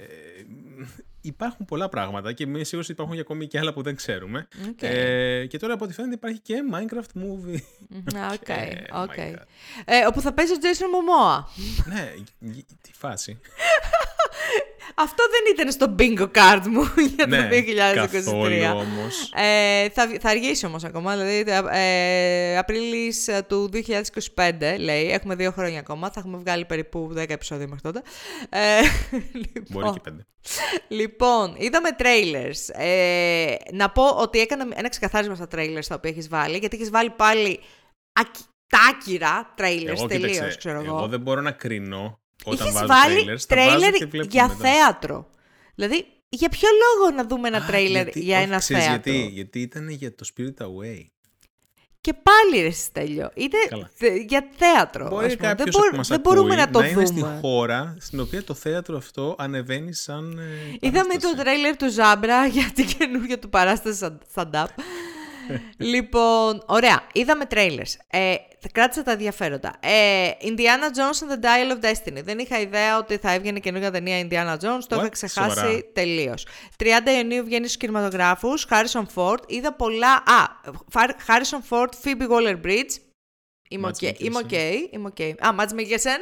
[1.20, 4.48] υπάρχουν πολλά πράγματα και είμαι σίγουρος ότι υπάρχουν και ακόμη και άλλα που δεν ξέρουμε.
[4.66, 4.86] Okay.
[4.86, 7.60] Ε, και τώρα από ό,τι φαίνεται υπάρχει και Minecraft Movie.
[8.34, 8.72] Οκ, okay,
[9.06, 9.34] okay.
[9.84, 11.44] ε, όπου θα παίζει ο Jason Momoa.
[11.86, 12.12] ναι,
[12.80, 13.38] τι φάση.
[14.94, 16.82] Αυτό δεν ήταν στο bingo card μου
[17.16, 18.08] για το Ναι, 2023.
[18.12, 19.32] καθόλου όμως.
[19.34, 23.70] Ε, θα, θα αργήσει όμως ακόμα, δηλαδή ε, Απρίλης ε, του
[24.34, 28.02] 2025 λέει, έχουμε δύο χρόνια ακόμα, θα έχουμε βγάλει περίπου 10 επεισόδια μέχρι τότε.
[28.48, 28.80] Ε,
[29.32, 30.26] λοιπόν, Μπορεί και πέντε.
[30.88, 32.80] Λοιπόν, είδαμε trailers.
[32.80, 36.90] Ε, να πω ότι έκανα ένα ξεκαθάρισμα στα trailers τα οποία έχεις βάλει, γιατί έχεις
[36.90, 37.60] βάλει πάλι
[38.12, 38.34] ακ-
[38.68, 40.96] τα άκυρα trailers Εγώ, τελείως, κοίταξε, ξέρω εγώ.
[40.96, 43.42] εγώ δεν μπορώ να κρίνω όταν Είχες βάζω βάλει trailers.
[43.46, 44.68] τα βάζω τρέιλερ και βλέπω για μετά.
[44.68, 45.26] θέατρο.
[45.74, 49.12] Δηλαδή, για ποιο λόγο να δούμε ένα Α, τρέιλερ γιατί- για όχι, ένα ξέρεις θέατρο;
[49.12, 51.04] Γιατί, γιατί ήταν για το Spirit Away.
[52.02, 53.90] Και πάλι ρε Στέλιο, είναι Καλά.
[53.94, 55.08] θε- για θέατρο.
[55.08, 55.46] Μπορεί ας πούμε.
[55.48, 57.38] κάποιος δεν, μπορ- που μας δεν ακούει μπορούμε να το είναι στη δούμε.
[57.40, 60.42] χώρα στην οποία το θέατρο αυτό ανεβαίνει σαν ε,
[60.80, 61.34] Είδαμε παράσταση.
[61.34, 64.64] το τρέιλερ του Ζάμπρα για την καινούργια του παράσταση stand-up.
[65.76, 67.02] Λοιπόν, ωραία.
[67.12, 67.94] Είδαμε trailers.
[68.10, 69.76] Ε, θα κράτησα τα ενδιαφέροντα.
[69.80, 72.22] Ε, Indiana Jones and the Dial of Destiny.
[72.24, 74.80] Δεν είχα ιδέα ότι θα έβγαινε καινούργια ταινία Indiana Jones.
[74.88, 74.98] Το What?
[74.98, 75.78] είχα ξεχάσει Σοβαρά.
[75.92, 76.46] τελείως.
[76.76, 76.84] 30
[77.18, 78.66] Ιουνίου βγαίνει στους κινηματογράφους.
[78.70, 79.38] Harrison Ford.
[79.46, 80.12] είδα πολλά.
[80.12, 80.46] Α,
[80.90, 82.92] Φαρ- Harrison Ford, Phoebe Waller Bridge.
[83.68, 83.94] Είμαι οκ.
[84.00, 84.48] Mads Είμαι οκ.
[84.50, 84.74] Mikkelsen.
[84.90, 85.20] Είμαι οκ.
[85.20, 86.20] Α, Mads Mikkelsen.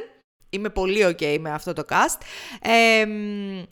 [0.50, 2.20] Είμαι πολύ οκ με αυτό το cast.
[2.62, 3.62] Ε, μ,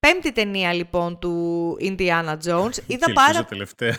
[0.00, 2.70] πέμπτη ταινία λοιπόν του Indiana Jones.
[2.74, 3.96] Και Είδα ελπίζω πάρα, τελευταία.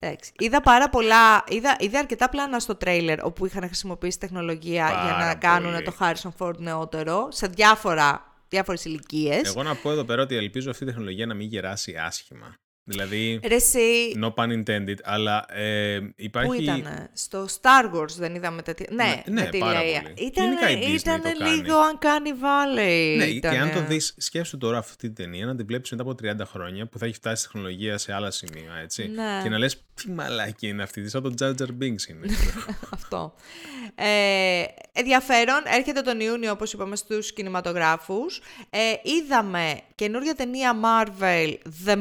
[0.00, 5.10] Εντάξει, είδα πάρα πολλά, είδα, είδα αρκετά πλάνα στο τρέιλερ όπου είχαν χρησιμοποιήσει τεχνολογία για
[5.10, 5.84] να Πάρα κάνουν πολύ.
[5.84, 9.48] το Harrison Ford νεότερο σε διάφορα, διάφορες ηλικίες.
[9.48, 12.54] Εγώ να πω εδώ πέρα ότι ελπίζω αυτή η τεχνολογία να μην γεράσει άσχημα.
[12.90, 16.48] Δηλαδή, Ρε εσύ, no pun intended, αλλά ε, υπάρχει...
[16.48, 18.86] Πού ήταν, στο Star Wars δεν είδαμε τέτοια.
[18.90, 20.02] Ναι, Ναι, ναι, με τη πάρα Leia.
[20.02, 20.14] πολύ.
[20.26, 21.50] Ήταν, Γενικά η Disney ήταν το κάνει.
[21.56, 23.16] λίγο Uncanny Valley.
[23.16, 23.54] Ναι, ήτανε.
[23.56, 26.46] και αν το δεις, σκέψου τώρα αυτή την ταινία να την βλέπεις μετά από 30
[26.46, 29.08] χρόνια που θα έχει φτάσει η τεχνολογία σε άλλα σημεία, έτσι.
[29.14, 29.40] Ναι.
[29.42, 32.26] Και να λες, τι μαλάκι είναι αυτή, σαν τον Jar Jar Binks είναι.
[32.94, 33.34] Αυτό.
[33.94, 34.62] Ε,
[34.92, 38.40] ενδιαφέρον, έρχεται τον Ιούνιο, όπως είπαμε, στους κινηματογράφους.
[38.70, 41.54] Ε, είδαμε καινούργια ταινία Marvel,
[41.86, 41.96] The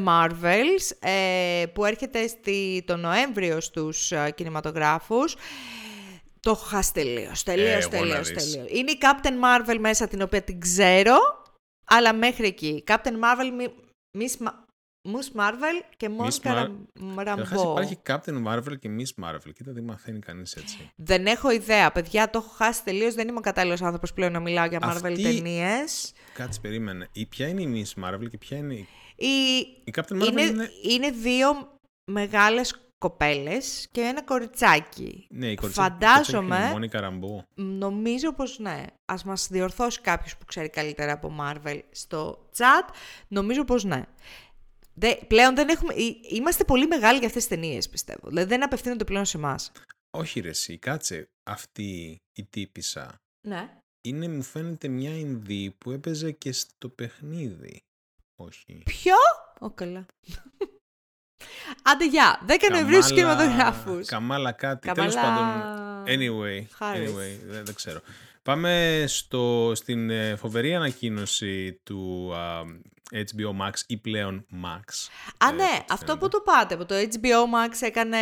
[0.79, 5.35] Marvels, ε, που έρχεται στη, το Νοέμβριο στους ε, κινηματογράφους.
[6.39, 8.51] Το έχω χάσει τελείως, τελείως, εγώ να τελείως, δεις.
[8.51, 8.71] τελείως.
[8.71, 9.33] Είναι η Captain
[9.73, 11.17] Marvel μέσα, την οποία την ξέρω,
[11.85, 12.83] αλλά μέχρι εκεί.
[12.87, 13.71] Captain Marvel, Mi-
[14.21, 14.53] Miss Ma-
[15.07, 17.71] Miss Marvel και Monica Mar- Ram- Καταρχάς Rambeau.
[17.71, 19.53] υπάρχει Captain Marvel και Miss Marvel.
[19.55, 20.91] Κοίτα τι μαθαίνει κανείς έτσι.
[20.95, 22.29] Δεν έχω ιδέα, παιδιά.
[22.29, 23.13] Το έχω χάσει τελείως.
[23.13, 26.13] Δεν είμαι ο κατάλληλος άνθρωπος πλέον να μιλάω για Marvel Αυτή- ταινίες.
[26.43, 27.07] Κάτσε, περίμενε.
[27.11, 28.87] Η, ποια είναι η Miss Marvel και ποια είναι η...
[29.15, 29.57] Η...
[29.83, 30.69] Η Captain Marvel Είναι, είναι...
[30.83, 31.49] είναι δύο
[32.11, 35.27] μεγάλες κοπέλες και ένα κοριτσάκι.
[35.29, 37.43] Ναι, η κοριτσάκι- η Φαντάζομαι, κοριτσάκι είναι η Μόνικα Ραμπό.
[37.55, 38.85] νομίζω πως ναι.
[39.05, 42.93] Ας μας διορθώσει κάποιος που ξέρει καλύτερα από Marvel στο chat.
[43.27, 44.03] Νομίζω πως ναι.
[44.93, 45.93] Δε, πλέον δεν έχουμε...
[45.93, 48.27] εί- Είμαστε πολύ μεγάλοι για αυτές τις ταινίες, πιστεύω.
[48.27, 49.71] Δηλαδή δεν απευθύνονται πλέον σε εμάς.
[50.17, 51.29] Όχι ρε εσύ, κάτσε.
[51.43, 53.15] Αυτή η τύπησα
[53.47, 53.69] Ναι.
[54.01, 57.83] Είναι, μου φαίνεται, μια Ινδή που έπαιζε και στο παιχνίδι.
[58.35, 58.81] Όχι.
[58.85, 59.15] Ποιο;
[59.59, 60.05] Ω, καλά.
[61.83, 62.39] Άντε, γεια.
[62.47, 64.07] 10 Νοεμβρίου στους Καμάλα- κινηματογράφους.
[64.07, 64.87] Καμάλα κάτι.
[64.87, 67.09] Καμάλα- Τέλος πάντων, anyway, Χάρης.
[67.11, 68.01] anyway δεν, δεν ξέρω.
[68.43, 72.61] Πάμε στο, στην ε, φοβερή ανακοίνωση του α,
[73.11, 75.07] HBO Max ή πλέον Max.
[75.37, 76.25] Α, Ε, ναι, από ό,τι αυτό φαίνεται.
[76.25, 78.17] που το πάτε, που το HBO Max έκανε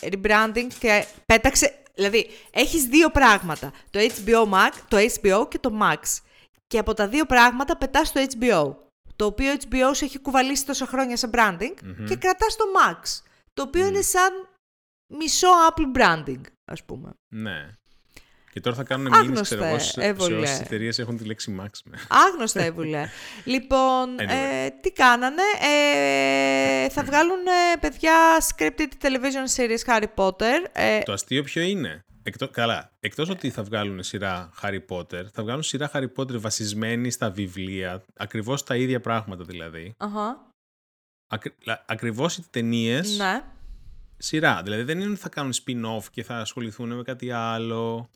[0.00, 1.78] rebranding και πέταξε...
[1.94, 3.72] Δηλαδή, έχεις δύο πράγματα.
[3.90, 5.98] Το HBO Max, το HBO και το Max.
[6.66, 8.74] Και από τα δύο πράγματα πετάς το HBO.
[9.16, 12.04] Το οποίο HBO σε έχει κουβαλήσει τόσα χρόνια σε branding Μμμ.
[12.04, 13.22] και κρατάς το Max.
[13.54, 13.88] Το οποίο Μμ.
[13.88, 14.48] είναι σαν
[15.12, 17.10] μισό Apple branding, ας πούμε.
[17.34, 17.70] Ναι.
[18.54, 20.36] Και τώρα θα κάνουν Άγνωστε, μήνυση, ξέρω εγώ, σε, σε έβολε.
[20.36, 21.68] όσες εταιρείες έχουν τη λέξη Max.
[21.84, 21.98] με.
[22.08, 23.08] Άγνωστα έβουλε.
[23.44, 24.28] λοιπόν, Anyway.
[24.28, 25.42] ε, τι κάνανε.
[25.62, 28.14] Ε, θα βγάλουν, ε, παιδιά,
[28.54, 30.66] scripted television series Harry Potter.
[30.72, 35.42] Ε, Το αστείο ποιο είναι; Εκτό, καλά, εκτός ότι θα βγάλουν σειρά Harry Potter, θα
[35.42, 39.94] βγάλουν σειρά Harry Potter βασισμένη στα βιβλία, ακριβώς τα ίδια πράγματα δηλαδή.
[39.96, 40.50] αχα,
[41.28, 43.42] Ακρι, λα- ακριβώς οι ταινίες ναι.
[44.16, 44.60] σειρά.
[44.62, 48.08] Δηλαδή δεν είναι ότι θα κάνουν spin-off και θα ασχοληθούν με κάτι άλλο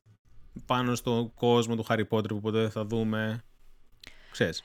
[0.66, 3.44] πάνω στον κόσμο του Harry Potter που ποτέ δεν θα δούμε.
[4.30, 4.62] Ξέρεις.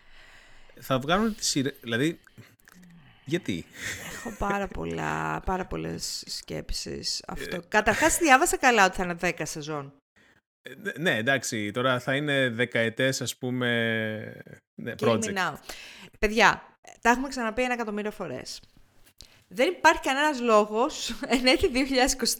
[0.80, 1.72] Θα βγάλουν τη σειρά...
[1.82, 2.20] Δηλαδή,
[3.26, 3.66] γιατί;
[4.14, 7.62] Έχω πάρα, πολλά, πάρα πολλές σκέψεις αυτό.
[7.68, 9.94] Καταρχάς, διάβασα καλά ότι θα είναι 10 σεζόν.
[10.62, 13.68] Ε, ναι, Ναι, εντάξει, τώρα θα είναι δεκαετές ας πούμε
[14.76, 15.24] ναι, Kill project.
[15.24, 15.54] me now.
[16.20, 18.62] Παιδιά, τα έχουμε ξαναπεί ένα εκατομμύριο φορές.
[19.48, 21.72] Δεν υπάρχει κανένας λόγος εν έτη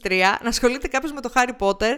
[0.02, 1.98] 2023 να ασχολείται κάποιος με το Harry Potter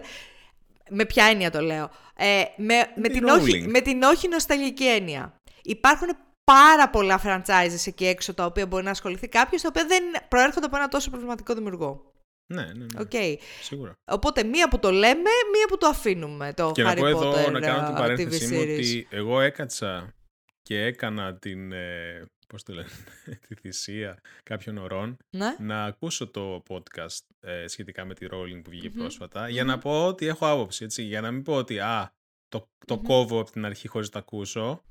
[0.90, 3.70] με ποια έννοια το λέω; Ε, με, με, την την όχι, Rowling.
[3.70, 5.34] με την όχι νοσταλγική έννοια.
[5.62, 6.08] Υπάρχουν
[6.44, 10.66] πάρα πολλά franchises εκεί έξω τα οποία μπορεί να ασχοληθεί κάποιος τα οποία δεν προέρχονται
[10.66, 12.12] από ένα τόσο προβληματικό δημιουργό.
[12.52, 13.00] Ναι, ναι, ναι.
[13.00, 13.38] Οκ.
[13.62, 13.92] Σίγουρα.
[14.10, 16.52] Οπότε μία που το λέμε, μία που το αφήνουμε.
[16.52, 18.78] Το Και Harry να πω Potter εδώ να κάνω uh, την TV παρένθεση μου series.
[18.78, 20.14] ότι εγώ έκατσα
[20.62, 22.88] και έκανα την, ε, πώς το λένε,
[23.48, 25.56] τη θυσία κάποιων ωρών Ναι.
[25.58, 30.06] να ακούσω το podcast ε, σχετικά με τη Rowling που βγηκε πρόσφατα για να πω
[30.06, 32.14] ότι έχω άποψη, έτσι, για να μην πω ότι α,
[32.48, 34.82] το, το κόβω από την αρχή χωρίς να το ακούσω,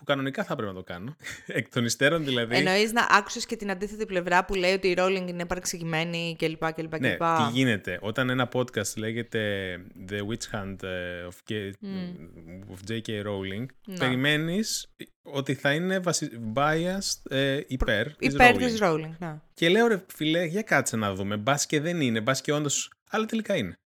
[0.00, 1.16] που κανονικά θα πρέπει να το κάνω.
[1.46, 2.56] Εκ των υστέρων δηλαδή.
[2.56, 6.72] Εννοείς να άκουσες και την αντίθετη πλευρά που λέει ότι η Rowling είναι παρεξηγημένη κλπ.
[6.72, 7.18] κλπ, Ναι, κλπ.
[7.36, 7.98] τι γίνεται.
[8.02, 9.40] Όταν ένα podcast λέγεται
[10.08, 11.72] The Witch Hunt ε, of, K-
[12.72, 13.08] of J.K.
[13.26, 13.94] Rowling, Να.
[13.98, 16.28] περιμένεις ότι θα είναι βασι...
[16.54, 18.58] biased ε, υπέρ, της Υπέρ Rowling.
[18.58, 19.10] της Rowling.
[19.18, 19.34] Ναι.
[19.54, 21.36] Και λέω ρε φίλε, για κάτσε να δούμε.
[21.36, 22.92] Μπας και δεν είναι, μπας και όντως.
[23.10, 23.78] Αλλά τελικά είναι.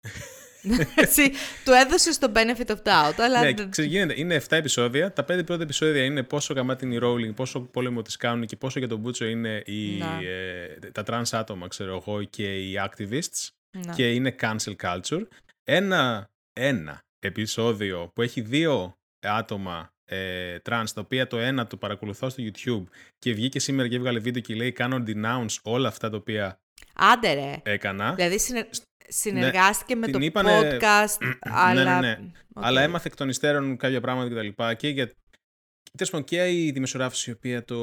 [0.95, 1.31] Εσύ
[1.65, 3.41] του έδωσε το benefit of doubt, αλλά.
[3.43, 4.19] ναι, δεν- ξέρεις, γίνεται.
[4.19, 5.13] Είναι 7 επεισόδια.
[5.13, 8.55] Τα 5 πρώτα επεισόδια είναι πόσο γαμάτι είναι η Rowling, πόσο πόλεμο τη κάνουν και
[8.55, 10.19] πόσο για τον Μπούτσο είναι οι, Να.
[10.23, 13.47] ε, τα trans άτομα, ξέρω εγώ, και οι activists.
[13.85, 13.93] Ναι.
[13.95, 15.21] Και είναι cancel culture.
[15.63, 18.93] Ένα, ένα επεισόδιο που έχει δύο
[19.25, 22.83] άτομα ε, trans, τα οποία το ένα το παρακολουθώ στο YouTube
[23.19, 26.57] και βγήκε σήμερα και έβγαλε βίντεο και λέει κάνω denounce όλα αυτά τα οποία
[26.95, 27.71] Άντε ρε.
[27.71, 28.13] έκανα.
[28.13, 28.67] Δηλαδή συνε-
[29.07, 31.17] συνεργάστηκε με την το είπανε- podcast,
[31.67, 31.99] αλλά...
[31.99, 32.19] ναι, ναι.
[32.53, 32.65] Οκ.
[32.65, 34.47] Αλλά έμαθε εκ των υστέρων κάποια πράγματα κτλ.
[34.47, 35.11] Και, και για.
[35.97, 37.79] Τέλος πάντων, και η δημοσιογράφος η οποία το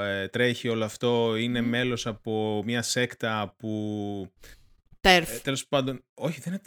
[0.00, 4.32] ε, τρέχει όλο αυτό είναι μέλος από μια σέκτα που
[5.00, 5.34] TERF.
[5.34, 6.62] ε, τέλος πάντων, όχι δεν είναι,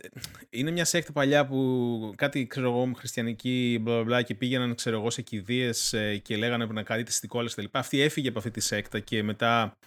[0.50, 4.98] είναι μια σέκτα παλιά που κάτι ξέρω εγώ χριστιανική μπλα μπλα, μπλα και πήγαιναν ξέρω
[5.00, 7.66] εγώ σε κηδείες ε, και λέγανε να κάνετε στικόλες κτλ.
[7.72, 9.78] Αυτή έφυγε από αυτή τη σέκτα και μετά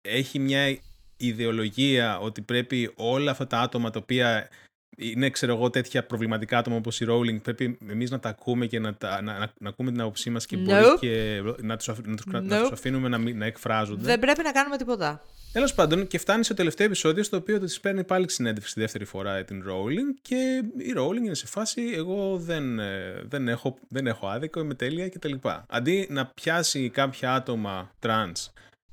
[0.00, 0.78] έχει μια
[1.26, 4.48] ιδεολογία ότι πρέπει όλα αυτά τα άτομα τα οποία
[4.96, 8.78] είναι ξέρω εγώ τέτοια προβληματικά άτομα όπως η Rowling πρέπει εμείς να τα ακούμε και
[8.78, 10.98] να, τα, να, να, να ακούμε την άποψή μας και, μπορεί Nope.
[11.00, 12.62] και να, τους, αφ- να, τους, κρα- να Nope.
[12.62, 14.02] τους αφήνουμε να, μην- να εκφράζονται.
[14.04, 15.22] Δεν πρέπει να κάνουμε τίποτα.
[15.52, 19.04] Τέλος πάντων, και φτάνει στο τελευταίο επεισόδιο στο οποίο της παίρνει πάλι συνέντευξη τη δεύτερη
[19.04, 23.78] φορά ε, την Rowling και η Rowling είναι σε φάση εγώ δεν, ε, δεν, έχω,
[23.88, 25.32] δεν έχω άδικο, είμαι τέλεια κτλ.
[25.68, 28.32] Αντί να πιάσει κάποια άτομα trans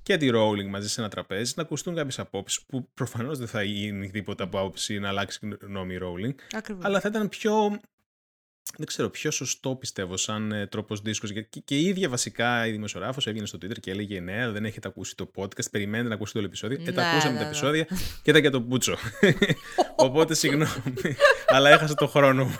[0.03, 3.63] και τη Rowling μαζί σε ένα τραπέζι, να ακουστούν κάποιες απόψεις που προφανώς δεν θα
[3.63, 6.85] γίνει τίποτα από άποψη να αλλάξει γνώμη η Rowling, Ακριβώς.
[6.85, 7.79] αλλά θα ήταν πιο.
[8.77, 11.31] Δεν ξέρω, πιο σωστό πιστεύω σαν ε, τρόπος δίσκος.
[11.31, 14.87] Και, και η ίδια βασικά η δημοσιογράφος έβγαινε στο Twitter και έλεγε Ναι, δεν έχετε
[14.87, 15.71] ακούσει το podcast.
[15.71, 16.89] Περιμένετε να ακούσετε όλο το επεισόδιο.
[16.89, 17.49] Ε, τα Ναι, ακούσαμε ναι, τα ναι.
[17.49, 17.83] επεισόδια
[18.23, 18.95] και ήταν και το Μπούτσο.
[19.95, 20.69] Οπότε συγγνώμη.
[21.47, 22.55] αλλά έχασα το χρόνο μου.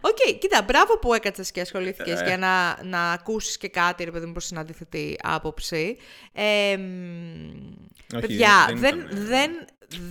[0.00, 2.24] Οκ, κοίτα, μπράβο που έκατσες και ασχολήθηκες Ε.
[2.24, 5.96] για να, να ακούσεις και κάτι, ρε παιδί μου, προς την αντίθετη άποψη.
[6.32, 7.76] Ε, μ,
[8.14, 9.50] Όχι, παιδιά, δεν δεν, ήταν- δεν,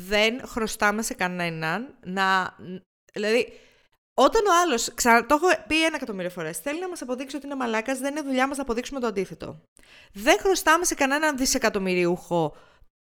[0.07, 2.55] δεν χρωστάμε σε κανέναν να.
[3.13, 3.53] Δηλαδή,
[4.13, 7.45] όταν ο άλλος, ξανά το έχω πει ένα εκατομμύριο φορές, θέλει να μας αποδείξει ότι
[7.45, 9.61] είναι μαλάκας, δεν είναι δουλειά μας να αποδείξουμε το αντίθετο.
[10.13, 12.55] Δεν χρωστάμε σε κανέναν δισεκατομμυριούχο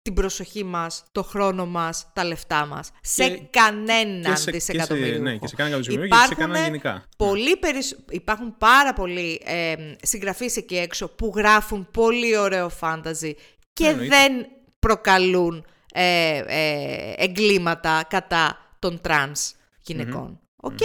[0.06, 2.90] την προσοχή μας, το χρόνο μας, τα λεφτά μας.
[3.00, 5.22] Σε Και- κανέναν και σε, και σε, δισεκατομμυριούχο.
[5.22, 7.04] ναι, και σε κανένα κάποιο και σε κανένα Υπάρχουνε γενικά.
[7.16, 7.96] Πολύ περισ...
[8.10, 13.34] Υπάρχουν πάρα πολλοί ε, συγγραφείς εκεί έξω που γράφουν πολύ ωραίο fantasy
[13.72, 14.16] και Ναι, εννοείται.
[14.16, 14.46] δεν
[14.78, 19.52] προκαλούν ε, ε, εγκλήματα κατά των τρανς
[19.82, 20.40] γυναικών.
[20.62, 20.78] Οκ.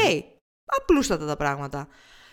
[0.82, 1.88] Απλούστατα τα πράγματα.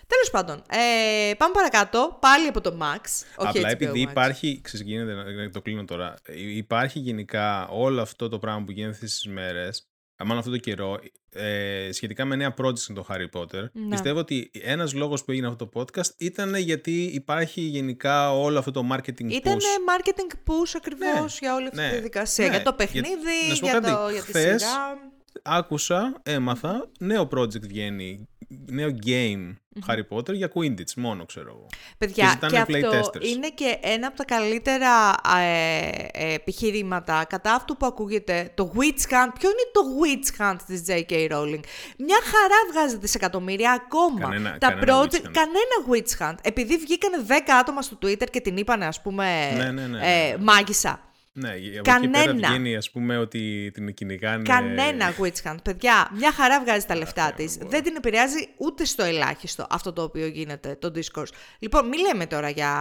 [0.08, 3.04] Τέλος πάντων, ε, πάμε παρακάτω, πάλι από το Max.
[3.36, 4.10] όχι Απλά HBO επειδή Max.
[4.10, 8.64] υπάρχει, ξέρεις, γίνεται, να- να το κλείνω τώρα, Ε, υπάρχει γενικά όλο αυτό το πράγμα
[8.64, 9.88] που γίνεται αυτές τις μέρες,
[10.24, 11.00] μάλλον αυτό το καιρό,
[11.32, 13.88] ε, σχετικά με νέα projects με το Harry Potter, Ναι.
[13.90, 18.70] πιστεύω ότι ένας λόγος που έγινε αυτό το podcast ήταν γιατί υπάρχει γενικά όλο αυτό
[18.70, 19.92] το marketing Ήταν push.
[19.96, 22.44] marketing push ακριβώς για όλη αυτή ναι, τη διαδικασία.
[22.44, 22.50] ναι.
[22.54, 24.98] Για το Για- παιχνίδι, να σου πω για, κάτι, το, για τη χθες σειρά.
[25.42, 28.28] Άκουσα, έμαθα, νέο project βγαίνει,
[28.70, 29.54] νέο game
[29.86, 31.66] Harry Potter για Quidditch μόνο, ξέρω εγώ.
[31.98, 33.24] Παιδιά, Και και, ζητάνε αυτό playtesters.
[33.26, 39.10] είναι και ένα από τα καλύτερα ε, ε, επιχειρήματα κατά αυτού που ακούγεται το witch
[39.12, 39.32] hunt.
[39.38, 41.12] Ποιο είναι το witch hunt της J.K.
[41.32, 41.60] Rowling;
[41.98, 44.20] Μια χαρά βγάζει δισεκατομμύρια ακόμα.
[44.20, 45.30] Κανένα- τα κανένα project, witch hunt.
[45.32, 46.36] κανένα witch hunt.
[46.42, 50.30] Επειδή βγήκανε 10 άτομα στο Twitter και την είπανε ας πούμε Ναι, ναι, ναι, ε,
[50.30, 50.36] ναι.
[50.44, 51.02] μάγισσα.
[51.40, 51.56] Ναι, από
[51.96, 52.48] εκεί πέρα Κανένα.
[52.48, 54.42] βγαίνει ας πούμε ότι την κυνηγάνε...
[54.42, 55.56] Κανένα witch hunt.
[55.64, 57.58] Παιδιά, μια χαρά βγάζει τα λεφτά της.
[57.62, 57.68] μου.
[57.68, 61.32] Δεν την επηρεάζει ούτε στο ελάχιστο αυτό το οποίο γίνεται, το discourse.
[61.58, 62.72] Λοιπόν, μην λέμε τώρα για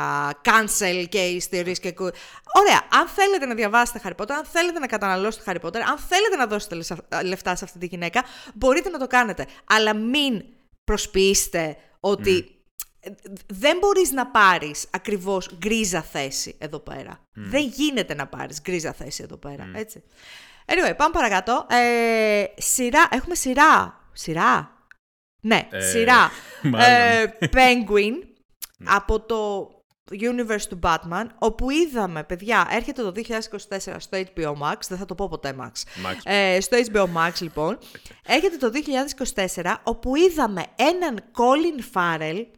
[0.43, 1.91] cancel και ιστορίε και.
[1.91, 2.15] κου-
[2.59, 6.35] Ωραία, αν θέλετε να διαβάσετε Harry Potter, αν θέλετε να καταναλώσετε Harry Potter, αν θέλετε
[6.37, 9.45] να δώσετε λεσα- λεφτά σε αυτή τη γυναίκα, μπορείτε να το κάνετε.
[9.65, 10.43] Αλλά μην
[10.83, 12.43] προσποιήσετε ότι ε,
[13.47, 17.19] δεν μπορείς να πάρεις ακριβώς γκρίζα θέση εδώ πέρα.
[17.33, 20.03] Δεν γίνεται να πάρεις γκρίζα θέση εδώ πέρα, έτσι.
[20.65, 21.65] Anyway, πάμε παρακάτω.
[21.69, 23.99] Ε, σειρά, έχουμε σειρά.
[24.13, 24.71] Σειρά.
[25.41, 26.31] Ναι, Ε, σειρά.
[26.63, 26.81] μάλλον.
[26.89, 28.13] Ε, Penguin
[28.85, 29.69] από το
[30.11, 35.15] universe του Batman, όπου είδαμε, παιδιά, έρχεται το 2024 στο HBO Max, δεν θα το
[35.15, 35.71] πω ποτέ Max,
[36.05, 36.15] Max.
[36.23, 37.77] Ε, στο HBO Max λοιπόν,
[38.35, 38.71] έρχεται το
[39.55, 42.56] 2024, όπου είδαμε έναν Colin Farrell Καμία σχέση.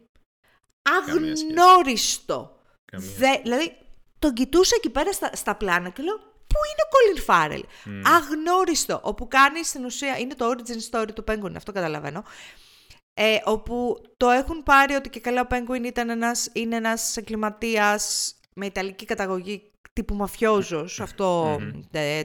[0.82, 2.56] Αγνώριστο.
[2.84, 3.76] Καμία Δε, δηλαδή,
[4.18, 6.16] τον κοιτούσα εκεί πέρα στα, στα πλάνα και λέω,
[6.46, 7.62] πού είναι ο Colin Farrell.
[8.16, 12.24] Αγνώριστο, όπου κάνει στην ουσία, είναι το origin story του Penguin, αυτό καταλαβαίνω,
[13.14, 18.34] ε, όπου το έχουν πάρει ότι και καλά ο Penguin ήταν ένας, είναι ένας εγκληματίας
[18.54, 21.58] με ιταλική καταγωγή τύπου μαφιόζος, αυτό.
[21.90, 22.20] ε,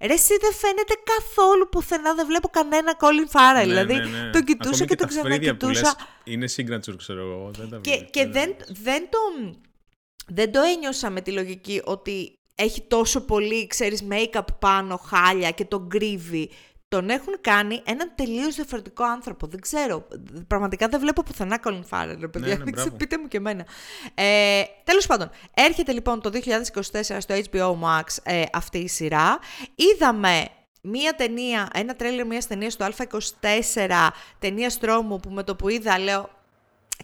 [0.00, 4.30] ρε εσύ δεν φαίνεται καθόλου πουθενά, δεν βλέπω κανένα Colin Farrell, Ναι, δηλαδή ναι, ναι.
[4.30, 5.96] τον κοιτούσα Ακόμη και τον τα φρύδια που ξανακοιτούσα.
[5.96, 7.50] λες Είναι signature, ξέρω εγώ.
[7.58, 8.82] Δεν τα Και, βλέπεις, και τα δεν, βλέπεις.
[8.82, 9.18] δεν, το,
[10.26, 15.64] δεν το ένιωσα με τη λογική ότι έχει τόσο πολύ, ξέρεις, make-up πάνω, χάλια και
[15.64, 16.50] τον κρύβει.
[16.90, 19.46] Τον έχουν κάνει έναν τελείως διαφορετικό άνθρωπο.
[19.46, 20.08] Δεν ξέρω.
[20.46, 22.56] Πραγματικά δεν βλέπω πουθενά Colin Farrell, ρε παιδιά.
[22.56, 22.96] ναι, Δεν ξέρω, μπράβο.
[22.96, 23.66] πείτε μου και εμένα.
[24.14, 26.40] Ε, τέλος πάντων, έρχεται λοιπόν το 2024
[27.18, 29.38] στο HBO Max ε, αυτή η σειρά.
[29.74, 30.48] Είδαμε
[30.82, 35.98] μία ταινία, ένα τρέλερ μιας ταινίας του Α24, ταινία τρόμου που με το που είδα
[35.98, 36.30] λέω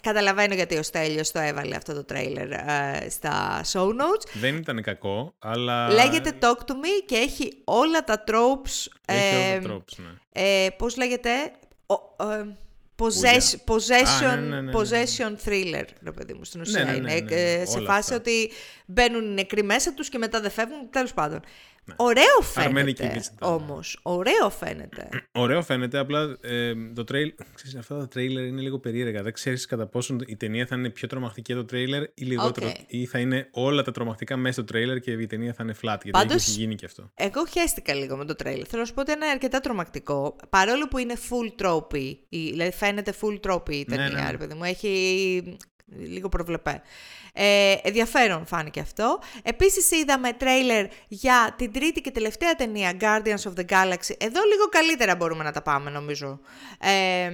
[0.07, 4.29] Καταλαβαίνω γιατί ο Στέλιος το έβαλε αυτό το τρέιλερ ε, στα show notes.
[4.33, 5.89] Δεν ήταν κακό, αλλά.
[5.93, 8.87] Λέγεται Talk to Me και έχει όλα τα tropes.
[9.07, 10.43] Έχει ε, όλα τα tropes, ναι.
[10.65, 11.31] ε, πώς λέγεται;
[11.87, 11.95] Ο,
[12.33, 12.45] ε,
[12.97, 14.73] possess- possession, Α, ναι, ναι, ναι, ναι.
[14.79, 17.13] possession thriller, ρε παιδί μου, στην ουσία ναι, ναι, είναι.
[17.15, 18.15] ναι, ναι, Ε, ναι, σε όλα φάση αυτά.
[18.17, 18.51] ότι
[18.87, 21.41] μπαίνουν οι νεκροί μέσα τους και μετά δεν φεύγουν, τέλος πάντων.
[21.97, 22.25] Ωραίο
[22.55, 23.47] Αρμένικη φαίνεται λίστα.
[23.47, 23.99] όμως.
[24.03, 25.09] Ωραίο φαίνεται.
[25.33, 27.35] Ωραίο φαίνεται, απλά ε, το τρέιλ...
[27.55, 29.23] Ξέρεις, αυτά τα τρέιλερ είναι λίγο περίεργα.
[29.23, 32.67] Δεν ξέρεις κατά πόσο η ταινία θα είναι πιο τρομακτική από το τρέιλερ ή λιγότερο.
[32.67, 32.75] Οκ.
[32.87, 35.83] Ή θα είναι όλα τα τρομακτικά μέσα στο τρέιλερ και η ταινία θα είναι flat.
[36.03, 37.11] Γιατί Πάντως- έχει γίνει και αυτό.
[37.15, 38.67] Εγώ χαίστηκα λίγο με το τρέιλερ.
[38.69, 40.37] Θέλω να σου πω ότι είναι αρκετά τρομακτικό.
[40.51, 44.31] Παρόλο που είναι full tropey, η- δηλαδή φαίνεται full tropey η Ναι, ταινία, ναι, ναι.
[44.31, 44.65] ρε παιδί μου.
[44.65, 45.57] Έχει
[45.87, 46.83] λίγο προβλεπέ.
[47.33, 49.19] Ε, ενδιαφέρον φάνηκε αυτό.
[49.43, 54.15] Επίσης είδαμε τρέιλερ για την τρίτη και τελευταία ταινία Guardians of the Galaxy.
[54.19, 56.41] Εδώ λίγο καλύτερα μπορούμε να τα πάμε νομίζω.
[56.81, 57.31] Ε,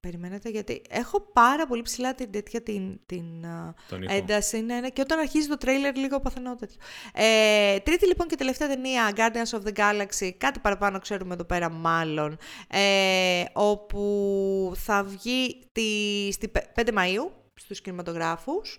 [0.00, 4.14] περιμένετε γιατί έχω πάρα πολύ ψηλά την τέτοια την, την α, Τον ήχο.
[4.14, 4.60] ένταση.
[4.60, 6.76] Ναι, ναι, και όταν αρχίζει το τρέιλερ λίγο παθαίνω τέτοιο.
[7.14, 11.70] Ε, τρίτη λοιπόν και τελευταία ταινία Guardians of the Galaxy, κάτι παραπάνω ξέρουμε εδώ πέρα
[11.70, 12.38] μάλλον,
[12.68, 15.82] ε, όπου θα βγει τη,
[16.32, 17.30] στη, πε- 5 Μαΐου
[17.64, 18.78] στους κινηματογράφους.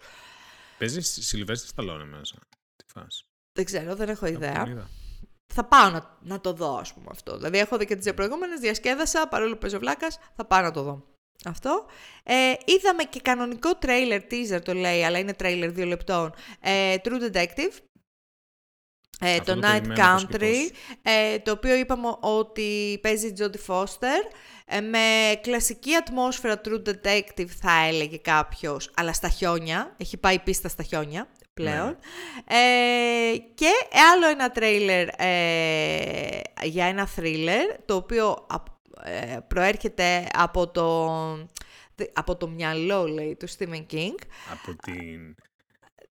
[0.78, 2.36] Παίζεις Σιλβέστερ Σταλόνε μέσα.
[2.76, 3.26] Τι φάση.
[3.54, 4.64] Δεν ξέρω, δεν έχω ιδέα.
[4.64, 4.90] Τον είδα.
[5.54, 7.36] Θα πάω να, να το δω, ας πούμε, αυτό.
[7.36, 10.72] Δηλαδή, έχω δει και τις δύο προηγούμενες, διασκέδασα, παρόλο που παίζω βλάκας, θα πάω να
[10.72, 11.04] το δω.
[11.46, 11.86] Αυτό.
[12.24, 16.34] Ε, είδαμε και κανονικό trailer, teaser το λέει, αλλά είναι trailer δύο λεπτών.
[16.60, 17.74] Ε, True Detective.
[19.20, 20.72] Ε, Αυτό το το Night περιμένω πώς και Country, πώς.
[21.02, 24.36] ε, το οποίο είπαμε ότι παίζει η Jodie Foster,
[24.66, 25.00] ε, με
[25.42, 31.28] κλασική ατμόσφαιρα True Detective θα έλεγε κάποιος, αλλά στα χιόνια, έχει πάει πίστα στα χιόνια
[31.54, 31.98] πλέον.
[32.48, 33.68] Ε, και
[34.14, 38.68] άλλο ένα τρέιλερ ε, για ένα thriller, το οποίο απ-
[39.04, 41.10] ε, προέρχεται από το,
[42.14, 44.16] από το μυαλό, λέει, του Stephen King.
[44.52, 45.36] Από, την...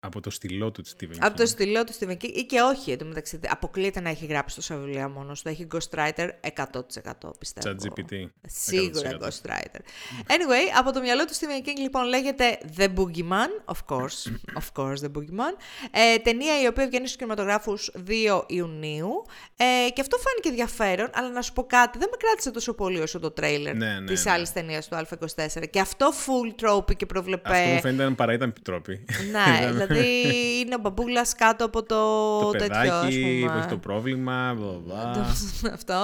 [0.01, 1.49] από το στυλό του της Stephen Από το King.
[1.49, 5.43] στυλό του Stephen King ή και όχι, εντωμεταξύ, αποκλείεται να έχει γράψει τόσα βιβλία μόνος
[5.43, 5.49] του.
[5.49, 7.77] Έχει ghostwriter 100% πιστεύω.
[7.77, 8.25] ChatGPT.
[8.47, 9.25] Σίγουρα 100%.
[9.25, 9.81] ghostwriter.
[10.27, 14.97] Anyway, από το μυαλό του Stephen King λοιπόν λέγεται The Boogeyman, of course, of course
[14.97, 15.55] The Boogeyman.
[15.91, 19.23] Ε, ταινία η οποία βγαίνει στους κινηματογράφους 2 Ιουνίου
[19.57, 23.01] ε, και αυτό φάνηκε ενδιαφέρον, αλλά να σου πω κάτι, δεν με κράτησε τόσο πολύ
[23.01, 24.31] όσο το τρέιλερ Ναι, ναι, της ναι.
[24.31, 27.49] άλλης ταινίας του Α24 και αυτό full trope και προβλεπέ.
[27.51, 29.05] Αυτό μου φαίνεται παρά ήταν επιτρόπη.
[29.31, 30.29] Ναι, δηλαδή
[30.61, 33.59] είναι ο μπαμπούλας κάτω από το, το τέτοιο, ας παιδάκι που πούμε.
[33.59, 34.55] έχει το πρόβλημα.
[34.59, 35.27] μπλα, μπλα.
[35.77, 35.95] Αυτό,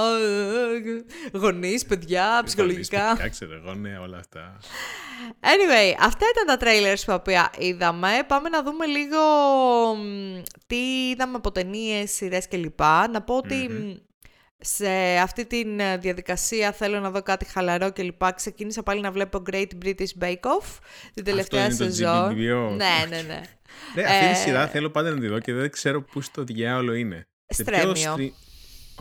[1.33, 3.07] γονείς, παιδιά, ψυχολογικά.
[3.07, 4.59] Παιδικά, ξέρω εγώ, ναι, όλα αυτά.
[5.41, 8.09] Anyway, αυτά ήταν τα trailers που οποία είδαμε.
[8.27, 9.19] Πάμε να δούμε λίγο
[9.95, 12.81] μ, τι είδαμε από ταινίες, σειρές κλπ.
[13.13, 13.93] Να πω ότι μ,
[14.59, 14.89] σε
[15.23, 15.65] αυτή τη
[15.99, 18.33] διαδικασία θέλω να δω κάτι χαλαρό κλπ.
[18.35, 20.79] Ξεκίνησα πάλι να βλέπω Great British Bake Off
[21.15, 22.31] την τελευταία είναι το σεζόν.
[22.31, 22.77] GBBO.
[22.77, 23.41] Ναι, ναι, ναι.
[23.95, 26.45] Ρε, αυτή Ε, τη σειρά θέλω πάντα να τη δω και δεν ξέρω πού στο
[26.45, 27.27] διάολο είναι.
[27.47, 28.33] Σε ποιο Stremio.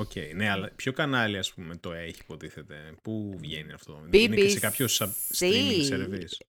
[0.03, 4.19] Stre- Οκ, ναι, αλλά ποιο κανάλι ας πούμε το έχει υποτίθεται; Πού βγαίνει αυτό; BBC.
[4.19, 6.45] Είναι και σε κάποιο sub- streaming service.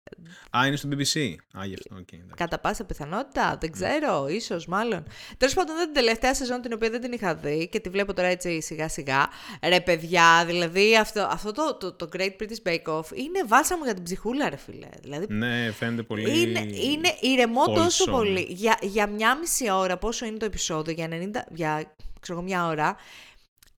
[0.56, 1.34] Α, είναι στο BBC.
[1.58, 2.12] Α, γι' αυτό, οκ.
[2.12, 2.34] εντάξει.
[2.36, 5.06] Κατά πάσα πιθανότητα, δεν ξέρω, ίσως μάλλον.
[5.36, 8.14] Τέλος πάντων, δεν την τελευταία σεζόν την οποία δεν την είχα δει και τη βλέπω
[8.14, 9.28] τώρα έτσι σιγά σιγά.
[9.62, 13.94] Ρε παιδιά, δηλαδή αυτό, αυτό το, το, το Great British Bake Off είναι βάλσαμο για
[13.94, 14.88] την ψυχούλα, ρε φίλε.
[15.02, 16.40] Δηλαδή, Ναι, φαίνεται πολύ.
[16.40, 18.10] είναι, είναι ηρεμό τόσο wholesome.
[18.12, 18.46] πολύ.
[18.48, 22.66] Για, για μια μισή ώρα, πόσο είναι το επεισόδιο, για, 90, για ξέρω, εγώ, μια
[22.66, 22.96] ώρα,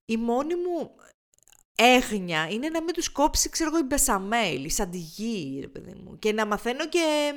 [0.09, 0.91] η μόνη μου
[1.75, 6.19] έγνοια είναι να μην τους κόψει, ξέρω εγώ, η μπεσαμέλ, η σαντιγί, ρε παιδί μου.
[6.19, 7.33] Και να μαθαίνω και...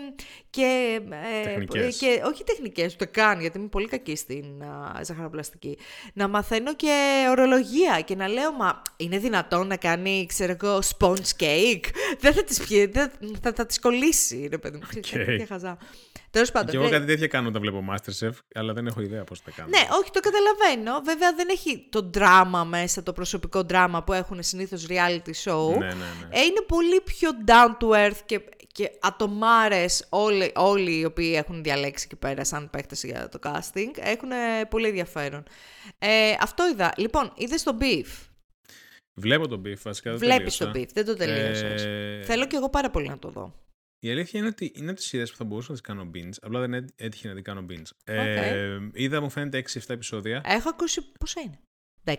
[0.51, 1.97] και, ε, Τεχνικές.
[1.97, 5.79] και όχι τεχνικές, ούτε καν, γιατί είμαι πολύ κακή στην α, ζαχαροπλαστική.
[6.15, 11.43] Να μαθαίνω και ορολογία και να λέω, μα είναι δυνατόν να κάνει, ξέρω εγώ, sponge
[11.43, 11.85] cake;
[12.19, 13.11] Δεν θα τις πιει, δεν,
[13.43, 14.87] θα, θα τις κολλήσει, ρε παιδί μου.
[15.01, 15.25] Ξέρεις, Οκ.
[15.25, 15.79] τέτοια χαζά.
[16.33, 16.71] Τέλος πάντων.
[16.71, 16.91] Και εγώ ναι.
[16.91, 19.69] κάτι τέτοια κάνω όταν βλέπω Masterchef, αλλά δεν έχω ιδέα πώς τα κάνω.
[19.69, 21.01] Ναι, όχι, το καταλαβαίνω.
[21.05, 25.69] Βέβαια δεν έχει το δράμα μέσα, το προσωπικό δράμα που έχουν συνήθως reality show.
[25.69, 25.95] ναι, ναι.
[25.95, 26.29] ναι.
[26.31, 28.41] Ε, είναι πολύ πιο down to earth και,
[28.73, 33.91] και ατομάρες όλοι, όλοι οι οποίοι έχουν διαλέξει εκεί πέρα σαν παίκτες για το casting.
[33.99, 35.43] Έχουν ε, πολύ ενδιαφέρον.
[35.99, 36.93] Ε, αυτό είδα.
[36.97, 38.27] Λοιπόν, είδες το beef;
[39.15, 40.89] Βλέπω τον beef, βασικά δεν Βλέπεις το τελείωσα.
[40.89, 41.85] beef, δεν το τελείωσες.
[41.85, 43.55] Ε, Θέλω κι εγώ πάρα πολύ να το δω.
[44.05, 46.37] Η αλήθεια είναι ότι είναι από τις σειρές που θα μπορούσα να τις κάνω binge,
[46.43, 47.91] απλά δεν έτ- έτυχε να την κάνω binge.
[48.05, 50.41] Ε, είδα, μου φαίνεται 6-7 επεισόδια.
[50.45, 51.59] Έχω ακούσει πόσα είναι;
[52.05, 52.15] 10.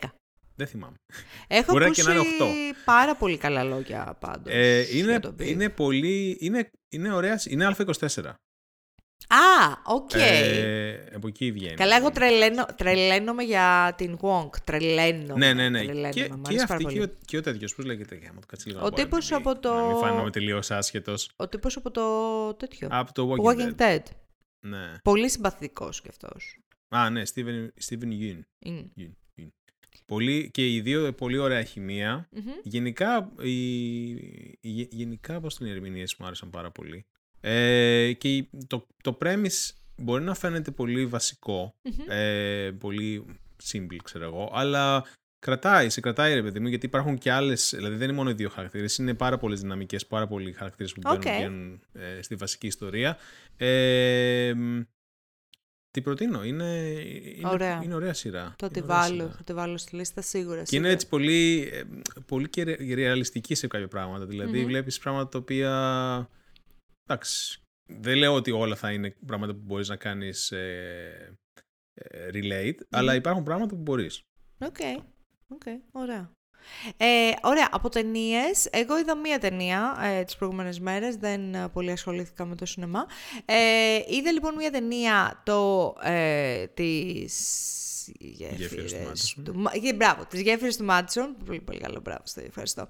[0.55, 0.95] Δεν θυμάμαι.
[1.47, 2.45] Έχω Μπορεί ακούσει και να είναι οκτώ.
[2.85, 5.47] πάρα πολύ καλά λόγια πάντως Ε, για είναι, το beef.
[5.47, 6.37] είναι πολύ.
[6.39, 7.41] Είναι, είναι ωραία.
[7.47, 8.33] Είναι A24.
[9.27, 10.11] Α, οκ.
[10.13, 11.73] Ε, από εκεί βγαίνει.
[11.75, 14.49] Καλά, εγώ τρελαίνω, τρελαίνομαι για την Wong.
[14.63, 15.33] Τρελαίνομαι.
[15.45, 15.83] Ναι, ναι, ναι.
[15.83, 16.09] τρελαίνομαι.
[16.09, 17.01] Και, Μ' και αρέσει πάρα αυτή και πολύ.
[17.01, 18.79] ο, και ο τέτοιος, πώς λέγεται, για να το κάτσει λίγο.
[18.79, 21.13] Ο να πάρω τύπος να μην- από το- Να μην φάνομαι τελείω άσχετο.
[21.35, 22.03] Ο τύπος από το
[22.53, 22.87] τέτοιο.
[22.91, 23.95] Από το Walking, Walking, Dead.
[23.95, 23.99] Dead.
[24.65, 24.91] Ναι.
[25.03, 26.57] Πολύ συμπαθητικός κι αυτός.
[26.89, 28.39] Α, ναι, Steven, Steven Yeun.
[28.59, 28.91] Είναι.
[28.99, 29.11] Yeun,
[29.41, 29.47] Yeun.
[30.05, 32.27] Πολύ, και οι δύο πολύ ωραία χημεία.
[32.31, 32.51] Μμμ.
[32.63, 34.09] Γενικά, οι,
[34.61, 37.05] οι- γενικά πώς την ερμηνείες μου άρεσαν πάρα πολύ.
[37.45, 42.11] Ε, και η- το, το premise μπορεί να φαίνεται πολύ βασικό, Μμμ.
[42.11, 43.25] ε, πολύ
[43.71, 45.05] simple ξέρω εγώ, αλλά
[45.39, 48.33] κρατάει, σε κρατάει ρε παιδί μου, γιατί υπάρχουν και άλλες, δηλαδή δεν είναι μόνο οι
[48.33, 51.23] δύο χαρακτήρες, είναι πάρα πολλές δυναμικές, πάρα πολλοί χαρακτήρες που μπαίνουν, Οκ.
[51.35, 53.17] βγαίνουν, ε, στη βασική ιστορία.
[53.57, 54.81] Ε, μ,
[55.91, 56.63] τι προτείνω, είναι,
[57.37, 57.81] είναι, Ωραία.
[57.83, 58.55] είναι ωραία σειρά.
[58.57, 59.33] Θα τη Είναι ωραία βάλω, σειρά.
[59.37, 60.53] θα τη βάλω στη λίστα σίγουρα.
[60.53, 60.91] Και είναι σίγουρα.
[60.91, 61.83] έτσι πολύ, ε,
[62.25, 64.25] πολύ και ρε- ρεαλιστική σε κάποια πράγματα.
[64.25, 64.65] Δηλαδή Μμμ.
[64.67, 66.29] βλέπεις πράγματα τα οποία...
[67.07, 71.37] Εντάξει, δεν λέω ότι όλα θα είναι πράγματα που μπορείς να κάνεις ε,
[71.93, 74.21] ε, relate, αλλά υπάρχουν πράγματα που μπορείς.
[74.59, 74.77] Οκ,
[75.47, 76.31] οκ, ωραία.
[76.97, 78.67] Ε, ωραία, από ταινίες.
[78.71, 83.05] Εγώ είδα μία ταινία ε, τις προηγούμενες μέρες, δεν ε, πολύ ασχολήθηκα με το σινεμά.
[83.45, 87.33] Ε, είδα λοιπόν μία ταινία το, ε, της
[88.19, 89.43] Γέφυρες του Μάτσον.
[89.43, 91.35] του Μα- ε, Μπράβο, τις γέφυρες του Μάτσον.
[91.45, 92.87] Πολύ, πολύ καλό, μπράβο, στο ευχαριστώ.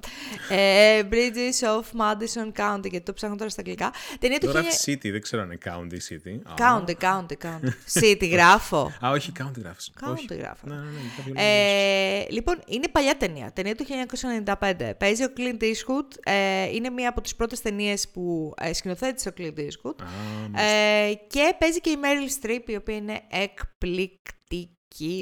[0.49, 3.93] ε, Bridges of Madison County, γιατί το ψάχνω τώρα στα αγγλικά.
[4.19, 4.89] Ταινία του Τώρα 1900...
[4.89, 6.39] City, δεν ξέρω αν είναι County City.
[6.43, 6.53] Α.
[6.57, 7.99] County, county, county.
[8.01, 8.91] City γράφω.
[9.05, 9.91] Α, όχι, County γράφεις.
[10.07, 10.25] όχι.
[10.29, 10.67] County γράφω.
[10.67, 13.51] Ναι, ναι, ναι, κάποιο Ε, λοιπόν, είναι παλιά ταινία.
[13.53, 14.93] Ταινία του 1995.
[14.97, 16.07] Παίζει ο Clint Eastwood.
[16.23, 19.95] Ε, είναι μία από τις πρώτες ταινίες που ε, σκηνοθέτησε ο Clint Eastwood.
[20.01, 24.77] Α, Ε, και παίζει και η Meryl Streep, η οποία είναι εκπληκτική,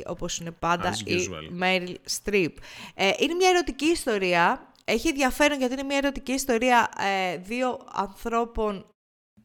[0.05, 1.63] όπως είναι πάντα As η usual.
[1.63, 2.53] Meryl Streep.
[2.95, 4.71] Ε, είναι μια ερωτική ιστορία.
[4.85, 8.85] Έχει ενδιαφέρον γιατί είναι μια ερωτική ιστορία ε, δύο ανθρώπων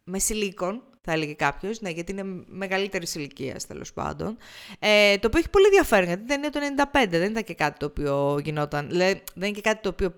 [0.04, 4.36] μεσηλίκων, θα έλεγε κάποιος, ναι, γιατί είναι μεγαλύτερης ηλικίας τέλος πάντων.
[4.78, 6.60] Ε, το οποίο έχει πολύ ενδιαφέρον γιατί δεν είναι το
[6.92, 8.88] 95, δεν ήταν και κάτι το οποίο γινόταν.
[8.88, 10.14] Δηλαδή, δεν είναι και κάτι το οποίο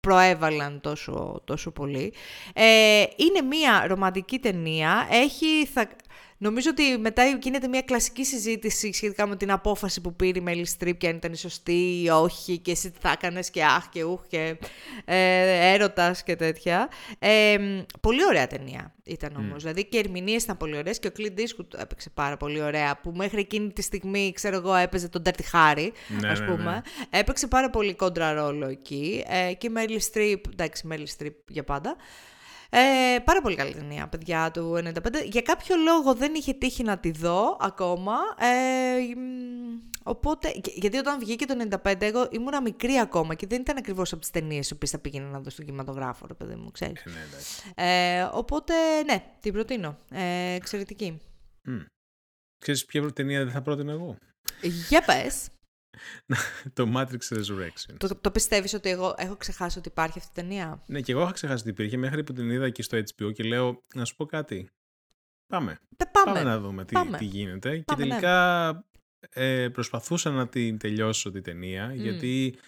[0.00, 2.12] προέβαλαν τόσο, τόσο πολύ.
[2.54, 5.08] Ε, είναι μια ρομαντική ταινία.
[5.10, 5.88] Έχει, θα,
[6.42, 10.66] νομίζω ότι μετά γίνεται μια κλασική συζήτηση σχετικά με την απόφαση που πήρε η Μέλη
[10.66, 13.88] Στριπ και αν ήταν η σωστή ή όχι και εσύ τι θα έκανες και αχ
[13.88, 14.56] και ουχ και
[15.04, 16.88] ε, έρωτας και τέτοια.
[17.18, 17.56] Ε,
[18.00, 19.62] πολύ ωραία ταινία ήταν όμως.
[19.62, 23.00] Δηλαδή και οι ερμηνείες ήταν πολύ ωραίες και ο Clint Eastwood έπαιξε πάρα πολύ ωραία
[23.02, 25.88] που μέχρι εκείνη τη στιγμή, ξέρω εγώ, έπαιζε τον Dirty Harry,
[26.20, 26.62] Ναι, ας ναι, πούμε.
[27.10, 27.18] ναι.
[27.18, 29.24] Έπαιξε πάρα πολύ κόντρα ρόλο εκεί.
[29.28, 31.96] Ε, και η Meryl Streep, εντάξει, Meryl Streep για πάντα.
[32.74, 35.24] Ε, πάρα πολύ καλή ταινία, παιδιά του 95.
[35.24, 38.12] Για κάποιο λόγο δεν είχε τύχει να τη δω ακόμα.
[38.38, 43.60] Ε, μ, οπότε, για- γιατί όταν βγήκε το 95, εγώ ήμουνα μικρή ακόμα και δεν
[43.60, 46.70] ήταν ακριβώς από τις ταινίες που θα πήγαινα να δω στον κινηματογράφο, ρε παιδί μου,
[46.70, 47.02] ξέρεις.
[47.04, 47.62] Ε, ναι, εντάξει.
[47.74, 48.74] Ε, οπότε,
[49.06, 49.98] ναι, την προτείνω.
[50.10, 51.20] Ε, εξαιρετική.
[51.62, 51.78] Μμ.
[52.58, 54.16] Ξέρεις ποια ταινία δεν θα πρότεινα εγώ;
[54.88, 55.48] Για πες.
[56.72, 57.94] Το Matrix Resurrection.
[57.96, 61.22] Το, το πιστεύεις ότι εγώ έχω ξεχάσει ότι υπάρχει αυτή η ταινία; Ναι, και εγώ
[61.22, 64.16] είχα ξεχάσει ότι υπήρχε μέχρι που την είδα εκεί στο HBO και λέω να σου
[64.16, 64.70] πω κάτι.
[65.46, 65.78] Πάμε.
[65.96, 66.38] Δεν πάμε.
[66.38, 67.18] Πάμε να δούμε τι, Πάμε.
[67.18, 67.68] τι γίνεται.
[67.68, 68.08] Πάμε, και ναι.
[68.08, 68.86] τελικά
[69.30, 72.58] ε, προσπαθούσα να την τελειώσω τη ταινία, γιατί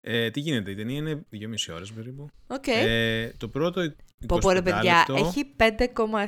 [0.00, 2.28] ε, τι γίνεται, η ταινία είναι 2,5 ώρες περίπου.
[2.46, 2.66] Οκ.
[2.66, 3.88] Ε, το πρώτο 25
[4.26, 5.26] Πω πω ρε παιδιά, λεπτό...
[5.26, 5.54] έχει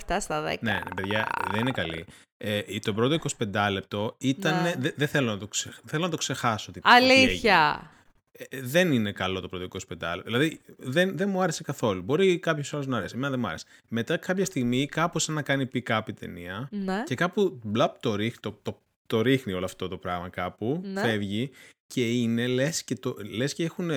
[0.07, 0.57] 5,7 στα 10.
[0.61, 2.05] Ναι, ναι, παιδιά, δεν είναι καλή.
[2.37, 4.63] Ε, το πρώτο 25 λεπτό ήταν.
[4.63, 4.75] Ναι.
[4.79, 6.73] Δεν δεν θέλω, να το ξε- θέλω να το ξεχάσω.
[6.73, 7.13] Τι, τι έγινε.
[7.13, 7.91] Αλήθεια.
[8.33, 10.23] Ε, δεν είναι καλό το πρώτο 25 λεπτό.
[10.25, 12.03] Δηλαδή δεν, δεν μου άρεσε καθόλου.
[12.03, 13.15] Μπορεί κάποιος άλλος να αρέσει.
[13.15, 13.65] Εμένα δεν μου άρεσε.
[13.89, 17.03] Μετά κάποια στιγμή κάπως σαν να κάνει pick-up η ταινία Ναι.
[17.07, 20.81] και κάπου μπλαπ το ρίχνει, το, το, το ρίχνει όλο αυτό το πράγμα κάπου.
[20.85, 21.01] Ναι.
[21.01, 21.51] Φεύγει
[21.87, 23.91] και είναι λες και, το, λες και έχουν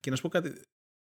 [0.00, 0.52] Και να σου πω κάτι.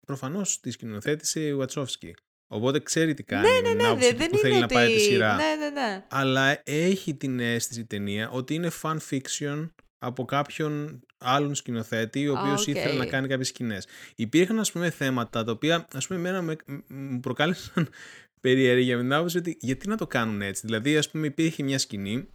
[0.05, 2.13] Προφανώς τη σκηνοθέτησε η Βατσόφσκι.
[2.47, 3.47] Οπότε ξέρει τι κάνει.
[3.49, 5.35] Ναι, ναι, ναι, άποψη δεν που θέλει είναι να πάει τη ότι- σειρά.
[5.35, 6.05] Ναι, ναι, ναι.
[6.09, 12.37] Αλλά έχει την αίσθηση η ταινία ότι είναι fan fiction από κάποιον άλλον σκηνοθέτη, ο
[12.37, 12.67] Α, οποίος οκ.
[12.67, 13.87] ήθελε να κάνει κάποιες σκηνές.
[14.15, 16.55] Υπήρχαν, ας πούμε, θέματα τα οποία, ας πούμε, εμένα με,
[16.87, 17.89] μου προκάλεσαν
[18.41, 20.61] περιέργεια με την άποψη ότι γιατί να το κάνουν έτσι.
[20.65, 22.27] Δηλαδή, ας πούμε, υπήρχε μια σκηνη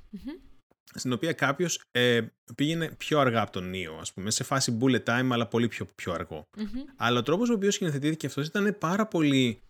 [0.94, 2.20] στην οποία κάποιος ε,
[2.54, 5.86] πήγαινε πιο αργά από τον Νίο, ας πούμε, σε φάση bullet time, αλλά πολύ πιο,
[5.94, 6.46] πιο αργό.
[6.56, 6.66] Μμμ.
[6.96, 9.60] Αλλά ο τρόπος ο οποίος σκηνοθετήθηκε αυτός ήταν πάρα πολύ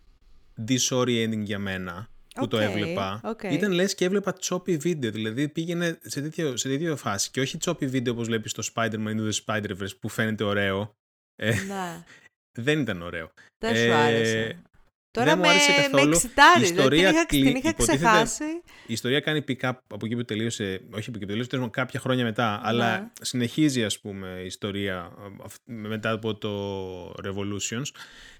[0.67, 3.21] disorienting για μένα που το Οκ, έβλεπα.
[3.23, 3.43] οκ.
[3.43, 5.11] Ήταν λες και έβλεπα choppy video.
[5.11, 7.31] Δηλαδή πήγαινε σε τέτοιο, σε τέτοιο φάση.
[7.31, 10.95] Και όχι choppy video όπως βλέπεις στο Spider-Man ή το Spider-Verse που φαίνεται ωραίο.
[11.35, 12.03] Ε, Ναι.
[12.65, 13.31] δεν ήταν ωραίο.
[13.57, 14.61] Δεν σου Ε, άρεσε.
[15.11, 16.11] Τώρα δεν μου με, άρεσε με καθόλου.
[16.13, 16.61] εξιτάρει.
[16.63, 18.43] Η δηλαδή, ιστορία την είχα, κλει- την είχα υποτίθεται- ξεχάσει.
[18.87, 21.69] Η ιστορία κάνει pick-up από εκεί που τελείωσε, όχι από εκεί που τελείωσε, τέλος πάντων
[21.69, 23.07] κάποια χρόνια μετά, αλλά Ναι.
[23.21, 26.51] συνεχίζει ας πούμε η ιστορία ε, αυ- μετά από το
[27.09, 27.85] Revolutions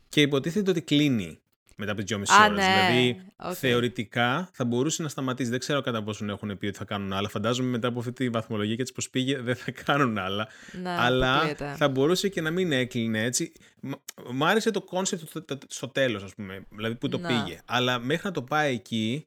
[0.10, 1.41] και υποτίθεται ότι κλείνει
[1.82, 2.58] μετά από τις 2,5 Α, ώρες.
[2.58, 2.74] ναι.
[2.88, 3.54] Δηλαδή Οκ.
[3.58, 5.50] θεωρητικά θα μπορούσε να σταματήσει.
[5.50, 7.30] Δεν ξέρω κατά πόσον έχουν πει ότι θα κάνουν άλλα.
[7.30, 10.48] Φαντάζομαι μετά από αυτή τη βαθμολογία και έτσι πως πήγε δεν θα κάνουν άλλα.
[10.82, 11.74] Ναι, αλλά αποκλείεται.
[11.78, 13.52] θα μπορούσε και να μην έκλεινε έτσι.
[13.82, 13.92] Μ-
[14.32, 17.28] Μ' άρεσε το κόνσεπτ στο, το- στο τέλος ας πούμε, δηλαδή που το Να.
[17.28, 17.60] πήγε.
[17.66, 19.24] Αλλά μέχρι να το πάει εκεί,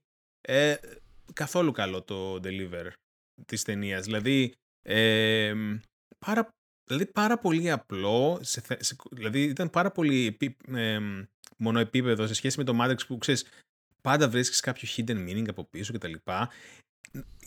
[0.49, 0.75] ε,
[1.33, 2.91] καθόλου καλό το deliver
[3.47, 4.05] της ταινίας.
[4.05, 4.53] Δηλαδή,
[4.83, 5.55] ε,
[6.27, 6.49] πάρα,
[6.89, 10.99] δηλαδή πάρα πολύ απλό, σε, θε- σε- δηλαδή ήταν πάρα πολύ επί, ε,
[11.57, 13.47] μονοεπίπεδο σε σχέση με το Matrix που ξέρεις
[14.01, 16.13] πάντα βρίσκεις κάποιο hidden meaning από πίσω κτλ.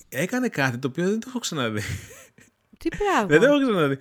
[0.10, 1.82] Έκανε κάτι το οποίο δεν το έχω ξαναδεί.
[2.80, 3.26] Τι πράγμα.
[3.28, 3.98] Δεν το έχω ξαναδεί.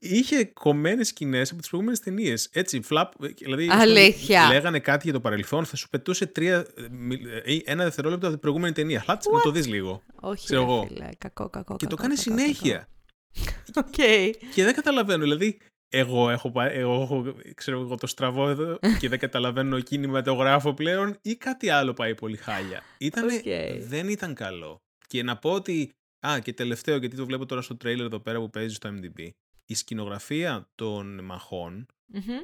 [0.00, 2.48] Είχε κομμένες σκηνές από τις προηγούμενες ταινίες.
[2.52, 3.12] Έτσι, flap.
[3.38, 4.46] Δηλαδή, Αλήθεια.
[4.48, 8.24] Λέγανε κάτι για το παρελθόν, θα σου πετούσε τρία, ε, μι- ε, ή ένα δευτερόλεπτο
[8.26, 9.00] από την προηγούμενη ταινία.
[9.00, 10.02] Χλάτσε να το δεις λίγο.
[10.20, 10.86] Όχι, ξέρω ρε εγώ.
[10.86, 11.08] φίλε.
[11.18, 11.76] Κακό, κακό.
[11.76, 12.88] και το κακό, κάνει κακό, συνέχεια.
[13.72, 13.88] κακό.
[13.88, 13.94] Οκ.
[14.54, 15.22] Και δεν καταλαβαίνω.
[15.22, 15.58] Δηλαδή,
[15.88, 21.16] εγώ έχω, πα- εγώ έχω ξέρω εγώ το στραβό εδώ και δεν καταλαβαίνω κινηματογράφο πλέον
[21.22, 22.82] ή κάτι άλλο πάει πολύ χάλια.
[22.98, 23.42] Ήτανε, Οκ.
[23.88, 24.76] Δεν ήταν καλό.
[25.06, 25.90] Και να πω ότι.
[26.26, 29.28] Α, και τελευταίο, γιατί το βλέπω τώρα στο τρέιλερ εδώ πέρα που παίζει στο IMDb.
[29.66, 31.86] Η σκηνογραφία των μαχών.
[32.12, 32.38] Μμμ.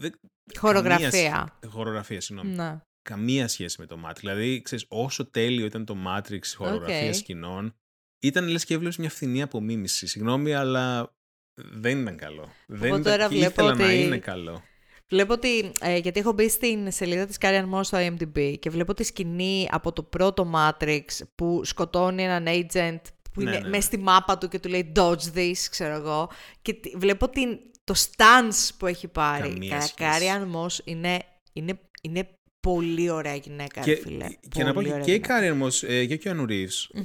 [0.00, 0.12] Δεν,
[0.58, 1.10] Χορογραφία.
[1.10, 2.54] καμία σ- χορογραφία, συγγνώμη.
[2.54, 2.80] Ναι.
[3.02, 4.16] Καμία σχέση με το Matrix.
[4.20, 7.14] Δηλαδή, ξέρεις, όσο τέλειο ήταν το Matrix, η χορογραφία Οκ.
[7.14, 7.74] σκηνών,
[8.22, 10.06] ήταν λες και έβλεπες μια φθηνή απομίμηση.
[10.06, 11.14] Συγγνώμη, αλλά
[11.54, 12.48] δεν ήταν καλό.
[12.66, 14.62] δεν ήταν, τώρα και βλέπω ήθελα να ότι- είναι καλό.
[15.08, 18.94] Βλέπω ότι, ε, γιατί έχω μπει στην σελίδα της Carrie-Anne Moss στο IMDb και βλέπω
[18.94, 21.02] τη σκηνή από το πρώτο Matrix
[21.34, 23.00] που σκοτώνει έναν agent
[23.32, 23.68] που Ναι, είναι ναι, ναι.
[23.68, 26.30] μες στη μάπα του και του λέει dodge this, ξέρω εγώ.
[26.62, 29.48] Και τι- βλέπω την, το stance που έχει πάρει.
[29.48, 29.96] Καμία Κα- σχέση.
[30.00, 31.18] Carrie-Anne Moss είναι,
[31.52, 32.28] είναι, είναι
[32.60, 34.26] πολύ ωραία γυναίκα, Και, ρε φίλε.
[34.48, 35.34] και να πω Πολύ και, ωραία και η γυναίκα.
[35.34, 37.00] Carrie-Anne Moss, ε, και ο Keanu Reeves.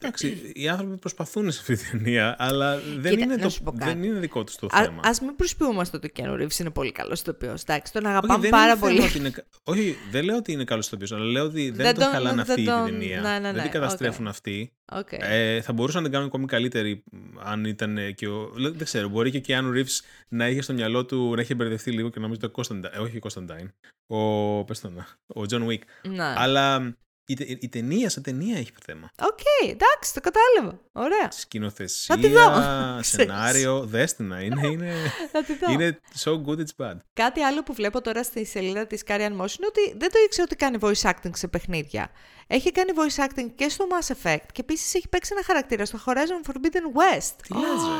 [0.00, 3.62] Εντάξει, οι άνθρωποι προσπαθούν σε αυτή την ταινία, αλλά δεν, Κοίτα, είναι, να το, σου
[3.62, 3.84] πω κάτι.
[3.92, 5.00] δεν είναι δικό τους το Α θέμα.
[5.04, 7.62] ας μην προσποιούμαστε ότι ο Keanu Reeves είναι πολύ καλός ηθοποιός.
[7.62, 8.94] Εντάξει, τον Όχι, αγαπάμε δεν πάρα είναι πολύ.
[8.94, 11.76] θέμα ότι είναι κα- Όχι, δεν λέω ότι είναι καλός ηθοποιός, αλλά λέω ότι δεν,
[11.84, 13.20] Δεν τον τον- χαλάνε δεν αυτή τον- την ταινία.
[13.20, 14.72] ναι, ναι, Δεν ναι, την καταστρέφουν αυτοί.
[14.92, 15.08] Οκ.
[15.12, 17.04] Ε, θα μπορούσαν να την κάνουν ακόμη καλύτερη
[17.44, 18.52] αν ήταν ε, και ο.
[18.56, 21.54] λέ- Δεν ξέρω, μπορεί και ο Keanu Reeves να είχε στο μυαλό του να είχε
[21.54, 22.94] μπερδευτεί λίγο και να νομίζει το Constantine.
[22.94, 23.70] Ε, όχι ο Constantine.
[24.06, 24.64] Ο.
[24.64, 25.06] Πες το να.
[25.26, 25.80] Ο John Wick.
[26.08, 26.32] Ναι.
[26.36, 26.96] Αλλά
[27.30, 29.10] η, τε- η ταινία σαν ταινία έχει θέμα.
[29.22, 29.38] Οκ,
[29.70, 30.80] εντάξει, το κατάλαβα.
[30.92, 31.30] Ωραία.
[31.30, 32.40] Σκηνοθεσία, Να τη δω.
[33.16, 34.40] σενάριο, δες τη, να.
[34.42, 34.92] Είναι, είναι,
[35.32, 35.72] Να τη δω.
[35.72, 36.96] είναι so good it's bad.
[37.12, 40.42] Κάτι άλλο που βλέπω τώρα στη σελίδα της Karian Moss είναι ότι δεν το ήξερα
[40.42, 42.10] ότι κάνει voice acting σε παιχνίδια.
[42.46, 45.98] Έχει κάνει voice acting και στο Mass Effect και επίσης έχει παίξει ένα χαρακτήρα στο
[46.06, 47.32] Horizon Forbidden West.
[47.42, 47.98] Τι λες, ρε.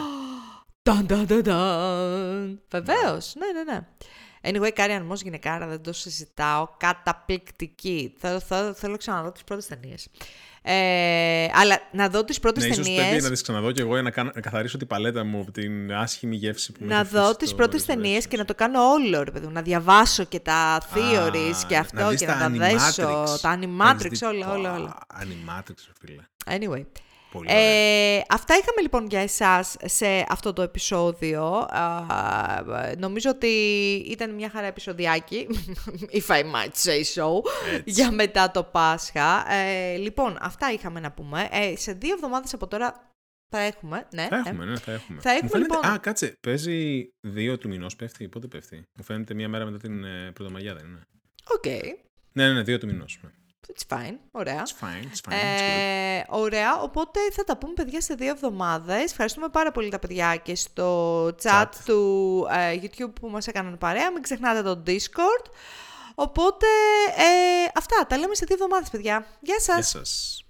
[0.83, 2.61] Ταν, ταν, ταν, ταν.
[2.71, 3.87] Βεβαίως, ναι, ναι, ναι.
[4.51, 6.69] Anyway, Karian Moss γυναικάρα, δεν το συζητάω.
[6.77, 8.15] Καταπληκτική.
[8.19, 10.09] Θέλω, θέλω, θέλω ξανά να δω τις πρώτες ταινίες.
[10.63, 13.07] Ε, αλλά να δω τις πρώτες Ναι, ίσως ταινίες...
[13.07, 15.51] πρέπει να τις ξαναδώ και εγώ για να, κάνω, να καθαρίσω την παλέτα μου από
[15.51, 17.87] την άσχημη γεύση που με να έχει δω αφήσει τις το πρώτες Resurrection.
[17.87, 21.67] ταινίες και να το κάνω όλο, ρε παιδί μου, να διαβάσω και τα theories Α,
[21.69, 23.41] και αυτό να δεις και να τα τα δέσω, Animatrix.
[23.41, 24.99] τα Έχεις animatrix, δει- όλα, όλα, Α, όλα.
[25.21, 26.23] Animatrix, ρε φίλε.
[26.59, 26.85] Anyway.
[27.33, 27.63] Πολύ ωραία.
[27.63, 31.45] Ε, αυτά είχαμε λοιπόν για εσάς σε αυτό το επεισόδιο.
[31.71, 32.05] Α,
[32.99, 33.47] νομίζω ότι
[34.09, 35.47] ήταν μια χαρά επεισοδιάκι,
[36.21, 37.29] if I might say so,
[37.85, 39.53] για μετά το Πάσχα.
[39.53, 41.49] Ε, λοιπόν, αυτά είχαμε να πούμε.
[41.51, 43.13] Ε, σε δύο εβδομάδες από τώρα
[43.51, 44.27] θα έχουμε, ναι.
[44.31, 45.21] Θα ε, έχουμε, ναι, θα έχουμε.
[45.21, 45.75] θα έχουμε, Μου φαίνεται...
[45.75, 46.33] λοιπόν- Α, κάτσε.
[46.41, 48.29] Παίζει δύο του μηνός, πέφτει.
[48.29, 51.01] Πότε πέφτει; Μου φαίνεται μία μέρα μετά την ε, Πρωτομαγιά, δεν είναι;
[51.55, 51.67] Οκ,
[52.33, 53.21] Ναι, ναι, ναι, δύο του μηνός.
[53.67, 54.63] It's fine, ωραία.
[54.63, 55.33] It's fine, it's fine.
[55.33, 55.79] it's good.
[55.79, 59.11] Ε, ωραία, οπότε θα τα πούμε παιδιά σε δύο εβδομάδες.
[59.11, 61.69] Ευχαριστούμε πάρα πολύ τα παιδιά και στο chat, Chat.
[61.85, 64.13] του ε, YouTube που μας έκαναν παρέα.
[64.13, 65.51] Μην ξεχνάτε το Discord.
[66.15, 66.67] Οπότε
[67.17, 69.27] ε, αυτά, τα λέμε σε δύο εβδομάδες παιδιά.
[69.41, 69.93] Γεια σας!
[69.93, 70.43] Γεια σας.